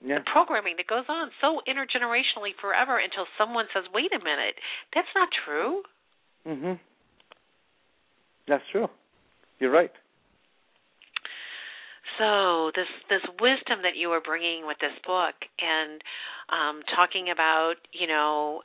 Yeah. 0.04 0.22
the 0.22 0.26
programming 0.30 0.78
that 0.78 0.86
goes 0.86 1.10
on 1.10 1.32
so 1.42 1.62
intergenerationally 1.66 2.54
forever 2.62 3.02
until 3.02 3.26
someone 3.42 3.66
says 3.74 3.90
wait 3.90 4.14
a 4.14 4.22
minute 4.22 4.54
that's 4.94 5.10
not 5.16 5.30
true 5.46 5.82
Mhm. 6.46 6.80
That's 8.48 8.64
true. 8.72 8.88
You're 9.60 9.72
right. 9.72 9.92
So 12.18 12.72
this 12.76 12.90
this 13.10 13.24
wisdom 13.42 13.82
that 13.84 13.96
you 13.96 14.10
were 14.10 14.22
bringing 14.22 14.66
with 14.66 14.78
this 14.82 14.96
book 15.06 15.36
and 15.62 16.02
um 16.50 16.82
talking 16.96 17.30
about 17.32 17.76
you 17.94 18.08
know 18.08 18.62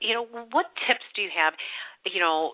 you 0.00 0.14
know 0.14 0.26
what 0.52 0.66
tips 0.88 1.04
do 1.14 1.22
you 1.22 1.30
have 1.30 1.54
you 2.04 2.20
know 2.20 2.52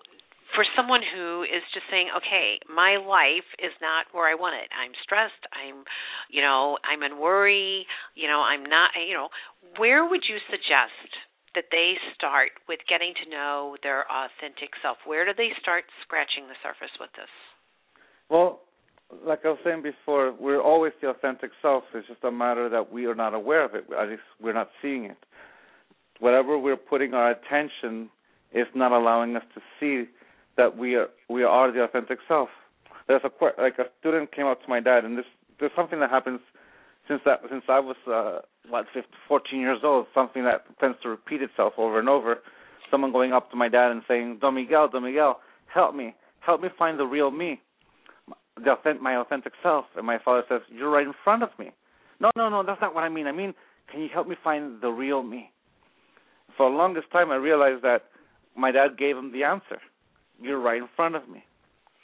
for 0.55 0.65
someone 0.77 1.01
who 1.01 1.41
is 1.41 1.65
just 1.73 1.87
saying 1.89 2.07
okay 2.15 2.59
my 2.69 2.99
life 2.99 3.47
is 3.57 3.73
not 3.81 4.05
where 4.11 4.29
i 4.29 4.35
want 4.35 4.55
it. 4.55 4.69
I'm 4.75 4.93
stressed. 5.01 5.43
I'm 5.51 5.83
you 6.29 6.41
know 6.41 6.77
i'm 6.83 7.03
in 7.03 7.19
worry. 7.19 7.85
You 8.15 8.27
know 8.27 8.41
i'm 8.41 8.63
not 8.63 8.91
you 8.95 9.15
know 9.15 9.29
where 9.77 10.05
would 10.07 10.23
you 10.27 10.37
suggest 10.51 11.09
that 11.55 11.69
they 11.69 11.93
start 12.17 12.49
with 12.67 12.79
getting 12.89 13.13
to 13.23 13.29
know 13.29 13.77
their 13.85 14.05
authentic 14.09 14.73
self? 14.81 14.97
Where 15.05 15.25
do 15.25 15.31
they 15.37 15.53
start 15.61 15.85
scratching 16.01 16.49
the 16.49 16.57
surface 16.65 16.93
with 16.99 17.13
this? 17.13 17.29
Well, 18.29 18.61
like 19.25 19.39
I 19.45 19.49
was 19.49 19.59
saying 19.63 19.83
before, 19.83 20.33
we're 20.39 20.61
always 20.61 20.93
the 21.01 21.09
authentic 21.09 21.51
self. 21.61 21.83
It's 21.93 22.07
just 22.07 22.23
a 22.23 22.31
matter 22.31 22.69
that 22.69 22.91
we 22.91 23.05
are 23.05 23.15
not 23.15 23.33
aware 23.33 23.63
of 23.63 23.75
it. 23.75 23.85
At 23.97 24.09
least 24.09 24.21
we're 24.41 24.53
not 24.53 24.69
seeing 24.81 25.05
it. 25.05 25.17
Whatever 26.19 26.57
we're 26.57 26.77
putting 26.77 27.13
our 27.13 27.31
attention 27.31 28.09
is 28.53 28.67
not 28.75 28.91
allowing 28.91 29.35
us 29.35 29.43
to 29.55 29.61
see 29.79 30.09
that 30.57 30.77
we 30.77 30.95
are 30.95 31.07
we 31.29 31.43
are 31.43 31.71
the 31.71 31.83
authentic 31.83 32.19
self. 32.27 32.49
There's 33.07 33.21
a 33.23 33.61
like 33.61 33.79
a 33.79 33.85
student 33.99 34.31
came 34.31 34.45
up 34.45 34.61
to 34.63 34.69
my 34.69 34.79
dad, 34.79 35.05
and 35.05 35.17
this 35.17 35.25
there's 35.59 35.71
something 35.75 35.99
that 35.99 36.09
happens 36.09 36.39
since 37.07 37.21
that 37.25 37.41
since 37.49 37.63
I 37.67 37.79
was 37.79 37.95
uh, 38.07 38.39
what 38.69 38.85
15, 38.93 39.03
14 39.27 39.59
years 39.59 39.79
old. 39.83 40.07
Something 40.13 40.43
that 40.45 40.65
tends 40.79 40.97
to 41.03 41.09
repeat 41.09 41.41
itself 41.41 41.73
over 41.77 41.99
and 41.99 42.07
over. 42.07 42.39
Someone 42.91 43.11
going 43.11 43.33
up 43.33 43.49
to 43.51 43.57
my 43.57 43.69
dad 43.69 43.91
and 43.91 44.03
saying, 44.07 44.37
"Don 44.39 44.55
Miguel, 44.55 44.87
Don 44.87 45.03
Miguel, 45.03 45.39
help 45.73 45.95
me, 45.95 46.15
help 46.39 46.61
me 46.61 46.69
find 46.77 46.99
the 46.99 47.05
real 47.05 47.31
me." 47.31 47.59
The 48.57 48.75
my 49.01 49.15
authentic 49.15 49.53
self. 49.61 49.85
And 49.95 50.05
my 50.05 50.19
father 50.19 50.43
says, 50.47 50.61
"You're 50.69 50.89
right 50.89 51.07
in 51.07 51.13
front 51.23 51.43
of 51.43 51.49
me." 51.57 51.71
No, 52.19 52.31
no, 52.35 52.49
no, 52.49 52.63
that's 52.63 52.81
not 52.81 52.93
what 52.93 53.03
I 53.03 53.09
mean. 53.09 53.27
I 53.27 53.31
mean, 53.31 53.53
can 53.91 54.01
you 54.01 54.09
help 54.13 54.27
me 54.27 54.35
find 54.43 54.81
the 54.81 54.89
real 54.89 55.23
me? 55.23 55.51
For 56.55 56.69
the 56.69 56.75
longest 56.75 57.11
time, 57.11 57.31
I 57.31 57.35
realized 57.35 57.83
that 57.83 58.05
my 58.55 58.71
dad 58.71 58.97
gave 58.97 59.17
him 59.17 59.31
the 59.31 59.43
answer. 59.43 59.81
You're 60.41 60.59
right 60.59 60.77
in 60.77 60.87
front 60.95 61.15
of 61.15 61.27
me. 61.27 61.43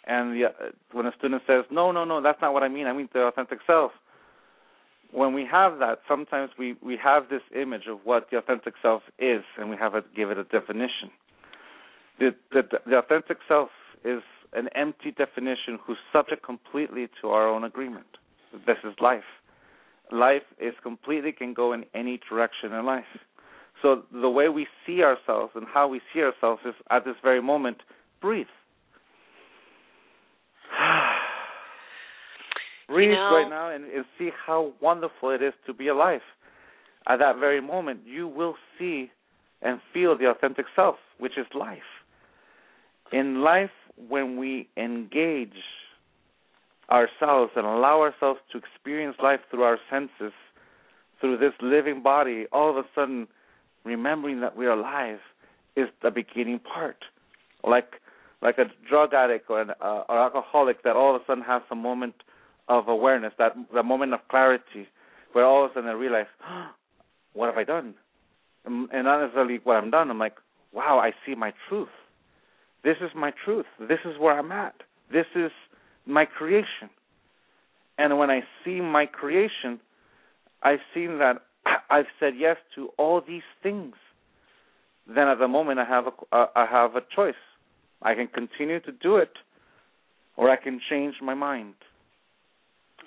And 0.06 0.36
the, 0.36 0.45
uh, 0.45 0.72
when 0.91 1.06
a 1.06 1.14
student 1.18 1.43
says, 1.45 1.66
"No, 1.70 1.91
no, 1.91 2.04
no, 2.06 2.22
that's 2.22 2.41
not 2.41 2.54
what 2.54 2.64
I 2.64 2.68
mean. 2.68 2.88
I 2.88 2.93
mean 2.93 3.10
the 3.14 3.22
authentic 3.22 3.60
self." 3.66 3.91
When 5.12 5.34
we 5.34 5.45
have 5.45 5.80
that, 5.80 6.02
sometimes 6.08 6.52
we 6.58 6.76
we 6.82 6.97
have 6.97 7.30
this 7.30 7.41
image 7.56 7.88
of 7.88 8.06
what 8.06 8.30
the 8.30 8.38
authentic 8.38 8.76
self 8.82 9.04
is, 9.18 9.43
and 9.58 9.70
we 9.70 9.76
have 9.78 9.93
to 9.93 10.04
give 10.16 10.32
it 10.32 10.38
a 10.38 10.43
definition. 10.43 11.12
The 12.20 12.36
the, 12.52 12.64
the 12.86 12.97
authentic 12.97 13.38
self 13.47 13.70
is 14.04 14.22
an 14.54 14.68
empty 14.76 15.12
definition 15.12 15.78
who's 15.86 15.97
subject 16.12 16.43
completely 16.43 17.08
to 17.22 17.30
our 17.30 17.47
own 17.47 17.64
agreement. 17.64 18.06
This 18.66 18.78
is 18.84 18.93
life. 19.00 19.24
Life 20.12 20.43
is 20.60 20.74
completely 20.82 21.32
can 21.32 21.54
go 21.54 21.74
in 21.74 21.86
any 21.93 22.20
direction 22.30 22.74
in 22.74 22.86
life. 22.86 23.06
So 23.82 24.04
the 24.12 24.30
way 24.30 24.50
we 24.50 24.68
see 24.86 25.04
ourselves 25.04 25.54
and 25.56 25.66
how 25.72 25.88
we 25.88 26.02
see 26.14 26.22
ourselves 26.22 26.62
is 26.66 26.74
at 26.89 27.06
this 27.06 27.16
very 27.24 27.41
moment, 27.41 27.78
breathe. 28.22 28.47
breathe 32.89 33.10
You 33.10 33.16
know- 33.16 33.36
right 33.36 33.50
now 33.50 33.70
and, 33.70 33.86
and 33.86 34.06
see 34.18 34.32
how 34.45 34.74
wonderful 34.82 35.30
it 35.30 35.41
is 35.41 35.54
to 35.68 35.74
be 35.74 35.88
alive. 35.88 36.22
At 37.08 37.20
that 37.20 37.38
very 37.39 37.62
moment, 37.62 38.02
you 38.06 38.28
will 38.28 38.56
see 38.78 39.10
and 39.62 39.80
feel 39.93 40.18
the 40.18 40.26
authentic 40.30 40.66
self, 40.76 40.95
which 41.18 41.38
is 41.38 41.45
life. 41.54 41.80
In 43.12 43.41
life, 43.41 43.72
when 44.08 44.38
we 44.38 44.68
engage 44.78 45.54
ourselves 46.89 47.52
and 47.56 47.66
allow 47.66 48.02
ourselves 48.02 48.39
to 48.52 48.58
experience 48.58 49.16
life 49.22 49.39
through 49.52 49.64
our 49.64 49.78
senses, 49.89 50.34
through 51.20 51.38
this 51.38 51.54
living 51.62 52.02
body, 52.02 52.45
all 52.52 52.70
of 52.70 52.78
a 52.78 52.84
sudden 52.95 53.28
remembering 53.84 54.41
that 54.41 54.56
we 54.56 54.66
are 54.66 54.72
alive 54.72 55.20
is 55.76 55.88
the 56.02 56.12
beginning 56.12 56.60
part. 56.60 56.97
Like 57.64 57.95
like 58.41 58.58
a 58.58 58.66
drug 58.88 59.14
addict 59.14 59.50
or 59.50 59.62
an 59.62 59.72
uh, 59.82 60.04
or 60.08 60.18
alcoholic 60.18 60.84
that 60.84 60.95
all 60.95 61.16
of 61.16 61.22
a 61.22 61.26
sudden 61.26 61.43
has 61.43 61.62
a 61.72 61.76
moment 61.76 62.16
of 62.70 62.88
awareness, 62.88 63.34
that 63.38 63.54
the 63.74 63.84
moment 63.84 64.14
of 64.14 64.20
clarity, 64.30 64.88
where 65.34 65.45
all 65.45 65.66
of 65.66 65.72
a 65.72 65.74
sudden 65.74 65.89
I 65.89 65.93
realize, 65.93 66.28
oh, 66.47 66.68
what 67.34 67.47
have 67.47 67.58
I 67.58 67.64
done? 67.64 67.95
And, 68.66 68.89
and 68.91 69.06
not 69.06 69.22
necessarily 69.22 69.60
what 69.64 69.76
I'm 69.76 69.89
done. 69.89 70.10
I'm 70.10 70.20
like, 70.20 70.36
wow, 70.72 71.00
I 71.00 71.12
see 71.26 71.36
my 71.36 71.54
truth. 71.68 71.89
This 72.84 72.98
is 73.02 73.10
my 73.16 73.32
truth. 73.46 73.66
This 73.80 74.00
is 74.06 74.18
where 74.20 74.38
I'm 74.38 74.52
at. 74.52 74.76
This 75.12 75.26
is 75.36 75.52
my 76.06 76.26
creation. 76.26 76.90
And 77.98 78.18
when 78.18 78.30
I 78.30 78.42
see 78.64 78.80
my 78.80 79.06
creation, 79.06 79.80
I've 80.64 80.80
seen 80.94 81.20
that 81.20 81.42
I've 81.90 82.06
said 82.20 82.34
yes 82.38 82.58
to 82.76 82.90
all 82.98 83.22
these 83.26 83.44
things. 83.62 83.96
Then 85.08 85.28
at 85.28 85.40
the 85.40 85.48
moment 85.48 85.80
I 85.80 85.86
have 85.86 86.06
a 86.08 86.36
uh, 86.36 86.48
I 86.56 86.66
have 86.66 86.96
a 86.96 87.02
choice. 87.16 87.34
I 88.02 88.14
can 88.14 88.28
continue 88.28 88.80
to 88.82 88.92
do 88.92 89.18
it, 89.18 89.34
or 90.38 90.50
I 90.50 90.56
can 90.56 90.80
change 90.90 91.16
my 91.22 91.34
mind. 91.34 91.74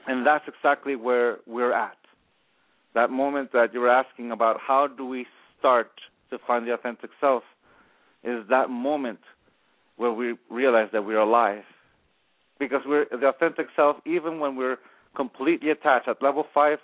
And 0.06 0.26
that's 0.26 0.44
exactly 0.48 0.96
where 0.96 1.38
we're 1.46 1.72
at. 1.72 1.96
That 2.94 3.10
moment 3.10 3.52
that 3.52 3.72
you're 3.72 3.88
asking 3.88 4.32
about, 4.32 4.58
how 4.60 4.86
do 4.86 5.06
we 5.06 5.26
start 5.58 5.90
to 6.30 6.38
find 6.46 6.66
the 6.66 6.74
authentic 6.74 7.10
self, 7.20 7.44
is 8.22 8.44
that 8.50 8.68
moment 8.68 9.20
where 9.96 10.12
we 10.12 10.34
realize 10.50 10.88
that 10.92 11.04
we're 11.04 11.18
alive. 11.18 11.64
Because 12.58 12.82
we're 12.86 13.06
the 13.10 13.26
authentic 13.26 13.66
self, 13.74 13.96
even 14.06 14.38
when 14.38 14.56
we're 14.56 14.78
completely 15.16 15.70
attached. 15.70 16.08
At 16.08 16.22
level 16.22 16.44
five, 16.54 16.78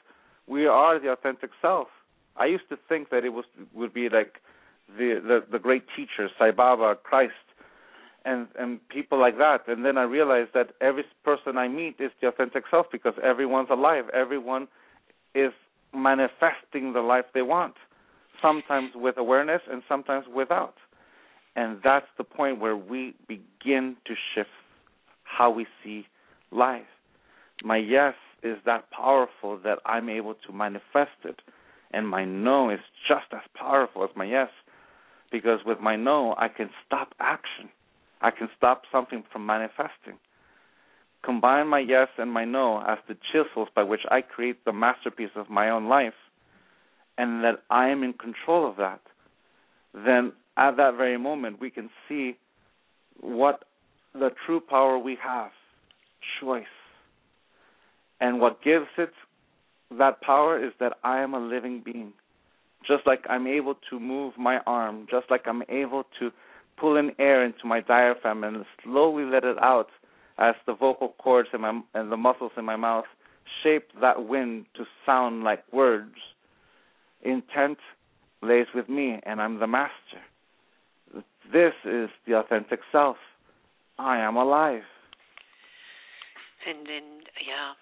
we 0.46 0.66
are 0.66 0.98
the 0.98 1.10
authentic 1.12 1.50
self. 1.60 1.88
I 2.36 2.46
used 2.46 2.68
to 2.70 2.78
think 2.88 3.10
that 3.10 3.24
it 3.24 3.30
was 3.30 3.44
would 3.74 3.92
be 3.92 4.08
like 4.08 4.34
the 4.88 5.20
the, 5.22 5.44
the 5.50 5.58
great 5.58 5.84
teachers, 5.96 6.30
Sai 6.38 6.50
Baba, 6.50 6.96
Christ, 7.02 7.32
and 8.24 8.48
and 8.58 8.86
people 8.88 9.20
like 9.20 9.38
that. 9.38 9.68
And 9.68 9.84
then 9.84 9.98
I 9.98 10.02
realized 10.02 10.50
that 10.54 10.70
every 10.80 11.04
person 11.24 11.58
I 11.58 11.68
meet 11.68 11.96
is 12.00 12.10
the 12.20 12.28
authentic 12.28 12.64
self 12.70 12.86
because 12.90 13.14
everyone's 13.22 13.70
alive. 13.70 14.04
Everyone 14.12 14.68
is 15.34 15.52
manifesting 15.94 16.92
the 16.92 17.00
life 17.00 17.24
they 17.34 17.42
want. 17.42 17.74
Sometimes 18.40 18.90
with 18.94 19.16
awareness 19.18 19.62
and 19.70 19.82
sometimes 19.88 20.26
without. 20.32 20.74
And 21.58 21.80
that's 21.82 22.06
the 22.16 22.22
point 22.22 22.60
where 22.60 22.76
we 22.76 23.16
begin 23.26 23.96
to 24.06 24.14
shift 24.32 24.48
how 25.24 25.50
we 25.50 25.66
see 25.82 26.06
life. 26.52 26.82
My 27.64 27.78
yes 27.78 28.14
is 28.44 28.58
that 28.64 28.92
powerful 28.92 29.58
that 29.64 29.80
I'm 29.84 30.08
able 30.08 30.34
to 30.46 30.52
manifest 30.52 31.18
it. 31.24 31.40
And 31.90 32.06
my 32.06 32.24
no 32.24 32.70
is 32.70 32.78
just 33.08 33.24
as 33.32 33.40
powerful 33.56 34.04
as 34.04 34.10
my 34.14 34.24
yes. 34.24 34.50
Because 35.32 35.58
with 35.66 35.80
my 35.80 35.96
no, 35.96 36.36
I 36.38 36.46
can 36.46 36.70
stop 36.86 37.08
action. 37.18 37.70
I 38.20 38.30
can 38.30 38.48
stop 38.56 38.82
something 38.92 39.24
from 39.32 39.44
manifesting. 39.44 40.20
Combine 41.24 41.66
my 41.66 41.80
yes 41.80 42.06
and 42.18 42.30
my 42.30 42.44
no 42.44 42.84
as 42.86 42.98
the 43.08 43.16
chisels 43.32 43.66
by 43.74 43.82
which 43.82 44.02
I 44.12 44.20
create 44.20 44.64
the 44.64 44.72
masterpiece 44.72 45.34
of 45.34 45.50
my 45.50 45.70
own 45.70 45.88
life, 45.88 46.14
and 47.16 47.42
that 47.42 47.64
I 47.68 47.88
am 47.88 48.04
in 48.04 48.12
control 48.12 48.70
of 48.70 48.76
that. 48.76 49.00
Then 49.92 50.34
at 50.58 50.76
that 50.76 50.96
very 50.96 51.16
moment, 51.16 51.60
we 51.60 51.70
can 51.70 51.88
see 52.08 52.36
what 53.20 53.64
the 54.12 54.30
true 54.44 54.60
power 54.60 54.98
we 54.98 55.16
have 55.22 55.50
choice. 56.40 56.64
And 58.20 58.40
what 58.40 58.62
gives 58.62 58.88
it 58.98 59.12
that 59.96 60.20
power 60.20 60.62
is 60.62 60.72
that 60.80 60.94
I 61.04 61.20
am 61.20 61.32
a 61.32 61.38
living 61.38 61.82
being. 61.84 62.12
Just 62.86 63.06
like 63.06 63.24
I'm 63.30 63.46
able 63.46 63.76
to 63.90 64.00
move 64.00 64.34
my 64.36 64.58
arm, 64.66 65.06
just 65.10 65.30
like 65.30 65.42
I'm 65.46 65.62
able 65.68 66.04
to 66.18 66.30
pull 66.76 66.96
in 66.96 67.12
air 67.18 67.44
into 67.44 67.64
my 67.64 67.80
diaphragm 67.80 68.44
and 68.44 68.64
slowly 68.84 69.24
let 69.24 69.44
it 69.44 69.56
out 69.60 69.88
as 70.38 70.54
the 70.66 70.74
vocal 70.74 71.14
cords 71.18 71.48
and, 71.52 71.62
my, 71.62 71.80
and 71.94 72.12
the 72.12 72.16
muscles 72.16 72.52
in 72.56 72.64
my 72.64 72.76
mouth 72.76 73.04
shape 73.62 73.88
that 74.00 74.26
wind 74.28 74.66
to 74.76 74.84
sound 75.06 75.42
like 75.42 75.64
words. 75.72 76.14
Intent 77.22 77.78
lays 78.42 78.66
with 78.74 78.88
me, 78.88 79.18
and 79.24 79.40
I'm 79.40 79.58
the 79.58 79.66
master. 79.66 80.20
This 81.52 81.72
is 81.84 82.10
the 82.26 82.34
authentic 82.34 82.80
self. 82.92 83.16
I 83.98 84.18
am 84.18 84.36
alive. 84.36 84.82
And 86.66 86.86
then, 86.86 87.22
yeah, 87.46 87.72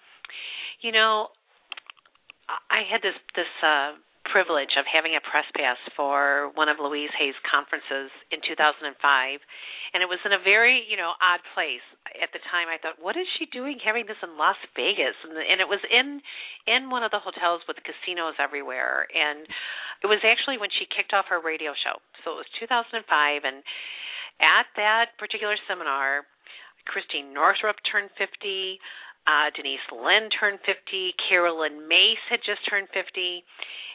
you 0.81 0.91
know, 0.91 1.27
I 2.47 2.81
had 2.89 3.01
this 3.01 3.15
this 3.35 3.45
uh 3.61 3.93
privilege 4.31 4.75
of 4.75 4.85
having 4.87 5.15
a 5.15 5.23
press 5.23 5.47
pass 5.55 5.79
for 5.95 6.51
one 6.53 6.67
of 6.67 6.77
Louise 6.77 7.11
Hay's 7.15 7.37
conferences 7.47 8.11
in 8.31 8.43
2005, 8.43 8.93
and 9.93 9.99
it 10.03 10.09
was 10.09 10.19
in 10.27 10.35
a 10.35 10.41
very 10.41 10.83
you 10.87 10.99
know 10.99 11.15
odd 11.19 11.41
place. 11.55 11.83
At 12.19 12.31
the 12.31 12.43
time, 12.51 12.71
I 12.71 12.79
thought, 12.79 12.99
what 12.99 13.19
is 13.19 13.27
she 13.39 13.47
doing 13.51 13.79
having 13.83 14.07
this 14.07 14.19
in 14.23 14.39
Las 14.39 14.57
Vegas? 14.75 15.15
And, 15.27 15.35
the, 15.35 15.43
and 15.43 15.59
it 15.59 15.69
was 15.69 15.83
in 15.87 16.19
in 16.67 16.91
one 16.91 17.03
of 17.03 17.11
the 17.11 17.23
hotels 17.23 17.63
with 17.67 17.79
casinos 17.83 18.35
everywhere, 18.39 19.07
and 19.11 19.47
it 20.03 20.07
was 20.07 20.23
actually 20.23 20.59
when 20.59 20.71
she 20.71 20.87
kicked 20.87 21.15
off 21.15 21.31
her 21.31 21.39
radio 21.39 21.71
show. 21.75 21.99
So 22.23 22.35
it 22.35 22.47
was 22.47 22.51
2005, 22.59 23.03
and 23.43 23.63
at 24.39 24.67
that 24.77 25.17
particular 25.17 25.57
seminar, 25.67 26.27
Christiane 26.87 27.33
Northrup 27.33 27.75
turned 27.83 28.09
50. 28.15 28.79
Uh, 29.27 29.51
Denise 29.51 29.83
Linn 29.91 30.31
turned 30.31 30.63
50. 30.63 31.13
Carolyn 31.27 31.83
Myss 31.83 32.17
had 32.31 32.39
just 32.47 32.63
turned 32.63 32.87
50 32.95 33.43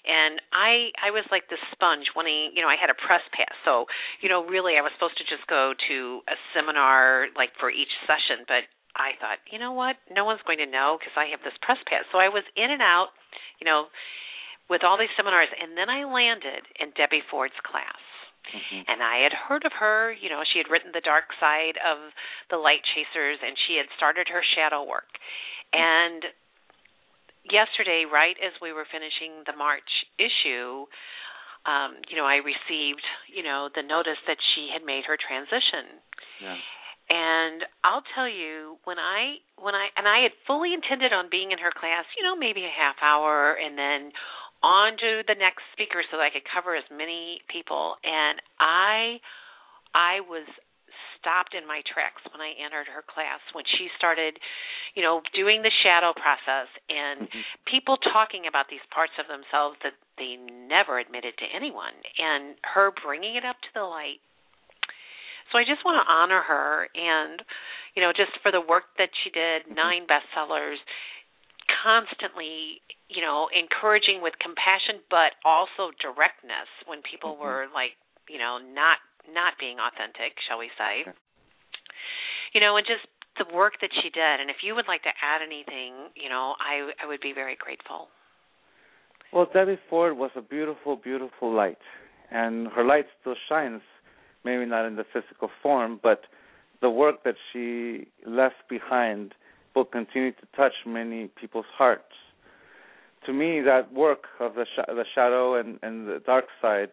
and 0.03 0.43
I 0.51 0.91
I 0.99 1.15
was 1.15 1.23
like 1.31 1.47
the 1.47 1.59
sponge 1.71 2.11
wanting 2.19 2.51
you 2.55 2.63
know 2.63 2.67
I 2.67 2.75
had 2.75 2.91
a 2.91 2.99
press 2.99 3.23
pass. 3.31 3.55
So 3.65 3.87
you 4.21 4.29
know 4.29 4.45
really 4.45 4.75
I 4.75 4.83
was 4.83 4.91
supposed 4.99 5.17
to 5.23 5.27
just 5.27 5.47
go 5.47 5.75
to 5.79 5.97
a 6.27 6.37
seminar 6.55 7.31
like 7.39 7.55
for 7.59 7.71
each 7.71 7.91
session. 8.07 8.43
But 8.51 8.67
I 8.99 9.15
thought 9.23 9.39
you 9.55 9.63
know 9.63 9.73
what? 9.73 9.97
No 10.11 10.27
one's 10.27 10.43
going 10.43 10.59
to 10.59 10.69
know 10.69 10.99
because 10.99 11.15
I 11.15 11.31
have 11.31 11.41
this 11.47 11.57
press 11.63 11.79
pass. 11.87 12.03
So 12.11 12.19
I 12.19 12.29
was 12.29 12.43
in 12.59 12.71
and 12.71 12.83
out 12.83 13.15
you 13.63 13.65
know 13.65 13.89
with 14.69 14.83
all 14.83 14.99
these 14.99 15.13
seminars. 15.15 15.51
And 15.55 15.79
then 15.79 15.87
I 15.87 16.03
landed 16.03 16.67
in 16.83 16.91
Debbie 16.99 17.23
Ford's 17.31 17.59
class 17.63 18.03
Mm-hmm. 18.51 18.83
And 18.91 18.99
I 19.03 19.23
had 19.23 19.33
heard 19.33 19.65
of 19.65 19.73
her, 19.79 20.13
you 20.13 20.29
know, 20.29 20.43
she 20.43 20.59
had 20.59 20.67
written 20.71 20.91
The 20.93 21.05
Dark 21.05 21.31
Side 21.39 21.79
of 21.79 22.11
the 22.51 22.59
Light 22.59 22.83
Chasers 22.95 23.39
and 23.39 23.55
she 23.67 23.79
had 23.79 23.87
started 23.97 24.27
her 24.29 24.43
shadow 24.43 24.83
work. 24.83 25.09
And 25.73 26.27
yesterday, 27.47 28.05
right 28.05 28.37
as 28.43 28.53
we 28.61 28.75
were 28.75 28.87
finishing 28.91 29.47
the 29.47 29.57
March 29.57 29.89
issue, 30.19 30.91
um, 31.65 32.03
you 32.11 32.19
know, 32.19 32.27
I 32.27 32.43
received, 32.43 33.07
you 33.31 33.43
know, 33.43 33.71
the 33.71 33.87
notice 33.87 34.19
that 34.27 34.39
she 34.55 34.69
had 34.75 34.83
made 34.83 35.07
her 35.07 35.17
transition. 35.17 36.03
Yeah. 36.43 36.59
And 37.11 37.63
I'll 37.85 38.07
tell 38.15 38.29
you 38.29 38.79
when 38.85 38.99
I 38.99 39.43
when 39.59 39.75
I 39.75 39.91
and 39.99 40.07
I 40.09 40.23
had 40.23 40.33
fully 40.47 40.73
intended 40.73 41.13
on 41.13 41.29
being 41.31 41.51
in 41.51 41.59
her 41.59 41.75
class, 41.75 42.07
you 42.17 42.23
know, 42.23 42.35
maybe 42.35 42.65
a 42.65 42.73
half 42.73 42.97
hour 43.03 43.53
and 43.53 43.77
then 43.77 44.13
on 44.63 44.97
to 44.99 45.23
the 45.27 45.35
next 45.39 45.67
speaker 45.75 46.03
so 46.11 46.17
that 46.19 46.25
I 46.25 46.31
could 46.31 46.47
cover 46.47 46.75
as 46.75 46.87
many 46.91 47.43
people 47.51 47.99
and 48.07 48.41
I 48.59 49.19
I 49.95 50.25
was 50.25 50.47
stopped 51.23 51.55
in 51.55 51.63
my 51.63 51.87
tracks 51.87 52.19
when 52.35 52.43
I 52.43 52.51
entered 52.59 52.91
her 52.91 53.07
class 53.07 53.39
when 53.55 53.63
she 53.79 53.87
started, 53.95 54.43
you 54.99 55.07
know, 55.07 55.23
doing 55.39 55.63
the 55.63 55.71
shadow 55.87 56.11
process 56.11 56.67
and 56.91 57.31
mm-hmm. 57.31 57.47
people 57.71 57.95
talking 58.11 58.51
about 58.51 58.67
these 58.67 58.83
parts 58.91 59.15
of 59.23 59.31
themselves 59.31 59.79
that 59.87 59.95
they 60.19 60.35
never 60.67 60.99
admitted 60.99 61.39
to 61.39 61.47
anyone 61.55 61.95
and 62.19 62.59
her 62.67 62.91
bringing 62.91 63.39
it 63.39 63.47
up 63.47 63.63
to 63.63 63.71
the 63.79 63.87
light. 63.87 64.19
So 65.55 65.63
I 65.63 65.65
just 65.69 65.87
want 65.87 66.03
to 66.03 66.07
honor 66.11 66.43
her 66.43 66.91
and, 66.91 67.39
you 67.95 68.03
know, 68.03 68.11
just 68.11 68.35
for 68.43 68.51
the 68.51 68.61
work 68.61 68.91
that 68.99 69.15
she 69.23 69.31
did, 69.31 69.71
mm-hmm. 69.71 69.79
nine 69.79 70.03
bestsellers, 70.11 70.83
constantly 71.81 72.85
you 73.09 73.25
know 73.25 73.49
encouraging 73.49 74.21
with 74.21 74.37
compassion 74.37 75.01
but 75.09 75.33
also 75.45 75.95
directness 76.01 76.69
when 76.85 77.01
people 77.01 77.35
mm-hmm. 77.35 77.49
were 77.49 77.65
like 77.73 77.97
you 78.29 78.37
know 78.37 78.61
not 78.61 79.01
not 79.29 79.55
being 79.61 79.79
authentic, 79.79 80.35
shall 80.49 80.59
we 80.59 80.71
say. 80.75 81.07
You 82.55 82.61
know, 82.61 82.77
and 82.77 82.87
just 82.87 83.07
the 83.39 83.47
work 83.55 83.75
that 83.81 83.91
she 84.03 84.11
did. 84.11 84.41
And 84.41 84.51
if 84.51 84.63
you 84.63 84.75
would 84.75 84.89
like 84.89 85.03
to 85.05 85.15
add 85.23 85.41
anything, 85.43 86.11
you 86.15 86.29
know, 86.29 86.55
I 86.59 86.91
I 87.03 87.07
would 87.07 87.21
be 87.21 87.33
very 87.33 87.57
grateful. 87.57 88.09
Well, 89.33 89.47
Debbie 89.53 89.81
Ford 89.89 90.17
was 90.17 90.31
a 90.37 90.43
beautiful, 90.43 90.97
beautiful 90.97 91.55
light, 91.55 91.81
and 92.31 92.69
her 92.69 92.85
light 92.85 93.07
still 93.21 93.37
shines. 93.49 93.83
Maybe 94.45 94.67
not 94.67 94.85
in 94.85 94.97
the 94.97 95.05
physical 95.13 95.51
form, 95.63 96.01
but 96.03 96.23
the 96.81 96.91
work 96.91 97.23
that 97.25 97.37
she 97.53 98.09
left 98.27 98.69
behind 98.69 99.35
will 99.75 99.85
continue 99.85 100.33
to 100.33 100.47
touch 100.57 100.73
many 100.87 101.29
people's 101.41 101.67
hearts. 101.77 102.15
To 103.27 103.33
me, 103.33 103.61
that 103.61 103.93
work 103.93 104.25
of 104.41 104.55
the 104.55 104.65
sh- 104.65 104.87
the 104.89 105.05
shadow 105.15 105.55
and, 105.55 105.79
and 105.83 106.09
the 106.09 106.21
dark 106.25 106.47
side 106.61 106.91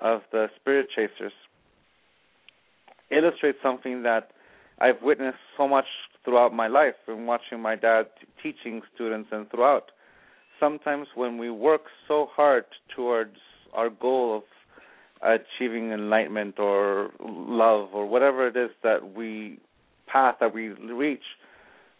of 0.00 0.22
the 0.32 0.48
spirit 0.60 0.88
chasers 0.94 1.32
illustrates 3.10 3.58
something 3.62 4.02
that 4.02 4.30
I've 4.78 5.02
witnessed 5.02 5.38
so 5.56 5.68
much 5.68 5.86
throughout 6.24 6.52
my 6.52 6.68
life 6.68 6.94
and 7.06 7.26
watching 7.26 7.60
my 7.60 7.76
dad 7.76 8.06
teaching 8.42 8.82
students 8.94 9.28
and 9.32 9.50
throughout. 9.50 9.90
Sometimes 10.58 11.08
when 11.14 11.38
we 11.38 11.50
work 11.50 11.82
so 12.08 12.28
hard 12.32 12.64
towards 12.94 13.36
our 13.72 13.90
goal 13.90 14.36
of 14.36 14.42
achieving 15.22 15.90
enlightenment 15.90 16.58
or 16.58 17.10
love 17.20 17.88
or 17.92 18.06
whatever 18.06 18.46
it 18.46 18.56
is 18.56 18.70
that 18.82 19.14
we 19.14 19.58
path 20.06 20.36
that 20.40 20.54
we 20.54 20.68
reach, 20.68 21.22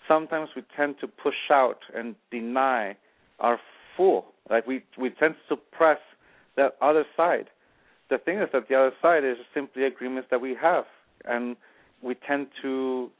sometimes 0.08 0.50
we 0.56 0.62
tend 0.76 0.96
to 1.00 1.06
push 1.06 1.50
out 1.50 1.78
and 1.94 2.14
deny 2.30 2.96
our 3.40 3.58
full. 3.96 4.26
Like 4.50 4.66
we 4.66 4.82
we 4.98 5.10
tend 5.10 5.34
to 5.34 5.56
suppress 5.56 5.98
that 6.56 6.76
other 6.80 7.04
side. 7.16 7.46
The 8.10 8.18
thing 8.18 8.38
is 8.38 8.48
that 8.52 8.68
the 8.68 8.74
other 8.74 8.92
side 9.00 9.24
is 9.24 9.38
simply 9.54 9.84
agreements 9.84 10.28
that 10.30 10.40
we 10.40 10.54
have 10.60 10.84
and 11.24 11.56
we 12.02 12.14
tend 12.14 12.48
to 12.62 13.10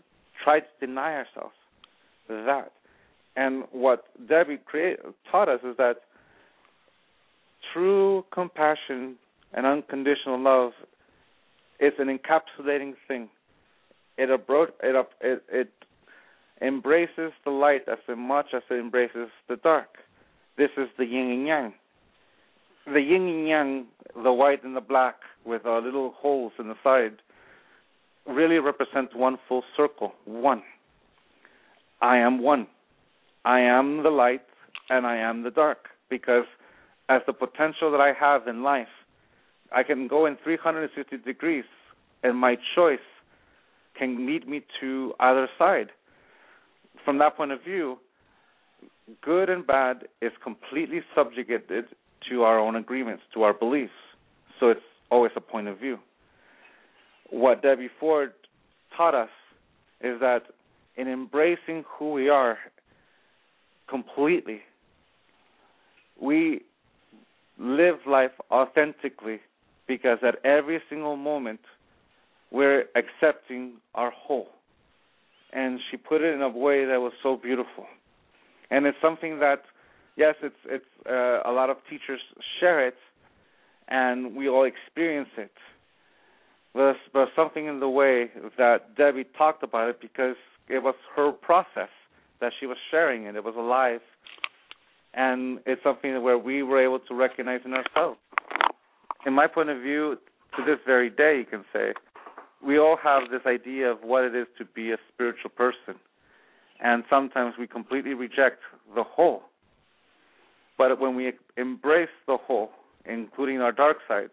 try 0.43 0.61
to 0.61 0.67
deny 0.81 1.15
ourselves 1.15 1.55
that. 2.29 2.73
And 3.37 3.65
what 3.73 4.05
Debbie 4.29 4.59
create, 4.65 4.99
taught 5.31 5.49
us 5.49 5.61
is 5.65 5.77
that 5.79 5.97
true 7.73 8.25
compassion 8.33 9.17
and 9.53 9.67
unconditional 9.67 10.39
love 10.39 10.73
is 11.81 11.93
an 11.99 12.07
encapsulating 12.07 12.95
thing. 13.09 13.29
It 14.17 14.31
abro- 14.31 14.69
it, 14.83 15.07
it 15.21 15.43
it 15.51 15.71
embraces 16.61 17.33
the 17.45 17.51
light 17.51 17.83
as 17.89 17.99
much 18.17 18.47
as 18.55 18.63
it 18.71 18.75
embraces 18.75 19.29
the 19.49 19.57
dark. 19.57 19.99
This 20.57 20.71
is 20.77 20.89
the 20.99 21.05
yin 21.05 21.31
and 21.31 21.47
yang. 21.47 21.75
The 22.87 23.01
yin 23.01 23.27
and 23.27 23.49
yang, 23.49 23.87
the 24.23 24.33
white 24.33 24.63
and 24.63 24.77
the 24.77 24.81
black, 24.81 25.17
with 25.45 25.67
uh, 25.67 25.79
little 25.79 26.15
holes 26.17 26.53
in 26.59 26.69
the 26.69 26.77
side, 26.83 27.17
really 28.27 28.59
represent 28.59 29.15
one 29.15 29.39
full 29.49 29.63
circle. 29.77 30.13
One. 30.25 30.63
I 32.01 32.19
am 32.19 32.43
one. 32.43 32.67
I 33.45 33.61
am 33.61 34.03
the 34.03 34.11
light 34.11 34.43
and 34.89 35.07
I 35.07 35.17
am 35.17 35.43
the 35.43 35.51
dark 35.51 35.89
because 36.09 36.45
as 37.09 37.21
the 37.27 37.33
potential 37.33 37.91
that 37.91 38.01
I 38.01 38.13
have 38.19 38.49
in 38.49 38.63
life, 38.63 38.89
I 39.73 39.83
can 39.83 40.09
go 40.09 40.27
in 40.27 40.37
360 40.43 41.19
degrees 41.19 41.65
and 42.23 42.37
my 42.37 42.57
choice 42.75 42.99
can 43.99 44.27
lead 44.27 44.49
me 44.49 44.63
to 44.81 45.13
either 45.21 45.49
side. 45.59 45.91
From 47.05 47.19
that 47.19 47.37
point 47.37 47.53
of 47.53 47.63
view, 47.63 47.99
good 49.23 49.51
and 49.51 49.67
bad 49.67 50.09
is 50.23 50.33
completely 50.43 51.01
subjugated 51.15 51.87
to 52.31 52.43
our 52.43 52.59
own 52.59 52.77
agreements, 52.77 53.23
to 53.35 53.43
our 53.43 53.53
beliefs. 53.53 53.93
So 54.59 54.69
it's 54.69 54.81
always 55.11 55.33
a 55.37 55.41
point 55.41 55.69
of 55.69 55.79
view 55.79 55.99
what 57.35 57.63
Debbie 57.63 57.91
Ford 57.99 58.33
taught 58.97 59.15
us 59.15 59.31
is 60.01 60.21
that 60.21 60.43
in 60.97 61.09
embracing 61.09 61.85
who 61.89 62.13
we 62.13 62.29
are 62.29 62.59
completely, 63.89 64.61
we 66.21 66.61
live 67.59 67.97
life 68.07 68.31
authentically 68.51 69.41
because 69.89 70.19
at 70.23 70.37
every 70.45 70.81
single 70.89 71.17
moment 71.17 71.61
we're 72.53 72.85
accepting 72.95 73.73
our 73.95 74.13
whole. 74.13 74.49
And 75.55 75.79
she 75.91 75.97
put 75.97 76.21
it 76.21 76.35
in 76.35 76.43
a 76.43 76.49
way 76.49 76.85
that 76.85 77.01
was 77.01 77.13
so 77.23 77.37
beautiful. 77.37 77.87
And 78.71 78.87
it's 78.87 78.99
something 79.01 79.39
that, 79.39 79.63
yes, 80.17 80.35
it's 80.43 80.55
it's 80.67 80.85
uh, 81.09 81.49
a 81.49 81.53
lot 81.53 81.71
of 81.71 81.77
teachers 81.89 82.21
share 82.59 82.87
it, 82.87 82.97
and 83.89 84.35
we 84.35 84.49
all 84.49 84.65
experience 84.65 85.29
it 85.39 85.53
there's, 86.75 86.97
there's 87.13 87.29
something 87.37 87.67
in 87.67 87.81
the 87.81 87.89
way 87.89 88.31
that 88.59 88.97
Debbie 88.97 89.25
talked 89.39 89.63
about 89.63 89.89
it 89.89 90.01
because 90.01 90.37
it 90.69 90.83
was 90.83 90.95
her 91.15 91.31
process 91.31 91.89
that 92.41 92.53
she 92.59 92.67
was 92.67 92.77
sharing 92.91 93.27
and 93.27 93.37
it 93.37 93.45
was 93.45 93.55
alive 93.57 94.01
and 95.15 95.61
it's 95.67 95.83
something 95.85 96.21
where 96.23 96.37
we 96.37 96.63
were 96.63 96.83
able 96.83 96.99
to 96.99 97.15
recognize 97.15 97.61
in 97.65 97.73
ourselves. 97.73 98.19
In 99.25 99.33
my 99.33 99.47
point 99.47 99.71
of 99.71 99.81
view, 99.81 100.19
to 100.57 100.65
this 100.65 100.79
very 100.85 101.09
day, 101.09 101.39
you 101.39 101.45
can 101.45 101.65
say, 101.73 101.93
we 102.65 102.79
all 102.79 102.97
have 103.03 103.31
this 103.31 103.43
idea 103.47 103.91
of 103.91 103.99
what 104.03 104.25
it 104.25 104.35
is 104.35 104.47
to 104.59 104.65
be 104.65 104.93
a 104.93 104.97
spiritual 105.13 105.51
person, 105.51 105.95
and 106.81 107.05
sometimes 107.09 107.55
we 107.59 107.67
completely 107.67 108.15
reject 108.15 108.61
the 108.95 109.05
whole. 109.05 109.43
But 110.77 111.01
when 111.01 111.15
we 111.15 111.33
embrace 111.57 112.09
the 112.27 112.37
whole, 112.37 112.71
including 113.05 113.61
our 113.61 113.73
dark 113.73 113.99
side, 114.09 114.31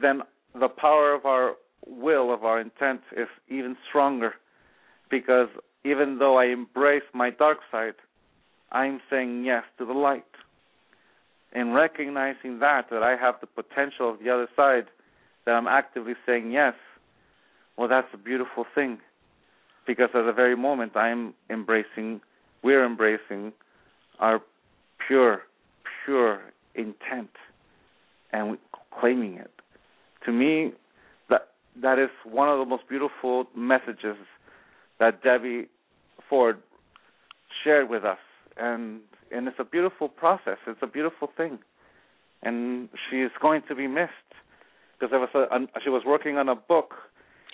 then 0.00 0.22
the 0.58 0.68
power 0.68 1.12
of 1.14 1.26
our 1.26 1.54
will, 1.86 2.32
of 2.32 2.44
our 2.44 2.60
intent, 2.60 3.00
is 3.16 3.28
even 3.48 3.76
stronger. 3.88 4.34
Because 5.10 5.48
even 5.84 6.18
though 6.18 6.38
I 6.38 6.46
embrace 6.46 7.02
my 7.12 7.30
dark 7.30 7.58
side, 7.70 7.94
I'm 8.72 9.00
saying 9.10 9.44
yes 9.44 9.64
to 9.78 9.84
the 9.84 9.92
light. 9.92 10.24
And 11.52 11.74
recognizing 11.74 12.58
that, 12.60 12.86
that 12.90 13.02
I 13.02 13.16
have 13.16 13.36
the 13.40 13.46
potential 13.46 14.10
of 14.10 14.18
the 14.18 14.30
other 14.30 14.48
side, 14.56 14.86
that 15.46 15.52
I'm 15.52 15.68
actively 15.68 16.14
saying 16.26 16.50
yes, 16.50 16.74
well, 17.76 17.88
that's 17.88 18.08
a 18.12 18.16
beautiful 18.16 18.64
thing. 18.74 18.98
Because 19.86 20.08
at 20.14 20.24
the 20.24 20.32
very 20.32 20.56
moment 20.56 20.96
I'm 20.96 21.34
embracing, 21.50 22.20
we're 22.62 22.84
embracing 22.84 23.52
our 24.18 24.40
pure, 25.06 25.42
pure 26.04 26.40
intent 26.74 27.30
and 28.32 28.58
claiming 28.98 29.34
it. 29.34 29.50
To 30.24 30.32
me, 30.32 30.72
that 31.28 31.48
that 31.82 31.98
is 31.98 32.08
one 32.24 32.48
of 32.48 32.58
the 32.58 32.64
most 32.64 32.88
beautiful 32.88 33.46
messages 33.54 34.16
that 34.98 35.22
Debbie 35.22 35.66
Ford 36.28 36.58
shared 37.62 37.88
with 37.90 38.04
us, 38.04 38.18
and 38.56 39.00
and 39.30 39.48
it's 39.48 39.58
a 39.58 39.64
beautiful 39.64 40.08
process. 40.08 40.58
It's 40.66 40.80
a 40.82 40.86
beautiful 40.86 41.28
thing, 41.36 41.58
and 42.42 42.88
she 43.10 43.18
is 43.18 43.32
going 43.40 43.62
to 43.68 43.74
be 43.74 43.86
missed 43.86 44.10
because 44.98 45.10
there 45.10 45.20
was 45.20 45.28
a, 45.34 45.80
she 45.82 45.90
was 45.90 46.02
working 46.06 46.36
on 46.36 46.48
a 46.48 46.54
book, 46.54 46.94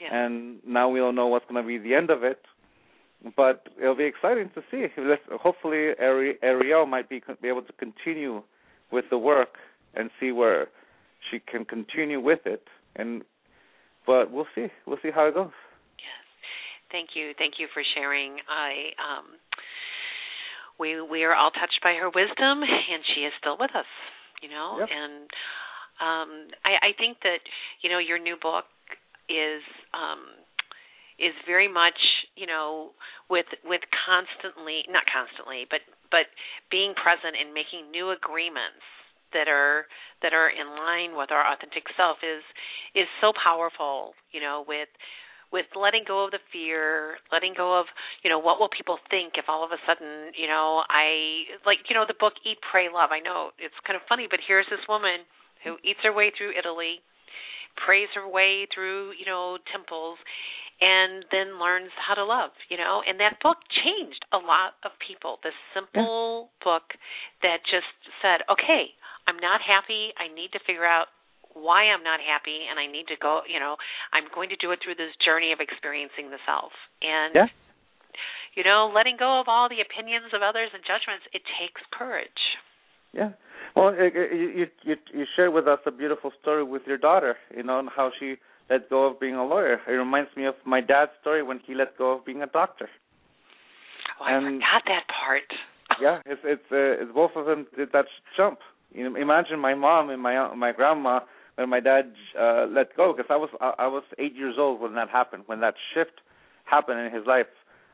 Yeah. 0.00 0.14
and 0.24 0.58
now 0.66 0.88
we 0.88 0.98
don't 0.98 1.14
know 1.14 1.26
what's 1.26 1.44
going 1.50 1.62
to 1.62 1.66
be 1.66 1.78
the 1.78 1.94
end 1.94 2.10
of 2.10 2.24
it. 2.24 2.40
But 3.36 3.68
it'll 3.78 3.94
be 3.96 4.04
exciting 4.04 4.50
to 4.54 4.62
see. 4.70 4.86
Let's- 4.96 5.20
Hopefully, 5.30 5.90
Ari- 6.00 6.38
Arielle 6.42 6.88
might 6.88 7.08
be 7.10 7.22
be 7.42 7.48
able 7.48 7.62
to 7.62 7.72
continue 7.74 8.42
with 8.90 9.04
the 9.10 9.18
work 9.18 9.56
and 9.94 10.10
see 10.18 10.32
where 10.32 10.68
she 11.30 11.38
can 11.40 11.66
continue 11.66 12.18
with 12.18 12.40
it. 12.46 12.66
And 12.96 13.22
but 14.06 14.30
we'll 14.30 14.46
see. 14.54 14.68
We'll 14.86 14.96
see 15.02 15.10
how 15.14 15.26
it 15.26 15.34
goes. 15.34 15.52
Yes. 15.98 16.24
Thank 16.90 17.10
you. 17.14 17.32
Thank 17.36 17.54
you 17.58 17.66
for 17.74 17.82
sharing. 17.94 18.38
I 18.48 18.96
um 18.96 19.26
we 20.78 21.00
we 21.02 21.24
are 21.24 21.34
all 21.34 21.50
touched 21.50 21.80
by 21.82 21.92
her 22.00 22.08
wisdom 22.08 22.62
and 22.64 23.02
she 23.14 23.20
is 23.28 23.32
still 23.38 23.58
with 23.60 23.70
us, 23.76 23.86
you 24.42 24.48
know? 24.48 24.76
Yep. 24.80 24.88
And 24.90 25.22
um 26.00 26.30
I 26.64 26.88
I 26.88 26.90
think 26.96 27.18
that, 27.22 27.40
you 27.82 27.90
know, 27.90 27.98
your 27.98 28.18
new 28.18 28.36
book 28.40 28.64
is 29.30 29.62
um 29.94 30.26
is 31.20 31.36
very 31.46 31.68
much, 31.68 32.26
you 32.34 32.46
know, 32.46 32.90
with 33.28 33.46
with 33.64 33.82
constantly 33.92 34.82
not 34.90 35.04
constantly, 35.06 35.66
but 35.70 35.80
but 36.10 36.26
being 36.70 36.94
present 36.98 37.36
and 37.38 37.54
making 37.54 37.90
new 37.92 38.10
agreements 38.10 38.82
that 39.32 39.46
are 39.46 39.86
that 40.22 40.32
are 40.32 40.50
in 40.50 40.66
line 40.74 41.16
with 41.16 41.30
our 41.30 41.46
authentic 41.46 41.84
self 41.96 42.18
is 42.24 42.42
is 42.94 43.06
so 43.20 43.32
powerful, 43.36 44.14
you 44.32 44.40
know, 44.40 44.64
with 44.66 44.88
with 45.52 45.66
letting 45.74 46.06
go 46.06 46.24
of 46.24 46.30
the 46.30 46.38
fear, 46.54 47.18
letting 47.34 47.54
go 47.56 47.74
of, 47.78 47.86
you 48.22 48.30
know, 48.30 48.38
what 48.38 48.62
will 48.62 48.70
people 48.70 48.98
think 49.10 49.34
if 49.34 49.50
all 49.50 49.66
of 49.66 49.74
a 49.74 49.82
sudden, 49.82 50.30
you 50.38 50.46
know, 50.46 50.82
I 50.86 51.50
like, 51.66 51.82
you 51.90 51.94
know, 51.94 52.06
the 52.06 52.14
book 52.18 52.34
Eat, 52.46 52.58
Pray, 52.62 52.86
Love. 52.86 53.10
I 53.10 53.18
know 53.18 53.50
it's 53.58 53.74
kind 53.86 53.98
of 53.98 54.02
funny, 54.08 54.26
but 54.30 54.38
here's 54.46 54.66
this 54.70 54.82
woman 54.88 55.26
who 55.66 55.76
eats 55.82 56.00
her 56.06 56.14
way 56.14 56.30
through 56.30 56.54
Italy, 56.56 57.02
prays 57.76 58.08
her 58.14 58.26
way 58.26 58.66
through, 58.74 59.12
you 59.18 59.26
know, 59.26 59.58
temples, 59.72 60.18
and 60.80 61.24
then 61.30 61.60
learns 61.60 61.92
how 61.94 62.14
to 62.14 62.24
love, 62.24 62.50
you 62.72 62.76
know. 62.76 63.02
And 63.06 63.20
that 63.20 63.36
book 63.42 63.58
changed 63.84 64.24
a 64.32 64.40
lot 64.40 64.80
of 64.84 64.92
people. 64.96 65.38
This 65.44 65.56
simple 65.76 66.48
book 66.64 66.96
that 67.44 67.60
just 67.68 67.90
said, 68.24 68.40
okay, 68.48 68.96
I'm 69.28 69.36
not 69.36 69.60
happy. 69.60 70.16
I 70.16 70.32
need 70.32 70.52
to 70.56 70.60
figure 70.64 70.88
out 70.88 71.12
why 71.52 71.90
I'm 71.90 72.02
not 72.06 72.22
happy 72.22 72.64
and 72.70 72.78
I 72.78 72.86
need 72.86 73.10
to 73.10 73.18
go, 73.20 73.42
you 73.44 73.58
know, 73.58 73.76
I'm 74.14 74.30
going 74.32 74.48
to 74.54 74.56
do 74.56 74.70
it 74.70 74.78
through 74.82 74.94
this 74.96 75.12
journey 75.18 75.52
of 75.52 75.58
experiencing 75.60 76.30
the 76.30 76.38
self. 76.46 76.72
And 77.02 77.34
Yeah. 77.34 77.48
you 78.54 78.64
know, 78.64 78.90
letting 78.94 79.16
go 79.18 79.40
of 79.40 79.48
all 79.48 79.68
the 79.68 79.80
opinions 79.80 80.32
of 80.32 80.42
others 80.42 80.70
and 80.72 80.82
judgments, 80.82 81.26
it 81.32 81.42
takes 81.58 81.82
courage. 81.90 82.58
Yeah. 83.12 83.32
Well, 83.76 83.88
it, 83.88 84.12
it, 84.14 84.56
you 84.56 84.66
you 84.82 84.96
you 85.12 85.24
shared 85.36 85.52
with 85.52 85.66
us 85.68 85.78
a 85.86 85.90
beautiful 85.90 86.32
story 86.40 86.64
with 86.64 86.82
your 86.86 86.98
daughter. 86.98 87.36
You 87.56 87.62
know 87.62 87.78
and 87.78 87.88
how 87.94 88.10
she 88.18 88.36
let 88.68 88.88
go 88.90 89.06
of 89.06 89.18
being 89.20 89.34
a 89.34 89.44
lawyer. 89.44 89.80
It 89.88 89.92
reminds 89.92 90.30
me 90.36 90.46
of 90.46 90.54
my 90.64 90.80
dad's 90.80 91.12
story 91.20 91.42
when 91.42 91.60
he 91.66 91.74
let 91.74 91.96
go 91.98 92.12
of 92.12 92.24
being 92.24 92.42
a 92.42 92.46
doctor. 92.46 92.88
Oh, 94.20 94.24
I 94.24 94.32
And- 94.34 94.60
forgot 94.60 94.82
that 94.86 95.04
part. 95.08 95.42
yeah, 96.00 96.20
it's 96.26 96.40
it's 96.44 96.62
uh, 96.72 97.02
it's 97.02 97.12
both 97.12 97.32
of 97.36 97.46
them 97.46 97.66
did 97.76 97.90
that 97.92 98.06
jump. 98.36 98.58
You 98.92 99.08
know, 99.10 99.16
imagine 99.20 99.58
my 99.58 99.74
mom 99.74 100.10
and 100.10 100.20
my 100.22 100.52
my 100.54 100.72
grandma 100.72 101.20
when 101.56 101.68
my 101.68 101.80
dad 101.80 102.12
uh 102.38 102.66
let 102.66 102.96
go 102.96 103.12
because 103.12 103.30
I 103.30 103.36
was 103.36 103.50
I, 103.60 103.72
I 103.80 103.86
was 103.86 104.02
8 104.18 104.34
years 104.34 104.56
old 104.58 104.80
when 104.80 104.94
that 104.94 105.08
happened, 105.10 105.44
when 105.46 105.60
that 105.60 105.74
shift 105.94 106.20
happened 106.64 107.00
in 107.00 107.12
his 107.12 107.26
life. 107.26 107.46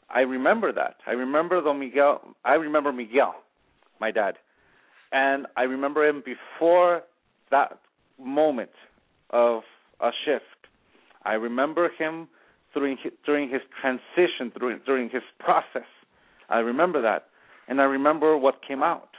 I 0.08 0.20
remember 0.20 0.72
that. 0.72 0.96
I 1.06 1.12
remember 1.12 1.60
Don 1.60 1.80
Miguel. 1.80 2.20
I 2.44 2.54
remember 2.54 2.92
Miguel, 2.92 3.34
my 4.00 4.10
dad, 4.12 4.34
and 5.12 5.46
I 5.56 5.62
remember 5.62 6.06
him 6.06 6.22
before 6.24 7.02
that 7.50 7.78
moment 8.22 8.70
of 9.30 9.62
a 10.00 10.10
shift. 10.24 10.44
I 11.24 11.34
remember 11.34 11.90
him 11.98 12.28
during 12.74 12.96
his, 13.02 13.12
during 13.24 13.50
his 13.50 13.62
transition, 13.80 14.52
during 14.58 14.80
during 14.86 15.10
his 15.10 15.22
process. 15.38 15.88
I 16.48 16.58
remember 16.58 17.02
that, 17.02 17.26
and 17.68 17.80
I 17.80 17.84
remember 17.84 18.36
what 18.36 18.60
came 18.66 18.82
out. 18.82 19.10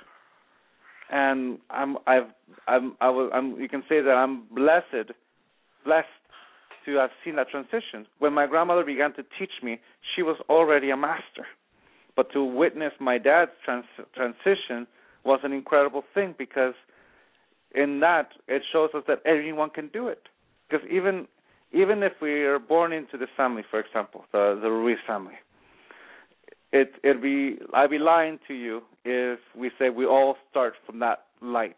And 1.11 1.59
I'm 1.69 1.97
I've 2.05 2.29
I'm 2.67 2.95
I 3.01 3.09
was 3.09 3.31
I'm 3.33 3.59
you 3.59 3.69
can 3.69 3.83
say 3.89 4.01
that 4.01 4.11
I'm 4.11 4.43
blessed, 4.51 5.11
blessed 5.85 6.07
to 6.85 6.95
have 6.95 7.09
seen 7.23 7.35
that 7.35 7.49
transition. 7.49 8.07
When 8.19 8.33
my 8.33 8.47
grandmother 8.47 8.83
began 8.83 9.13
to 9.13 9.23
teach 9.37 9.51
me, 9.63 9.79
she 10.15 10.21
was 10.21 10.37
already 10.49 10.89
a 10.89 10.97
master. 10.97 11.45
But 12.15 12.31
to 12.33 12.43
witness 12.43 12.93
my 12.99 13.17
dad's 13.17 13.51
trans- 13.63 13.85
transition 14.15 14.87
was 15.27 15.41
an 15.43 15.53
incredible 15.53 16.03
thing 16.13 16.33
because 16.37 16.73
in 17.75 17.99
that 17.99 18.29
it 18.47 18.63
shows 18.71 18.89
us 18.95 19.03
that 19.07 19.21
anyone 19.25 19.69
can 19.69 19.89
do 19.89 20.07
it. 20.07 20.23
Because 20.67 20.87
even 20.89 21.27
even 21.73 22.01
if 22.01 22.13
we 22.21 22.43
are 22.45 22.59
born 22.59 22.93
into 22.93 23.17
this 23.17 23.29
family, 23.35 23.63
for 23.69 23.79
example, 23.79 24.25
the 24.31 24.57
the 24.61 24.69
Ruiz 24.69 24.97
family, 25.05 25.35
it 26.71 26.93
it'd 27.03 27.21
be 27.21 27.57
I'd 27.73 27.89
be 27.89 27.99
lying 27.99 28.39
to 28.47 28.53
you 28.53 28.81
if 29.05 29.39
we 29.55 29.69
say 29.77 29.89
we 29.89 30.05
all 30.05 30.37
start 30.49 30.73
from 30.85 30.99
that 30.99 31.25
light. 31.41 31.77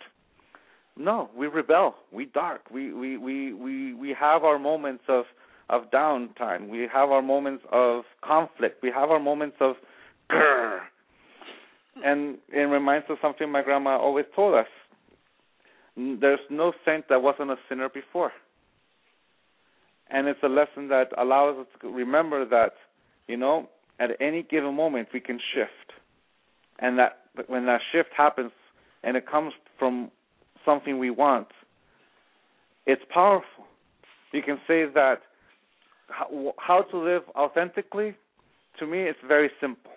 No, 0.96 1.30
we 1.36 1.48
rebel. 1.48 1.96
We 2.12 2.26
dark. 2.26 2.70
We 2.72 2.94
we 2.94 3.18
we 3.18 3.54
we 3.54 3.94
we 3.94 4.16
have 4.20 4.44
our 4.44 4.60
moments 4.60 5.04
of 5.08 5.26
of 5.70 5.90
downtime. 5.92 6.68
We 6.68 6.88
have 6.92 7.10
our 7.10 7.22
moments 7.22 7.64
of 7.72 8.04
conflict. 8.24 8.82
We 8.84 8.92
have 8.92 9.10
our 9.10 9.20
moments 9.20 9.58
of 9.60 9.76
grrr. 10.32 10.80
And 12.04 12.38
it 12.50 12.62
reminds 12.62 13.06
us 13.06 13.12
of 13.12 13.18
something 13.22 13.52
my 13.52 13.62
grandma 13.62 13.98
always 13.98 14.26
told 14.36 14.56
us. 14.56 14.68
There's 15.96 16.40
no 16.50 16.74
saint 16.86 17.10
that 17.10 17.22
wasn't 17.22 17.52
a 17.52 17.58
sinner 17.68 17.90
before. 17.90 18.32
And 20.10 20.28
it's 20.28 20.40
a 20.44 20.48
lesson 20.48 20.88
that 20.90 21.10
allows 21.18 21.60
us 21.60 21.68
to 21.82 21.90
remember 21.90 22.46
that, 22.46 22.74
you 23.28 23.38
know, 23.38 23.70
at 24.00 24.12
any 24.20 24.44
given 24.44 24.74
moment 24.76 25.10
we 25.14 25.20
can 25.20 25.40
shift. 25.54 25.94
And 26.80 26.98
that 26.98 27.20
when 27.48 27.66
that 27.66 27.82
shift 27.92 28.10
happens 28.16 28.52
and 29.04 29.18
it 29.18 29.30
comes 29.30 29.54
from 29.78 30.10
something 30.66 30.98
we 31.00 31.10
want, 31.10 31.48
it's 32.86 33.02
powerful. 33.14 33.66
You 34.32 34.42
can 34.42 34.58
say 34.68 34.86
that 34.94 35.22
how, 36.08 36.54
how 36.58 36.82
to 36.84 36.98
live 36.98 37.24
authentically, 37.36 38.16
to 38.80 38.88
me, 38.88 39.00
it's 39.04 39.20
very 39.28 39.52
simple. 39.60 39.92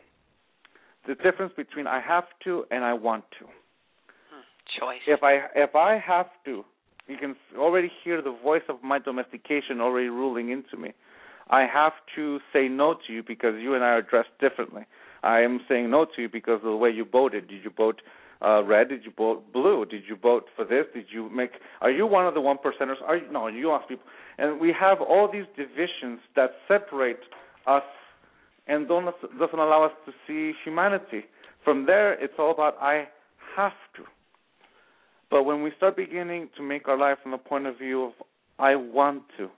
The 1.06 1.14
difference 1.16 1.52
between 1.56 1.86
I 1.86 2.00
have 2.00 2.24
to 2.44 2.64
and 2.70 2.84
I 2.84 2.94
want 2.94 3.24
to. 3.38 3.46
Choice. 4.78 5.00
If 5.06 5.22
I 5.22 5.40
if 5.54 5.74
I 5.74 5.98
have 5.98 6.26
to, 6.44 6.64
you 7.06 7.16
can 7.18 7.34
already 7.58 7.90
hear 8.02 8.22
the 8.22 8.34
voice 8.42 8.62
of 8.68 8.82
my 8.82 8.98
domestication 8.98 9.80
already 9.80 10.08
ruling 10.08 10.50
into 10.50 10.76
me. 10.76 10.92
I 11.50 11.66
have 11.66 11.92
to 12.16 12.38
say 12.52 12.68
no 12.68 12.94
to 13.06 13.12
you 13.12 13.22
because 13.22 13.54
you 13.60 13.74
and 13.74 13.84
I 13.84 13.88
are 13.88 14.02
dressed 14.02 14.30
differently. 14.40 14.82
I 15.22 15.40
am 15.40 15.60
saying 15.68 15.90
no 15.90 16.06
to 16.16 16.22
you 16.22 16.28
because 16.28 16.56
of 16.56 16.70
the 16.70 16.76
way 16.76 16.90
you 16.90 17.04
voted. 17.04 17.48
Did 17.48 17.64
you 17.64 17.70
vote 17.76 18.00
uh, 18.40 18.64
red? 18.64 18.88
Did 18.88 19.04
you 19.04 19.12
vote 19.16 19.52
blue? 19.52 19.84
Did 19.84 20.04
you 20.08 20.16
vote 20.16 20.46
for 20.56 20.64
this? 20.64 20.86
Did 20.94 21.06
you 21.10 21.28
make? 21.30 21.50
Are 21.80 21.90
you 21.90 22.06
one 22.06 22.26
of 22.26 22.34
the 22.34 22.40
one 22.40 22.56
percenters? 22.56 23.02
Are 23.06 23.16
you, 23.16 23.30
no? 23.30 23.48
You 23.48 23.72
ask 23.72 23.88
people, 23.88 24.06
and 24.38 24.60
we 24.60 24.74
have 24.78 25.00
all 25.00 25.28
these 25.30 25.44
divisions 25.56 26.20
that 26.34 26.52
separate 26.66 27.20
us 27.66 27.82
and 28.66 28.88
doesn't 28.88 29.58
allow 29.58 29.84
us 29.84 29.92
to 30.06 30.12
see 30.26 30.56
humanity. 30.64 31.24
From 31.64 31.86
there, 31.86 32.12
it's 32.22 32.34
all 32.38 32.50
about 32.52 32.76
I 32.80 33.08
have 33.56 33.72
to. 33.96 34.02
But 35.30 35.44
when 35.44 35.62
we 35.62 35.72
start 35.76 35.96
beginning 35.96 36.50
to 36.56 36.62
make 36.62 36.88
our 36.88 36.98
life 36.98 37.18
from 37.22 37.32
the 37.32 37.38
point 37.38 37.66
of 37.66 37.78
view 37.78 38.04
of 38.04 38.12
I 38.58 38.76
want 38.76 39.22
to, 39.38 39.48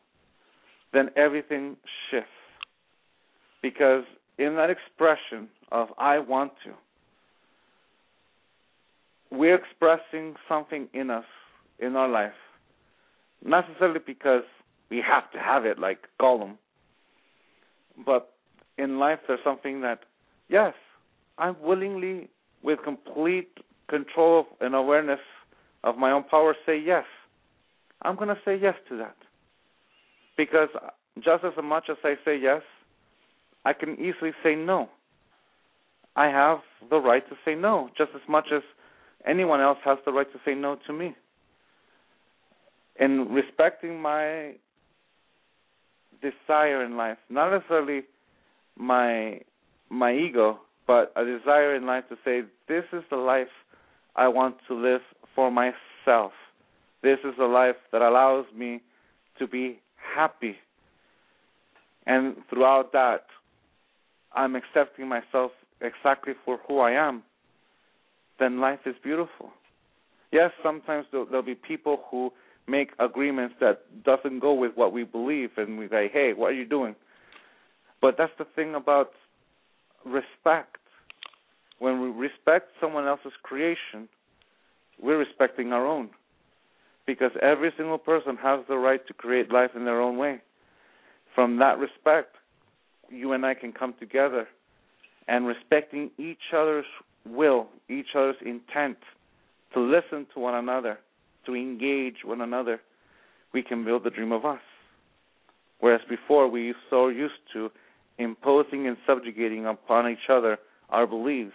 then 0.93 1.11
everything 1.17 1.77
shifts. 2.11 2.29
Because 3.61 4.05
in 4.39 4.57
that 4.57 4.71
expression 4.71 5.49
of 5.73 5.89
I 5.99 6.19
want 6.19 6.53
to, 6.65 6.73
we're 9.37 9.57
expressing 9.57 10.35
something 10.49 10.89
in 10.95 11.11
us, 11.11 11.25
in 11.81 11.97
our 11.97 12.09
life. 12.09 12.33
Not 13.45 13.69
necessarily 13.69 14.01
because 14.05 14.45
we 14.91 15.03
have 15.07 15.31
to 15.33 15.39
have 15.39 15.67
it 15.67 15.79
like 15.79 15.99
Gollum, 16.21 16.57
but 18.07 18.34
in 18.79 18.99
life 18.99 19.19
there's 19.27 19.41
something 19.45 19.81
that, 19.83 20.01
yes, 20.49 20.75
I'm 21.39 21.57
willingly, 21.61 22.29
with 22.63 22.79
complete 22.83 23.51
control 23.89 24.47
and 24.61 24.75
awareness 24.75 25.21
of 25.83 25.97
my 25.97 26.11
own 26.11 26.25
power, 26.25 26.55
say 26.65 26.79
yes. 26.79 27.05
I'm 28.03 28.17
going 28.17 28.29
to 28.29 28.39
say 28.45 28.57
yes 28.61 28.75
to 28.89 28.97
that. 28.99 29.17
Because 30.37 30.69
just 31.17 31.45
as 31.45 31.53
much 31.63 31.85
as 31.91 31.97
I 32.03 32.15
say 32.25 32.39
yes, 32.39 32.63
I 33.65 33.73
can 33.73 33.95
easily 33.95 34.33
say 34.43 34.55
no. 34.55 34.89
I 36.17 36.27
have 36.27 36.59
the 36.91 36.99
right 36.99 37.27
to 37.29 37.37
say 37.45 37.55
no, 37.55 37.91
just 37.97 38.11
as 38.15 38.21
much 38.29 38.47
as 38.55 38.63
anyone 39.27 39.61
else 39.61 39.79
has 39.85 39.99
the 40.05 40.13
right 40.13 40.31
to 40.33 40.39
say 40.45 40.55
no 40.55 40.79
to 40.87 40.93
me. 40.93 41.15
In 43.01 43.29
respecting 43.33 44.01
my 44.01 44.53
desire 46.23 46.85
in 46.85 46.97
life, 46.97 47.19
not 47.29 47.51
necessarily 47.51 48.03
my 48.77 49.41
my 49.91 50.13
ego, 50.13 50.59
but 50.87 51.13
a 51.17 51.25
desire 51.25 51.75
in 51.75 51.87
life 51.87 52.05
to 52.09 52.17
say, 52.25 52.43
this 52.69 52.85
is 52.93 53.03
the 53.11 53.17
life 53.17 53.49
I 54.17 54.29
want 54.29 54.57
to 54.69 54.75
live 54.75 55.01
for 55.35 55.51
myself. 55.51 56.33
This 57.03 57.19
is 57.25 57.35
a 57.41 57.45
life 57.45 57.77
that 57.93 58.03
allows 58.03 58.47
me 58.57 58.81
to 59.39 59.47
be 59.47 59.81
happy. 60.17 60.57
And 62.07 62.37
throughout 62.51 62.93
that, 62.93 63.27
I'm 64.35 64.57
accepting 64.57 65.09
myself 65.09 65.53
exactly 65.81 66.35
for 66.45 66.59
who 66.67 66.81
I 66.81 66.93
am. 66.93 67.23
Then 68.39 68.61
life 68.61 68.81
is 68.87 68.95
beautiful. 69.03 69.51
Yes, 70.33 70.51
sometimes 70.63 71.07
there'll, 71.11 71.27
there'll 71.27 71.43
be 71.43 71.55
people 71.55 72.03
who 72.11 72.33
make 72.67 72.91
agreements 72.99 73.55
that 73.61 73.83
doesn't 74.05 74.41
go 74.41 74.53
with 74.53 74.73
what 74.75 74.93
we 74.93 75.05
believe, 75.05 75.51
and 75.57 75.79
we 75.79 75.89
say, 75.89 76.11
"Hey, 76.13 76.33
what 76.33 76.49
are 76.49 76.55
you 76.55 76.65
doing?" 76.65 76.97
But 78.05 78.17
that's 78.19 78.35
the 78.37 78.45
thing 78.55 78.75
about 78.75 79.13
respect. 80.05 80.77
When 81.79 82.03
we 82.03 82.09
respect 82.11 82.69
someone 82.79 83.07
else's 83.07 83.33
creation, 83.43 84.11
we're 85.03 85.17
respecting 85.17 85.73
our 85.73 85.87
own. 85.87 86.11
Because 87.07 87.31
every 87.41 87.73
single 87.79 87.97
person 87.97 88.37
has 88.43 88.61
the 88.69 88.77
right 88.77 89.01
to 89.07 89.15
create 89.15 89.51
life 89.51 89.71
in 89.75 89.87
their 89.87 90.03
own 90.03 90.19
way. 90.19 90.43
From 91.35 91.59
that 91.61 91.79
respect, 91.79 92.37
you 93.09 93.33
and 93.33 93.47
I 93.47 93.55
can 93.55 93.73
come 93.73 93.95
together 93.99 94.49
and 95.27 95.47
respecting 95.47 96.11
each 96.19 96.53
other's 96.55 96.85
will, 97.27 97.69
each 97.89 98.09
other's 98.15 98.37
intent, 98.45 98.99
to 99.73 99.81
listen 99.81 100.27
to 100.35 100.41
one 100.41 100.57
another, 100.57 100.99
to 101.47 101.55
engage 101.55 102.17
one 102.23 102.43
another, 102.43 102.83
we 103.55 103.63
can 103.63 103.83
build 103.83 104.05
the 104.05 104.11
dream 104.11 104.31
of 104.31 104.45
us. 104.45 104.61
Whereas 105.81 106.03
before 106.07 106.49
we 106.49 106.67
were 106.67 106.75
so 106.91 107.09
used 107.09 107.41
to 107.55 107.71
imposing 108.19 108.87
and 108.87 108.97
subjugating 109.07 109.67
upon 109.67 110.11
each 110.11 110.31
other 110.31 110.59
our 110.91 111.07
beliefs. 111.07 111.53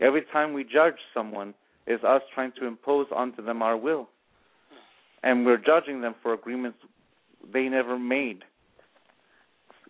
Every 0.00 0.22
time 0.32 0.52
we 0.52 0.64
judge 0.64 0.94
someone 1.12 1.54
is 1.86 2.02
us 2.02 2.22
trying 2.34 2.52
to 2.58 2.66
impose 2.66 3.06
onto 3.14 3.44
them 3.44 3.62
our 3.62 3.76
will. 3.76 4.08
And 5.22 5.46
we're 5.46 5.58
judging 5.58 6.00
them 6.00 6.14
for 6.22 6.34
agreements 6.34 6.78
they 7.52 7.68
never 7.68 7.98
made. 7.98 8.42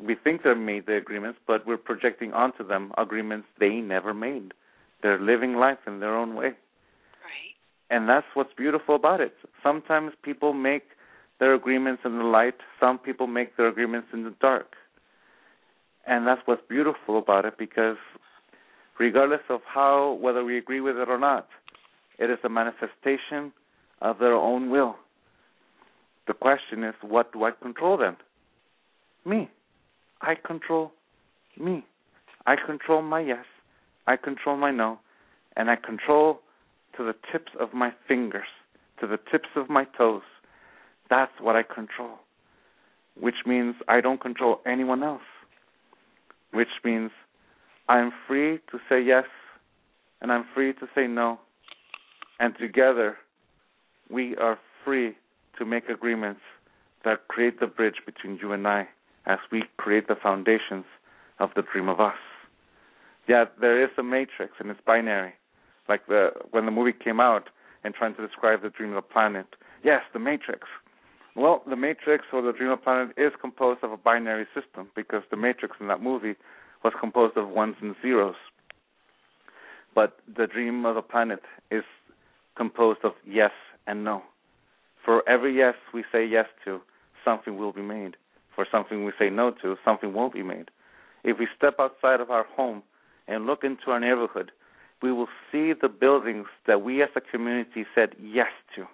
We 0.01 0.17
think 0.23 0.43
they 0.43 0.55
made 0.55 0.87
the 0.87 0.97
agreements, 0.97 1.39
but 1.47 1.67
we're 1.67 1.77
projecting 1.77 2.33
onto 2.33 2.67
them 2.67 2.93
agreements 2.99 3.47
they 3.61 3.77
never 3.77 4.13
made. 4.13 4.53
They're 5.03 5.21
living 5.21 5.55
life 5.55 5.79
in 5.87 6.01
their 6.01 6.17
own 6.17 6.35
way. 6.35 6.47
Right. 6.47 7.55
And 7.91 8.09
that's 8.09 8.27
what's 8.35 8.53
beautiful 8.57 8.97
about 8.97 9.21
it. 9.21 9.35
Sometimes 9.63 10.13
people 10.23 10.53
make 10.53 10.85
their 11.41 11.55
agreements 11.55 12.03
in 12.05 12.19
the 12.19 12.25
light, 12.25 12.55
some 12.81 12.99
people 12.99 13.27
make 13.27 13.57
their 13.57 13.69
agreements 13.69 14.09
in 14.13 14.25
the 14.25 14.35
dark. 14.41 14.75
And 16.07 16.27
that's 16.27 16.43
what's 16.45 16.63
beautiful 16.69 17.19
about 17.19 17.45
it 17.45 17.55
because 17.59 17.97
regardless 18.99 19.41
of 19.49 19.61
how, 19.67 20.19
whether 20.21 20.45
we 20.45 20.59
agree 20.59 20.81
with 20.81 20.97
it 20.97 21.09
or 21.09 21.19
not, 21.19 21.49
it 22.19 22.31
is 22.31 22.39
a 22.45 22.49
manifestation 22.49 23.53
of 24.03 24.19
their 24.19 24.35
own 24.35 24.71
will. 24.71 24.97
The 26.27 26.35
question 26.35 26.85
is, 26.85 26.95
what 27.03 27.33
do 27.33 27.45
I 27.45 27.51
control 27.51 27.97
then? 27.97 28.17
Me. 29.25 29.51
I 30.21 30.35
control 30.35 30.93
me. 31.59 31.85
I 32.47 32.57
control 32.57 33.03
my 33.03 33.21
yes. 33.21 33.45
I 34.07 34.17
control 34.17 34.57
my 34.57 34.71
no. 34.71 34.99
And 35.57 35.71
I 35.71 35.77
control 35.77 36.41
to 36.97 37.05
the 37.05 37.15
tips 37.33 37.53
of 37.59 37.73
my 37.73 37.93
fingers, 38.07 38.47
to 39.01 39.07
the 39.07 39.19
tips 39.31 39.49
of 39.57 39.71
my 39.71 39.85
toes. 39.97 40.23
That's 41.09 41.33
what 41.41 41.57
I 41.57 41.63
control. 41.63 42.19
Which 43.19 43.47
means 43.47 43.77
I 43.89 44.01
don't 44.01 44.21
control 44.21 44.61
anyone 44.67 45.03
else 45.03 45.23
which 46.55 46.69
means 46.85 47.11
I'm 47.89 48.13
free 48.27 48.59
to 48.71 48.79
say 48.89 49.03
yes 49.03 49.25
and 50.21 50.33
I'm 50.33 50.45
free 50.55 50.73
to 50.75 50.87
say 50.95 51.07
no. 51.07 51.39
And 52.41 52.55
together, 52.59 53.17
we 54.11 54.37
are 54.37 54.59
free 54.85 55.15
to 55.59 55.65
make 55.65 55.89
agreements 55.89 56.41
that 57.05 57.29
create 57.29 57.61
the 57.61 57.67
bridge 57.67 57.97
between 58.07 58.39
you 58.41 58.53
and 58.53 58.67
I 58.67 58.89
as 59.27 59.39
we 59.53 59.65
create 59.77 60.09
the 60.09 60.17
foundations 60.21 60.85
of 61.39 61.51
the 61.55 61.63
dream 61.63 61.89
of 61.89 62.01
us. 62.01 62.15
Yeah, 63.29 63.45
there 63.61 63.83
is 63.83 63.91
a 63.99 64.03
matrix 64.03 64.55
and 64.59 64.71
it's 64.71 64.81
binary. 64.87 65.35
Like 65.89 66.07
the 66.07 66.31
when 66.51 66.65
the 66.65 66.71
movie 66.71 66.93
came 66.93 67.21
out 67.21 67.49
and 67.83 67.95
trying 67.95 68.15
to 68.17 68.27
describe 68.27 68.63
the 68.63 68.71
dream 68.71 68.91
of 68.91 68.97
the 68.97 69.03
planet. 69.03 69.47
Yes, 69.83 70.01
the 70.13 70.19
matrix. 70.19 70.67
Well, 71.37 71.63
the 71.69 71.77
Matrix 71.77 72.25
or 72.33 72.43
the 72.43 72.53
Dream 72.53 72.71
of 72.71 72.79
a 72.79 72.83
Planet 72.83 73.09
is 73.17 73.33
composed 73.41 73.83
of 73.83 73.91
a 73.91 73.97
binary 73.97 74.47
system 74.55 74.89
because 74.95 75.23
the 75.31 75.37
Matrix 75.37 75.77
in 75.81 75.89
that 75.89 76.01
movie 76.01 76.37
was 76.85 76.93
composed 77.01 77.37
of 77.37 77.49
ones 77.49 77.75
and 77.81 77.97
zeros. 78.01 78.37
But 79.95 80.19
the 80.37 80.47
Dream 80.47 80.87
of 80.87 80.95
the 80.95 81.03
Planet 81.03 81.41
is 81.73 81.83
composed 82.57 83.01
of 83.03 83.13
yes 83.27 83.51
and 83.87 84.05
no. 84.05 84.23
For 85.05 85.29
every 85.29 85.57
yes 85.57 85.75
we 85.93 86.05
say 86.13 86.25
yes 86.25 86.47
to, 86.65 86.81
something 87.25 87.57
will 87.57 87.73
be 87.73 87.83
made. 87.83 88.17
For 88.55 88.67
something 88.71 89.05
we 89.05 89.13
say 89.19 89.29
no 89.29 89.51
to, 89.63 89.77
something 89.85 90.13
won't 90.13 90.35
be 90.35 90.43
made. 90.43 90.71
If 91.25 91.39
we 91.39 91.49
step 91.57 91.77
outside 91.81 92.21
of 92.21 92.31
our 92.31 92.45
home 92.45 92.83
and 93.27 93.47
look 93.47 93.65
into 93.65 93.91
our 93.91 93.99
neighborhood, 93.99 94.53
we 95.03 95.11
will 95.11 95.29
see 95.51 95.73
the 95.73 95.89
buildings 95.89 96.47
that 96.67 96.83
we 96.83 97.03
as 97.03 97.09
a 97.17 97.21
community 97.21 97.85
said 97.95 98.11
yes 98.23 98.53
to. 98.77 98.87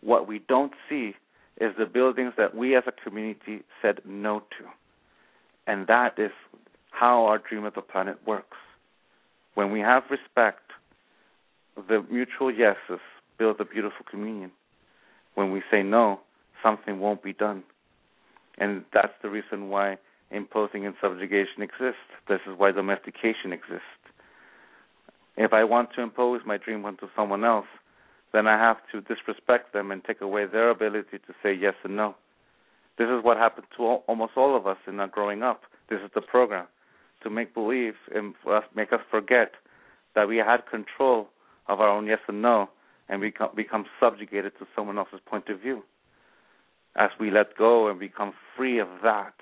What 0.00 0.26
we 0.26 0.38
don't 0.48 0.72
see 0.88 1.14
is 1.60 1.72
the 1.78 1.86
buildings 1.86 2.32
that 2.36 2.56
we 2.56 2.76
as 2.76 2.84
a 2.86 2.92
community 2.92 3.62
said 3.80 4.00
no 4.04 4.40
to. 4.40 4.66
And 5.66 5.86
that 5.86 6.18
is 6.18 6.32
how 6.90 7.24
our 7.24 7.38
dream 7.38 7.64
of 7.64 7.74
the 7.74 7.80
planet 7.80 8.18
works. 8.26 8.56
When 9.54 9.70
we 9.70 9.80
have 9.80 10.04
respect, 10.10 10.62
the 11.88 12.04
mutual 12.10 12.52
yeses 12.52 13.00
build 13.38 13.60
a 13.60 13.64
beautiful 13.64 14.04
communion. 14.08 14.50
When 15.34 15.52
we 15.52 15.62
say 15.70 15.82
no, 15.82 16.20
something 16.62 17.00
won't 17.00 17.22
be 17.22 17.32
done. 17.32 17.62
And 18.58 18.84
that's 18.92 19.12
the 19.22 19.30
reason 19.30 19.68
why 19.68 19.98
imposing 20.30 20.86
and 20.86 20.94
subjugation 21.00 21.62
exists. 21.62 22.10
This 22.28 22.40
is 22.46 22.54
why 22.56 22.72
domestication 22.72 23.52
exists. 23.52 23.82
If 25.36 25.52
I 25.52 25.64
want 25.64 25.90
to 25.96 26.02
impose 26.02 26.42
my 26.46 26.56
dream 26.56 26.84
onto 26.84 27.08
someone 27.16 27.44
else, 27.44 27.66
then 28.34 28.48
I 28.48 28.58
have 28.58 28.78
to 28.90 29.00
disrespect 29.00 29.72
them 29.72 29.92
and 29.92 30.02
take 30.02 30.20
away 30.20 30.44
their 30.44 30.68
ability 30.68 31.18
to 31.18 31.34
say 31.40 31.54
yes 31.54 31.74
and 31.84 31.96
no. 31.96 32.16
This 32.98 33.06
is 33.06 33.22
what 33.22 33.36
happened 33.36 33.68
to 33.76 33.84
all, 33.84 34.04
almost 34.08 34.32
all 34.36 34.56
of 34.56 34.66
us 34.66 34.76
in 34.88 34.98
our 34.98 35.06
growing 35.06 35.44
up. 35.44 35.62
This 35.88 36.00
is 36.04 36.10
the 36.16 36.20
program 36.20 36.66
to 37.22 37.30
make 37.30 37.54
believe 37.54 37.94
and 38.12 38.34
us, 38.50 38.64
make 38.74 38.92
us 38.92 39.00
forget 39.08 39.52
that 40.16 40.26
we 40.26 40.38
had 40.38 40.66
control 40.68 41.28
of 41.68 41.80
our 41.80 41.88
own 41.88 42.06
yes 42.06 42.18
and 42.26 42.42
no 42.42 42.68
and 43.08 43.20
become, 43.20 43.50
become 43.54 43.84
subjugated 44.00 44.52
to 44.58 44.66
someone 44.74 44.98
else's 44.98 45.20
point 45.24 45.48
of 45.48 45.60
view. 45.60 45.84
As 46.96 47.10
we 47.20 47.30
let 47.30 47.56
go 47.56 47.88
and 47.88 48.00
become 48.00 48.32
free 48.56 48.80
of 48.80 48.88
that, 49.04 49.34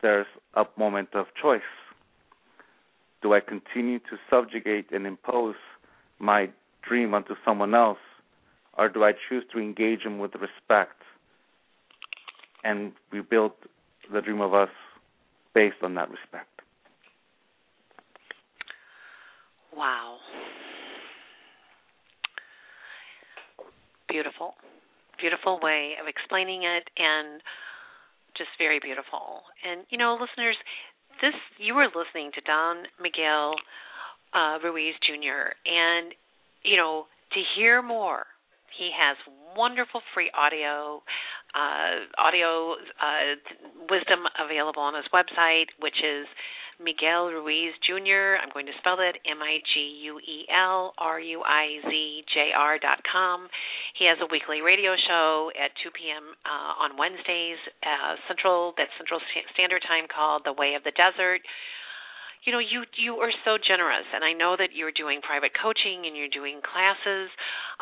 there's 0.00 0.26
a 0.54 0.64
moment 0.78 1.10
of 1.12 1.26
choice. 1.40 1.60
Do 3.20 3.34
I 3.34 3.40
continue 3.40 3.98
to 3.98 4.16
subjugate 4.30 4.92
and 4.92 5.06
impose 5.06 5.56
my 6.18 6.48
dream 6.88 7.14
unto 7.14 7.34
someone 7.44 7.74
else, 7.74 7.98
or 8.76 8.88
do 8.88 9.04
I 9.04 9.12
choose 9.28 9.44
to 9.52 9.58
engage 9.58 10.02
him 10.02 10.18
with 10.18 10.32
respect? 10.34 11.02
And 12.64 12.92
we 13.12 13.20
build 13.20 13.52
the 14.12 14.20
dream 14.20 14.40
of 14.40 14.54
us 14.54 14.68
based 15.54 15.76
on 15.82 15.94
that 15.94 16.10
respect. 16.10 16.48
Wow. 19.74 20.16
Beautiful. 24.08 24.54
Beautiful 25.20 25.58
way 25.62 25.94
of 26.00 26.08
explaining 26.08 26.62
it 26.62 26.88
and 26.96 27.40
just 28.36 28.50
very 28.58 28.78
beautiful. 28.80 29.42
And 29.64 29.84
you 29.90 29.98
know, 29.98 30.18
listeners, 30.20 30.56
this 31.20 31.34
you 31.58 31.74
were 31.74 31.86
listening 31.86 32.30
to 32.34 32.40
Don 32.42 32.84
Miguel 33.00 33.54
uh, 34.34 34.58
Ruiz 34.62 34.94
Jr. 35.00 35.56
and 35.64 36.12
you 36.66 36.76
know 36.76 37.06
to 37.32 37.40
hear 37.56 37.82
more, 37.82 38.26
he 38.76 38.90
has 38.92 39.16
wonderful 39.56 40.02
free 40.14 40.30
audio 40.36 41.02
uh, 41.54 42.04
audio 42.18 42.76
uh, 43.00 43.40
wisdom 43.88 44.28
available 44.36 44.82
on 44.82 44.94
his 44.94 45.06
website, 45.14 45.72
which 45.80 45.96
is 46.04 46.26
Miguel 46.76 47.32
Ruiz 47.32 47.72
Jr. 47.88 48.36
I'm 48.36 48.52
going 48.52 48.68
to 48.68 48.76
spell 48.84 49.00
it 49.00 49.16
M 49.24 49.40
I 49.40 49.64
G 49.72 50.04
U 50.12 50.20
E 50.20 50.44
L 50.52 50.92
R 50.98 51.18
U 51.18 51.40
I 51.40 51.80
Z 51.88 52.24
J 52.34 52.52
R 52.52 52.78
dot 52.78 53.00
com. 53.08 53.48
He 53.96 54.04
has 54.04 54.20
a 54.20 54.28
weekly 54.28 54.60
radio 54.60 54.92
show 55.08 55.48
at 55.56 55.72
2 55.80 55.88
p.m. 55.96 56.36
Uh, 56.44 56.84
on 56.84 57.00
Wednesdays, 57.00 57.56
uh, 57.80 58.20
Central, 58.28 58.76
that's 58.76 58.92
Central 59.00 59.20
Standard 59.56 59.80
Time, 59.88 60.04
called 60.04 60.44
The 60.44 60.52
Way 60.52 60.76
of 60.76 60.84
the 60.84 60.92
Desert 60.92 61.40
you 62.46 62.54
know 62.54 62.62
you 62.62 62.86
you 62.94 63.18
are 63.18 63.34
so 63.44 63.58
generous 63.58 64.06
and 64.14 64.22
i 64.22 64.32
know 64.32 64.54
that 64.54 64.70
you're 64.72 64.94
doing 64.94 65.18
private 65.20 65.50
coaching 65.52 66.06
and 66.06 66.14
you're 66.14 66.32
doing 66.32 66.62
classes 66.62 67.28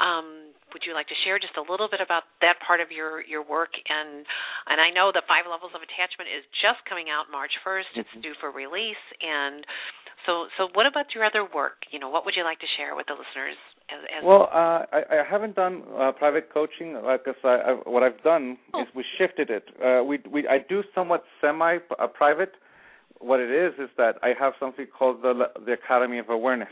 um, 0.00 0.50
would 0.74 0.82
you 0.82 0.96
like 0.96 1.06
to 1.06 1.18
share 1.22 1.38
just 1.38 1.54
a 1.54 1.62
little 1.62 1.86
bit 1.86 2.02
about 2.02 2.26
that 2.40 2.58
part 2.64 2.80
of 2.80 2.88
your 2.88 3.20
your 3.28 3.44
work 3.44 3.76
and 3.86 4.24
and 4.66 4.80
i 4.80 4.88
know 4.90 5.12
the 5.12 5.22
five 5.28 5.44
levels 5.44 5.70
of 5.76 5.84
attachment 5.84 6.32
is 6.32 6.42
just 6.64 6.80
coming 6.88 7.12
out 7.12 7.28
march 7.28 7.52
1st 7.62 7.92
mm-hmm. 7.94 8.02
it's 8.02 8.14
due 8.24 8.34
for 8.40 8.48
release 8.50 9.04
and 9.20 9.62
so 10.24 10.48
so 10.56 10.72
what 10.72 10.88
about 10.88 11.12
your 11.12 11.22
other 11.22 11.44
work 11.44 11.84
you 11.92 12.00
know 12.00 12.08
what 12.08 12.24
would 12.24 12.34
you 12.34 12.42
like 12.42 12.58
to 12.58 12.70
share 12.80 12.96
with 12.96 13.04
the 13.06 13.14
listeners 13.14 13.60
as, 13.92 14.00
as 14.18 14.24
well, 14.24 14.48
uh, 14.52 14.88
I, 14.92 15.02
I 15.10 15.22
haven't 15.28 15.56
done 15.56 15.82
uh, 15.98 16.12
private 16.12 16.48
coaching 16.52 16.94
because 16.94 17.36
I, 17.44 17.48
I, 17.48 17.72
what 17.84 18.02
I've 18.02 18.22
done 18.22 18.56
oh. 18.72 18.80
is 18.80 18.88
we 18.96 19.04
shifted 19.18 19.50
it. 19.50 19.64
Uh, 19.76 20.02
we, 20.04 20.20
we, 20.30 20.48
I 20.48 20.58
do 20.66 20.82
somewhat 20.94 21.22
semi-private, 21.40 22.48
uh, 22.48 22.63
what 23.20 23.40
it 23.40 23.50
is 23.50 23.74
is 23.78 23.90
that 23.96 24.16
I 24.22 24.32
have 24.38 24.54
something 24.60 24.86
called 24.86 25.22
the 25.22 25.50
the 25.64 25.72
Academy 25.72 26.18
of 26.18 26.28
Awareness. 26.28 26.68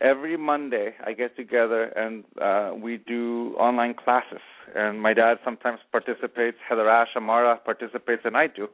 Every 0.00 0.36
Monday, 0.36 0.94
I 1.06 1.12
get 1.12 1.36
together 1.36 1.84
and 1.84 2.24
uh, 2.40 2.72
we 2.76 2.96
do 2.96 3.54
online 3.56 3.94
classes. 3.94 4.40
And 4.74 5.00
my 5.00 5.14
dad 5.14 5.38
sometimes 5.44 5.78
participates. 5.92 6.56
Heather 6.68 6.88
Ash 6.88 7.10
Amara 7.14 7.60
participates, 7.64 8.22
and 8.24 8.36
I 8.36 8.48
do. 8.48 8.68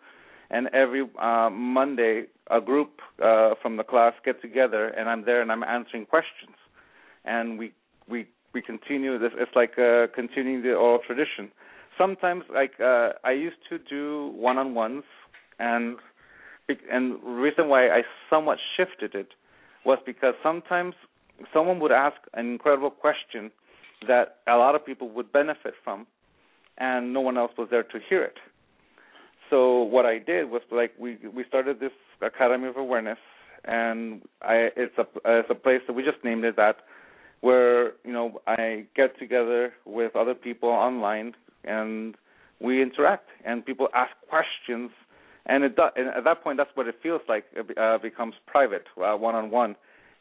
And 0.50 0.68
every 0.68 1.06
uh, 1.20 1.50
Monday, 1.50 2.24
a 2.50 2.60
group 2.60 3.00
uh, 3.22 3.50
from 3.60 3.76
the 3.76 3.84
class 3.84 4.14
get 4.24 4.40
together, 4.40 4.88
and 4.88 5.08
I'm 5.10 5.24
there 5.26 5.42
and 5.42 5.52
I'm 5.52 5.62
answering 5.62 6.06
questions. 6.06 6.56
And 7.24 7.58
we 7.58 7.72
we 8.08 8.26
we 8.54 8.62
continue 8.62 9.18
this. 9.18 9.32
It's 9.36 9.54
like 9.54 9.78
uh, 9.78 10.06
continuing 10.14 10.62
the 10.62 10.72
oral 10.72 11.00
tradition. 11.06 11.50
Sometimes, 11.98 12.44
like 12.54 12.80
uh, 12.80 13.10
I 13.24 13.32
used 13.32 13.58
to 13.68 13.78
do 13.78 14.32
one-on-ones, 14.34 15.02
and 15.58 15.96
and 16.90 17.22
the 17.22 17.28
reason 17.28 17.68
why 17.68 17.88
I 17.88 18.02
somewhat 18.28 18.58
shifted 18.76 19.14
it 19.14 19.28
was 19.84 19.98
because 20.04 20.34
sometimes 20.42 20.94
someone 21.52 21.80
would 21.80 21.92
ask 21.92 22.16
an 22.34 22.46
incredible 22.46 22.90
question 22.90 23.50
that 24.06 24.36
a 24.46 24.56
lot 24.56 24.74
of 24.74 24.84
people 24.84 25.08
would 25.10 25.32
benefit 25.32 25.74
from, 25.82 26.06
and 26.76 27.12
no 27.12 27.20
one 27.20 27.36
else 27.36 27.52
was 27.56 27.68
there 27.70 27.82
to 27.82 27.98
hear 28.08 28.22
it. 28.22 28.36
So 29.50 29.82
what 29.82 30.04
I 30.04 30.18
did 30.18 30.50
was 30.50 30.62
like 30.70 30.92
we 30.98 31.18
we 31.34 31.44
started 31.48 31.80
this 31.80 31.92
Academy 32.20 32.68
of 32.68 32.76
Awareness, 32.76 33.18
and 33.64 34.22
I 34.42 34.68
it's 34.76 34.96
a 34.98 35.06
it's 35.24 35.50
a 35.50 35.54
place 35.54 35.80
that 35.86 35.94
we 35.94 36.02
just 36.02 36.22
named 36.22 36.44
it 36.44 36.56
that, 36.56 36.76
where 37.40 37.92
you 38.04 38.12
know 38.12 38.40
I 38.46 38.86
get 38.94 39.18
together 39.18 39.72
with 39.86 40.14
other 40.14 40.34
people 40.34 40.68
online 40.68 41.34
and 41.64 42.14
we 42.60 42.82
interact 42.82 43.28
and 43.44 43.64
people 43.64 43.88
ask 43.94 44.10
questions 44.28 44.90
and 45.48 45.64
it 45.64 45.78
and 45.96 46.08
at 46.08 46.24
that 46.24 46.42
point 46.44 46.58
that's 46.58 46.70
what 46.74 46.86
it 46.86 46.96
feels 47.02 47.22
like 47.28 47.44
it 47.54 47.76
uh, 47.78 47.98
becomes 47.98 48.34
private 48.46 48.84
one 48.96 49.34
on 49.34 49.50
one 49.50 49.74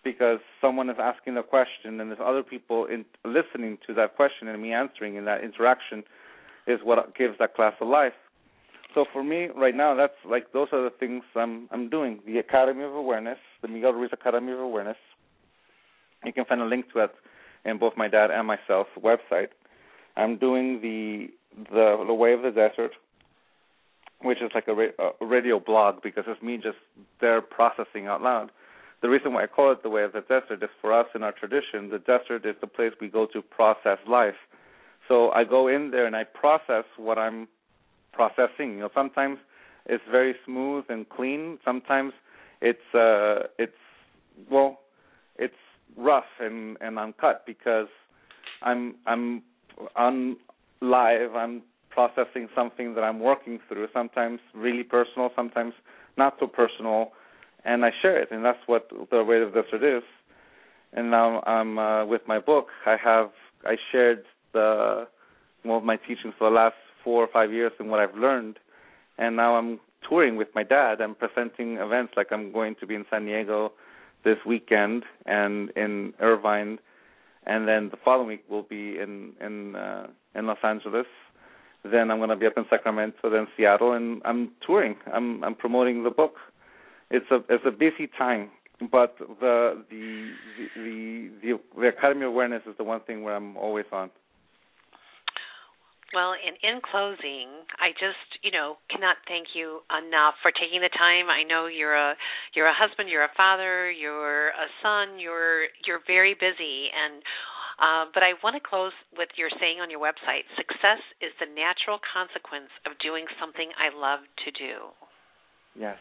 because 0.04 0.40
someone 0.62 0.90
is 0.90 0.96
asking 1.00 1.36
the 1.36 1.44
question 1.44 2.00
and 2.00 2.10
there's 2.10 2.22
other 2.24 2.44
people 2.44 2.86
in 2.86 3.04
listening 3.26 3.78
to 3.86 3.94
that 3.94 4.16
question 4.16 4.48
and 4.48 4.62
me 4.62 4.72
answering 4.72 5.18
and 5.18 5.28
that 5.28 5.44
interaction 5.44 6.04
is 6.66 6.80
what 6.84 7.16
gives 7.16 7.38
that 7.40 7.56
class 7.56 7.74
a 7.82 7.86
life. 7.86 8.14
So 8.96 9.06
for 9.12 9.24
me 9.24 9.50
right 9.56 9.76
now 9.76 9.96
that's 9.96 10.14
like 10.30 10.54
those 10.54 10.70
are 10.72 10.84
the 10.84 10.90
things 10.90 11.24
i'm 11.36 11.68
i'm 11.72 11.90
doing. 11.90 12.20
The 12.26 12.38
academy 12.38 12.84
of 12.84 12.94
awareness 12.94 13.38
the 13.62 13.68
miguel 13.68 13.94
ruiz 13.94 14.12
academy 14.14 14.54
of 14.54 14.60
awareness. 14.60 14.98
You 16.24 16.34
can 16.34 16.46
find 16.46 16.62
a 16.62 16.66
link 16.66 16.92
to 16.94 17.00
it 17.04 17.12
in 17.66 17.78
both 17.78 17.94
my 17.98 18.08
dad 18.08 18.32
and 18.32 18.48
myself 18.48 18.88
website. 18.98 19.50
I'm 20.16 20.38
doing 20.38 20.82
the 20.82 21.28
the 21.72 22.04
the 22.08 22.14
way 22.14 22.34
of 22.34 22.44
the 22.44 22.52
desert 22.52 22.92
which 24.22 24.42
is 24.42 24.52
like 24.56 24.68
a, 24.68 24.74
ra- 24.74 25.12
a 25.22 25.26
radio 25.26 25.60
blog 25.60 26.02
because 26.02 26.24
it's 26.28 26.42
me 26.42 26.58
just 26.58 26.78
there 27.22 27.42
processing 27.42 28.08
out 28.08 28.22
loud. 28.22 28.52
The 29.02 29.10
reason 29.10 29.34
why 29.34 29.44
I 29.44 29.48
call 29.48 29.72
it 29.72 29.84
the 29.84 29.90
way 29.90 30.04
of 30.04 30.14
the 30.14 30.22
desert 30.22 30.64
is 30.64 30.70
for 30.82 30.92
us 30.92 31.06
in 31.14 31.22
our 31.22 31.32
tradition, 31.32 31.90
the 31.90 32.00
desert 32.00 32.46
is 32.46 32.56
the 32.62 32.68
place 32.68 32.94
we 33.00 33.10
go 33.10 33.28
to 33.28 33.42
process 33.42 34.00
life. 34.08 34.36
So 35.08 35.30
I 35.32 35.44
go 35.44 35.68
in 35.68 35.92
there 35.92 36.06
and 36.06 36.16
I 36.16 36.24
process 36.24 36.84
what 36.98 37.18
I'm 37.18 37.48
processing. 38.12 38.74
You 38.74 38.80
know, 38.80 38.90
sometimes 38.94 39.38
it's 39.86 40.04
very 40.12 40.36
smooth 40.46 40.86
and 40.90 41.08
clean. 41.08 41.60
Sometimes 41.64 42.14
it's 42.62 42.80
uh 42.94 43.48
it's 43.58 43.72
well, 44.50 44.80
it's 45.38 45.54
rough 45.96 46.26
and 46.40 46.78
and 46.82 46.98
uncut 46.98 47.44
because 47.46 47.88
I'm 48.62 48.96
I'm 49.06 49.44
on 49.96 50.38
live. 50.82 51.36
I'm 51.36 51.62
processing 51.98 52.48
something 52.56 52.94
that 52.94 53.02
I'm 53.02 53.20
working 53.20 53.60
through, 53.68 53.88
sometimes 53.92 54.40
really 54.54 54.84
personal, 54.84 55.32
sometimes 55.36 55.74
not 56.16 56.36
so 56.40 56.46
personal, 56.46 57.12
and 57.66 57.84
I 57.84 57.90
share 58.04 58.22
it, 58.22 58.30
and 58.30 58.46
that's 58.46 58.60
what 58.68 58.88
the 59.10 59.24
way 59.24 59.42
of 59.42 59.54
the 59.54 59.64
desert 59.64 59.98
is. 59.98 60.04
And 60.94 61.10
now 61.10 61.42
I'm 61.48 61.80
uh, 61.80 62.06
with 62.06 62.22
my 62.28 62.38
book. 62.38 62.68
I 62.86 62.98
have 63.04 63.32
I 63.66 63.78
shared 63.92 64.24
the 64.54 65.08
well 65.66 65.82
my 65.82 65.98
teachings 65.98 66.36
for 66.38 66.52
the 66.52 66.56
last 66.56 66.76
four 67.04 67.24
or 67.24 67.30
five 67.34 67.52
years 67.52 67.72
and 67.80 67.90
what 67.90 68.00
I've 68.00 68.16
learned, 68.16 68.60
and 69.18 69.36
now 69.36 69.56
I'm 69.56 69.80
touring 70.08 70.36
with 70.36 70.50
my 70.54 70.64
dad. 70.64 71.02
I'm 71.02 71.16
presenting 71.16 71.78
events 71.78 72.14
like 72.16 72.28
I'm 72.32 72.52
going 72.52 72.76
to 72.80 72.86
be 72.86 72.94
in 72.94 73.06
San 73.10 73.26
Diego 73.26 73.72
this 74.24 74.38
weekend 74.46 75.04
and 75.26 75.72
in 75.72 76.14
Irvine, 76.20 76.78
and 77.48 77.68
then 77.68 77.90
the 77.90 77.98
following 78.06 78.28
week 78.28 78.44
we'll 78.48 78.70
be 78.80 79.00
in 79.00 79.34
in 79.42 79.76
uh, 79.76 80.06
in 80.36 80.46
Los 80.46 80.64
Angeles 80.64 81.08
then 81.84 82.12
I'm 82.12 82.18
going 82.18 82.30
to 82.30 82.36
be 82.36 82.46
up 82.46 82.54
in 82.58 82.66
Sacramento, 82.70 83.30
then 83.30 83.48
Seattle, 83.56 83.94
and 83.94 84.22
I'm 84.26 84.52
touring. 84.66 84.96
I'm 85.14 85.44
I'm 85.44 85.56
promoting 85.56 86.04
the 86.04 86.10
book. 86.10 86.36
It's 87.10 87.26
a 87.32 87.38
it's 87.50 87.64
a 87.66 87.72
busy 87.72 88.10
time, 88.18 88.50
but 88.92 89.16
the 89.20 89.84
the 89.90 90.32
the 90.76 91.30
the, 91.42 91.60
the 91.80 91.88
Academy 91.88 92.26
Awareness 92.26 92.64
is 92.68 92.76
the 92.78 92.84
one 92.84 93.02
thing 93.02 93.24
where 93.24 93.36
I'm 93.36 93.56
always 93.58 93.86
on. 93.92 94.10
Well, 96.14 96.32
in 96.40 96.56
in 96.64 96.80
closing, 96.80 97.68
I 97.84 97.92
just 97.92 98.40
you 98.42 98.52
know 98.52 98.78
cannot 98.90 99.18
thank 99.28 99.52
you 99.54 99.84
enough 99.92 100.36
for 100.42 100.52
taking 100.56 100.80
the 100.80 100.92
time. 100.96 101.28
I 101.28 101.44
know 101.44 101.68
you're 101.68 101.96
a 101.96 102.16
you're 102.56 102.68
a 102.68 102.74
husband, 102.74 103.10
you're 103.10 103.28
a 103.28 103.36
father, 103.36 103.92
you're 103.92 104.50
a 104.56 104.68
son, 104.82 105.20
you're 105.20 105.68
you're 105.86 106.00
very 106.08 106.34
busy, 106.34 106.88
and 106.96 107.22
uh, 107.80 108.10
but 108.14 108.24
I 108.24 108.34
want 108.42 108.58
to 108.58 108.64
close 108.64 108.94
with 109.18 109.30
your 109.38 109.50
saying 109.62 109.78
on 109.82 109.94
your 109.94 110.02
website 110.02 110.50
success 110.58 110.98
is 111.22 111.30
the 111.40 111.46
natural 111.46 112.02
consequence 112.02 112.74
of 112.90 112.98
doing 112.98 113.26
something 113.40 113.70
I 113.78 113.94
love 113.94 114.26
to 114.46 114.50
do. 114.50 114.90
Yes. 115.78 115.98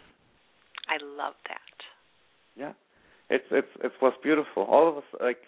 I 0.89 0.97
love 1.05 1.35
that. 1.49 1.77
Yeah. 2.57 2.73
It's 3.29 3.45
it's 3.51 3.69
it's 3.85 3.95
what's 4.01 4.17
beautiful. 4.23 4.63
All 4.65 4.89
of 4.89 4.97
us 4.97 5.09
like 5.21 5.39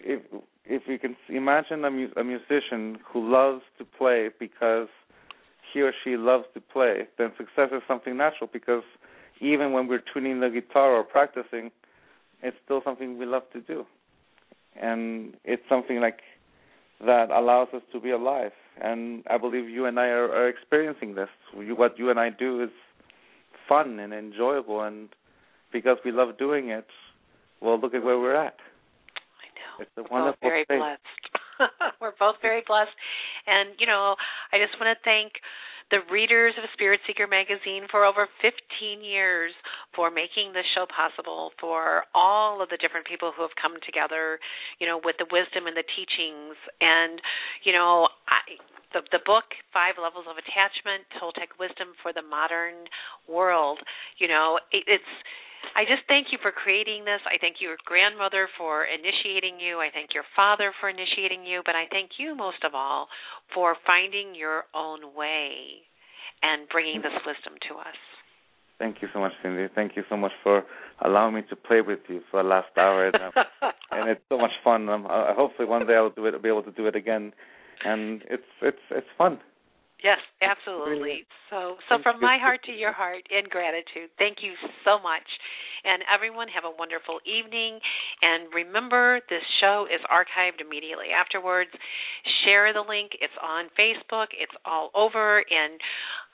if 0.00 0.22
if 0.64 0.82
you 0.86 0.98
can 0.98 1.16
imagine 1.28 1.84
a, 1.84 1.90
mu- 1.90 2.16
a 2.16 2.24
musician 2.24 2.98
who 3.04 3.30
loves 3.30 3.62
to 3.76 3.84
play 3.84 4.30
because 4.38 4.88
he 5.72 5.82
or 5.82 5.92
she 6.02 6.16
loves 6.16 6.44
to 6.54 6.60
play, 6.60 7.08
then 7.18 7.32
success 7.36 7.68
is 7.72 7.82
something 7.86 8.16
natural 8.16 8.48
because 8.50 8.84
even 9.40 9.72
when 9.72 9.86
we're 9.86 10.02
tuning 10.14 10.40
the 10.40 10.48
guitar 10.48 10.92
or 10.92 11.02
practicing, 11.02 11.70
it's 12.42 12.56
still 12.64 12.80
something 12.84 13.18
we 13.18 13.26
love 13.26 13.42
to 13.52 13.60
do 13.60 13.84
and 14.80 15.34
it's 15.44 15.62
something 15.68 16.00
like 16.00 16.20
that 17.04 17.30
allows 17.30 17.68
us 17.74 17.82
to 17.92 18.00
be 18.00 18.10
alive. 18.10 18.52
And 18.82 19.24
I 19.28 19.38
believe 19.38 19.68
you 19.68 19.86
and 19.86 19.98
I 19.98 20.06
are, 20.06 20.30
are 20.30 20.48
experiencing 20.48 21.14
this. 21.14 21.28
what 21.54 21.98
you 21.98 22.10
and 22.10 22.18
I 22.18 22.30
do 22.30 22.62
is 22.62 22.70
fun 23.68 23.98
and 23.98 24.12
enjoyable, 24.12 24.82
and 24.82 25.08
because 25.72 25.98
we 26.04 26.12
love 26.12 26.36
doing 26.38 26.70
it, 26.70 26.86
well, 27.60 27.78
look 27.78 27.94
at 27.94 28.02
where 28.02 28.18
we're 28.18 28.34
at. 28.34 28.56
I 29.38 29.48
know. 29.54 29.84
It's 29.84 29.90
a 29.96 30.02
we're 30.02 30.08
wonderful 30.10 30.38
both 30.42 30.50
very 30.50 30.64
thing. 30.64 30.78
blessed. 30.78 31.60
we're 32.00 32.16
both 32.18 32.36
very 32.42 32.62
blessed, 32.66 32.92
and 33.46 33.70
you 33.78 33.86
know, 33.86 34.16
I 34.52 34.58
just 34.58 34.80
want 34.80 34.96
to 34.96 35.04
thank 35.04 35.32
the 35.90 35.98
readers 36.10 36.54
of 36.56 36.64
Spirit 36.72 37.00
Seeker 37.06 37.26
magazine 37.26 37.86
for 37.90 38.04
over 38.04 38.28
15 38.40 39.04
years 39.04 39.52
for 39.94 40.10
making 40.10 40.52
this 40.54 40.66
show 40.74 40.86
possible, 40.86 41.50
for 41.58 42.04
all 42.14 42.62
of 42.62 42.70
the 42.70 42.78
different 42.78 43.06
people 43.06 43.32
who 43.34 43.42
have 43.42 43.56
come 43.60 43.74
together, 43.82 44.38
you 44.78 44.86
know, 44.86 45.00
with 45.02 45.16
the 45.18 45.26
wisdom 45.30 45.66
and 45.66 45.76
the 45.76 45.86
teachings. 45.96 46.54
And, 46.80 47.18
you 47.66 47.72
know, 47.74 48.08
I, 48.30 48.58
the, 48.94 49.02
the 49.10 49.22
book, 49.26 49.50
Five 49.74 49.98
Levels 49.98 50.26
of 50.30 50.38
Attachment, 50.38 51.06
Toltec 51.18 51.58
Wisdom 51.58 51.94
for 52.02 52.14
the 52.14 52.22
Modern 52.22 52.86
World, 53.26 53.78
you 54.18 54.26
know, 54.26 54.58
it, 54.70 54.86
it's 54.86 55.12
I 55.76 55.84
just 55.84 56.02
thank 56.08 56.32
you 56.32 56.38
for 56.40 56.50
creating 56.50 57.04
this. 57.04 57.20
I 57.28 57.36
thank 57.38 57.60
your 57.60 57.76
grandmother 57.84 58.48
for 58.56 58.88
initiating 58.88 59.60
you. 59.60 59.78
I 59.78 59.92
thank 59.92 60.14
your 60.14 60.24
father 60.34 60.72
for 60.80 60.88
initiating 60.88 61.44
you. 61.44 61.62
But 61.64 61.76
I 61.76 61.84
thank 61.92 62.16
you 62.18 62.34
most 62.34 62.64
of 62.64 62.74
all 62.74 63.08
for 63.54 63.76
finding 63.86 64.34
your 64.34 64.64
own 64.74 65.14
way 65.14 65.84
and 66.42 66.68
bringing 66.68 67.02
this 67.02 67.14
wisdom 67.26 67.60
to 67.68 67.76
us. 67.76 68.09
Thank 68.80 69.02
you 69.02 69.08
so 69.12 69.20
much, 69.20 69.32
Cynde. 69.42 69.68
Thank 69.74 69.94
you 69.94 70.02
so 70.08 70.16
much 70.16 70.32
for 70.42 70.64
allowing 71.04 71.34
me 71.34 71.42
to 71.50 71.54
play 71.54 71.82
with 71.82 72.00
you 72.08 72.22
for 72.30 72.42
the 72.42 72.48
last 72.48 72.68
hour, 72.78 73.08
and, 73.08 73.14
um, 73.14 73.32
and 73.90 74.08
it's 74.08 74.22
so 74.30 74.38
much 74.38 74.52
fun. 74.64 74.88
Um, 74.88 75.04
uh, 75.04 75.34
hopefully, 75.34 75.68
one 75.68 75.86
day 75.86 75.94
I'll 75.94 76.08
do 76.08 76.24
it. 76.24 76.32
I'll 76.32 76.40
be 76.40 76.48
able 76.48 76.62
to 76.62 76.72
do 76.72 76.86
it 76.86 76.96
again, 76.96 77.34
and 77.84 78.22
it's 78.30 78.42
it's 78.62 78.80
it's 78.90 79.06
fun. 79.18 79.38
Yes, 80.02 80.18
absolutely. 80.40 81.28
So 81.50 81.76
so 81.88 81.98
from 82.02 82.20
my 82.20 82.38
heart 82.40 82.60
to 82.64 82.72
your 82.72 82.92
heart 82.92 83.20
in 83.30 83.48
gratitude. 83.50 84.08
Thank 84.18 84.38
you 84.40 84.54
so 84.84 84.96
much. 84.96 85.28
And 85.84 86.04
everyone 86.12 86.48
have 86.48 86.64
a 86.64 86.72
wonderful 86.76 87.20
evening 87.24 87.80
and 88.20 88.52
remember 88.52 89.20
this 89.28 89.44
show 89.60 89.86
is 89.88 90.00
archived 90.12 90.60
immediately 90.60 91.08
afterwards. 91.08 91.70
Share 92.44 92.72
the 92.72 92.84
link. 92.84 93.12
It's 93.20 93.36
on 93.40 93.68
Facebook. 93.76 94.28
It's 94.36 94.52
all 94.64 94.90
over 94.94 95.38
and 95.38 95.80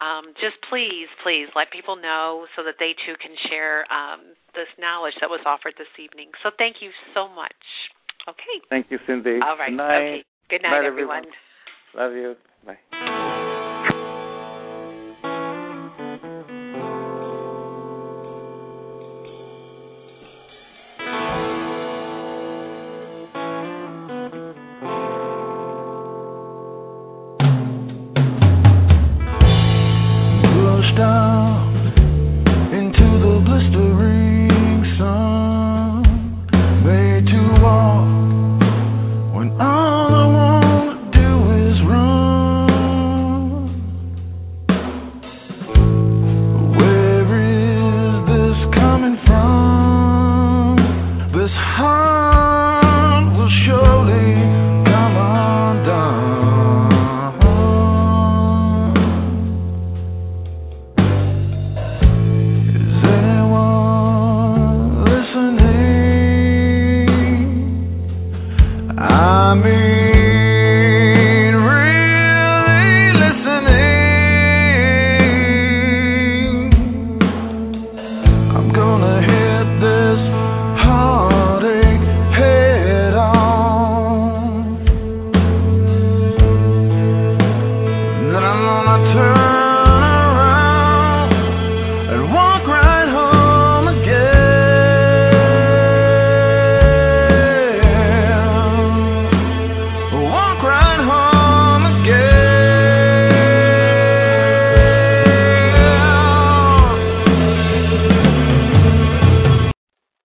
um, 0.00 0.36
just 0.36 0.60
please, 0.68 1.08
please 1.22 1.48
let 1.56 1.72
people 1.72 1.96
know 1.96 2.46
so 2.56 2.62
that 2.62 2.76
they 2.78 2.92
too 3.06 3.16
can 3.20 3.32
share 3.48 3.88
um, 3.92 4.36
this 4.52 4.68
knowledge 4.78 5.14
that 5.20 5.30
was 5.30 5.40
offered 5.46 5.74
this 5.78 5.90
evening. 5.96 6.30
So 6.42 6.50
thank 6.58 6.76
you 6.80 6.90
so 7.14 7.28
much. 7.28 7.56
Okay. 8.28 8.56
Thank 8.68 8.90
you, 8.90 8.98
Cynde. 9.06 9.42
All 9.42 9.56
right. 9.56 9.70
Good 9.70 9.76
night. 9.76 9.96
Okay. 9.96 10.24
Good 10.50 10.62
night, 10.62 10.82
night 10.82 10.84
everyone. 10.84 11.24
everyone. 11.94 11.96
Love 11.96 12.12
you. 12.12 12.36
Bye. 12.66 13.22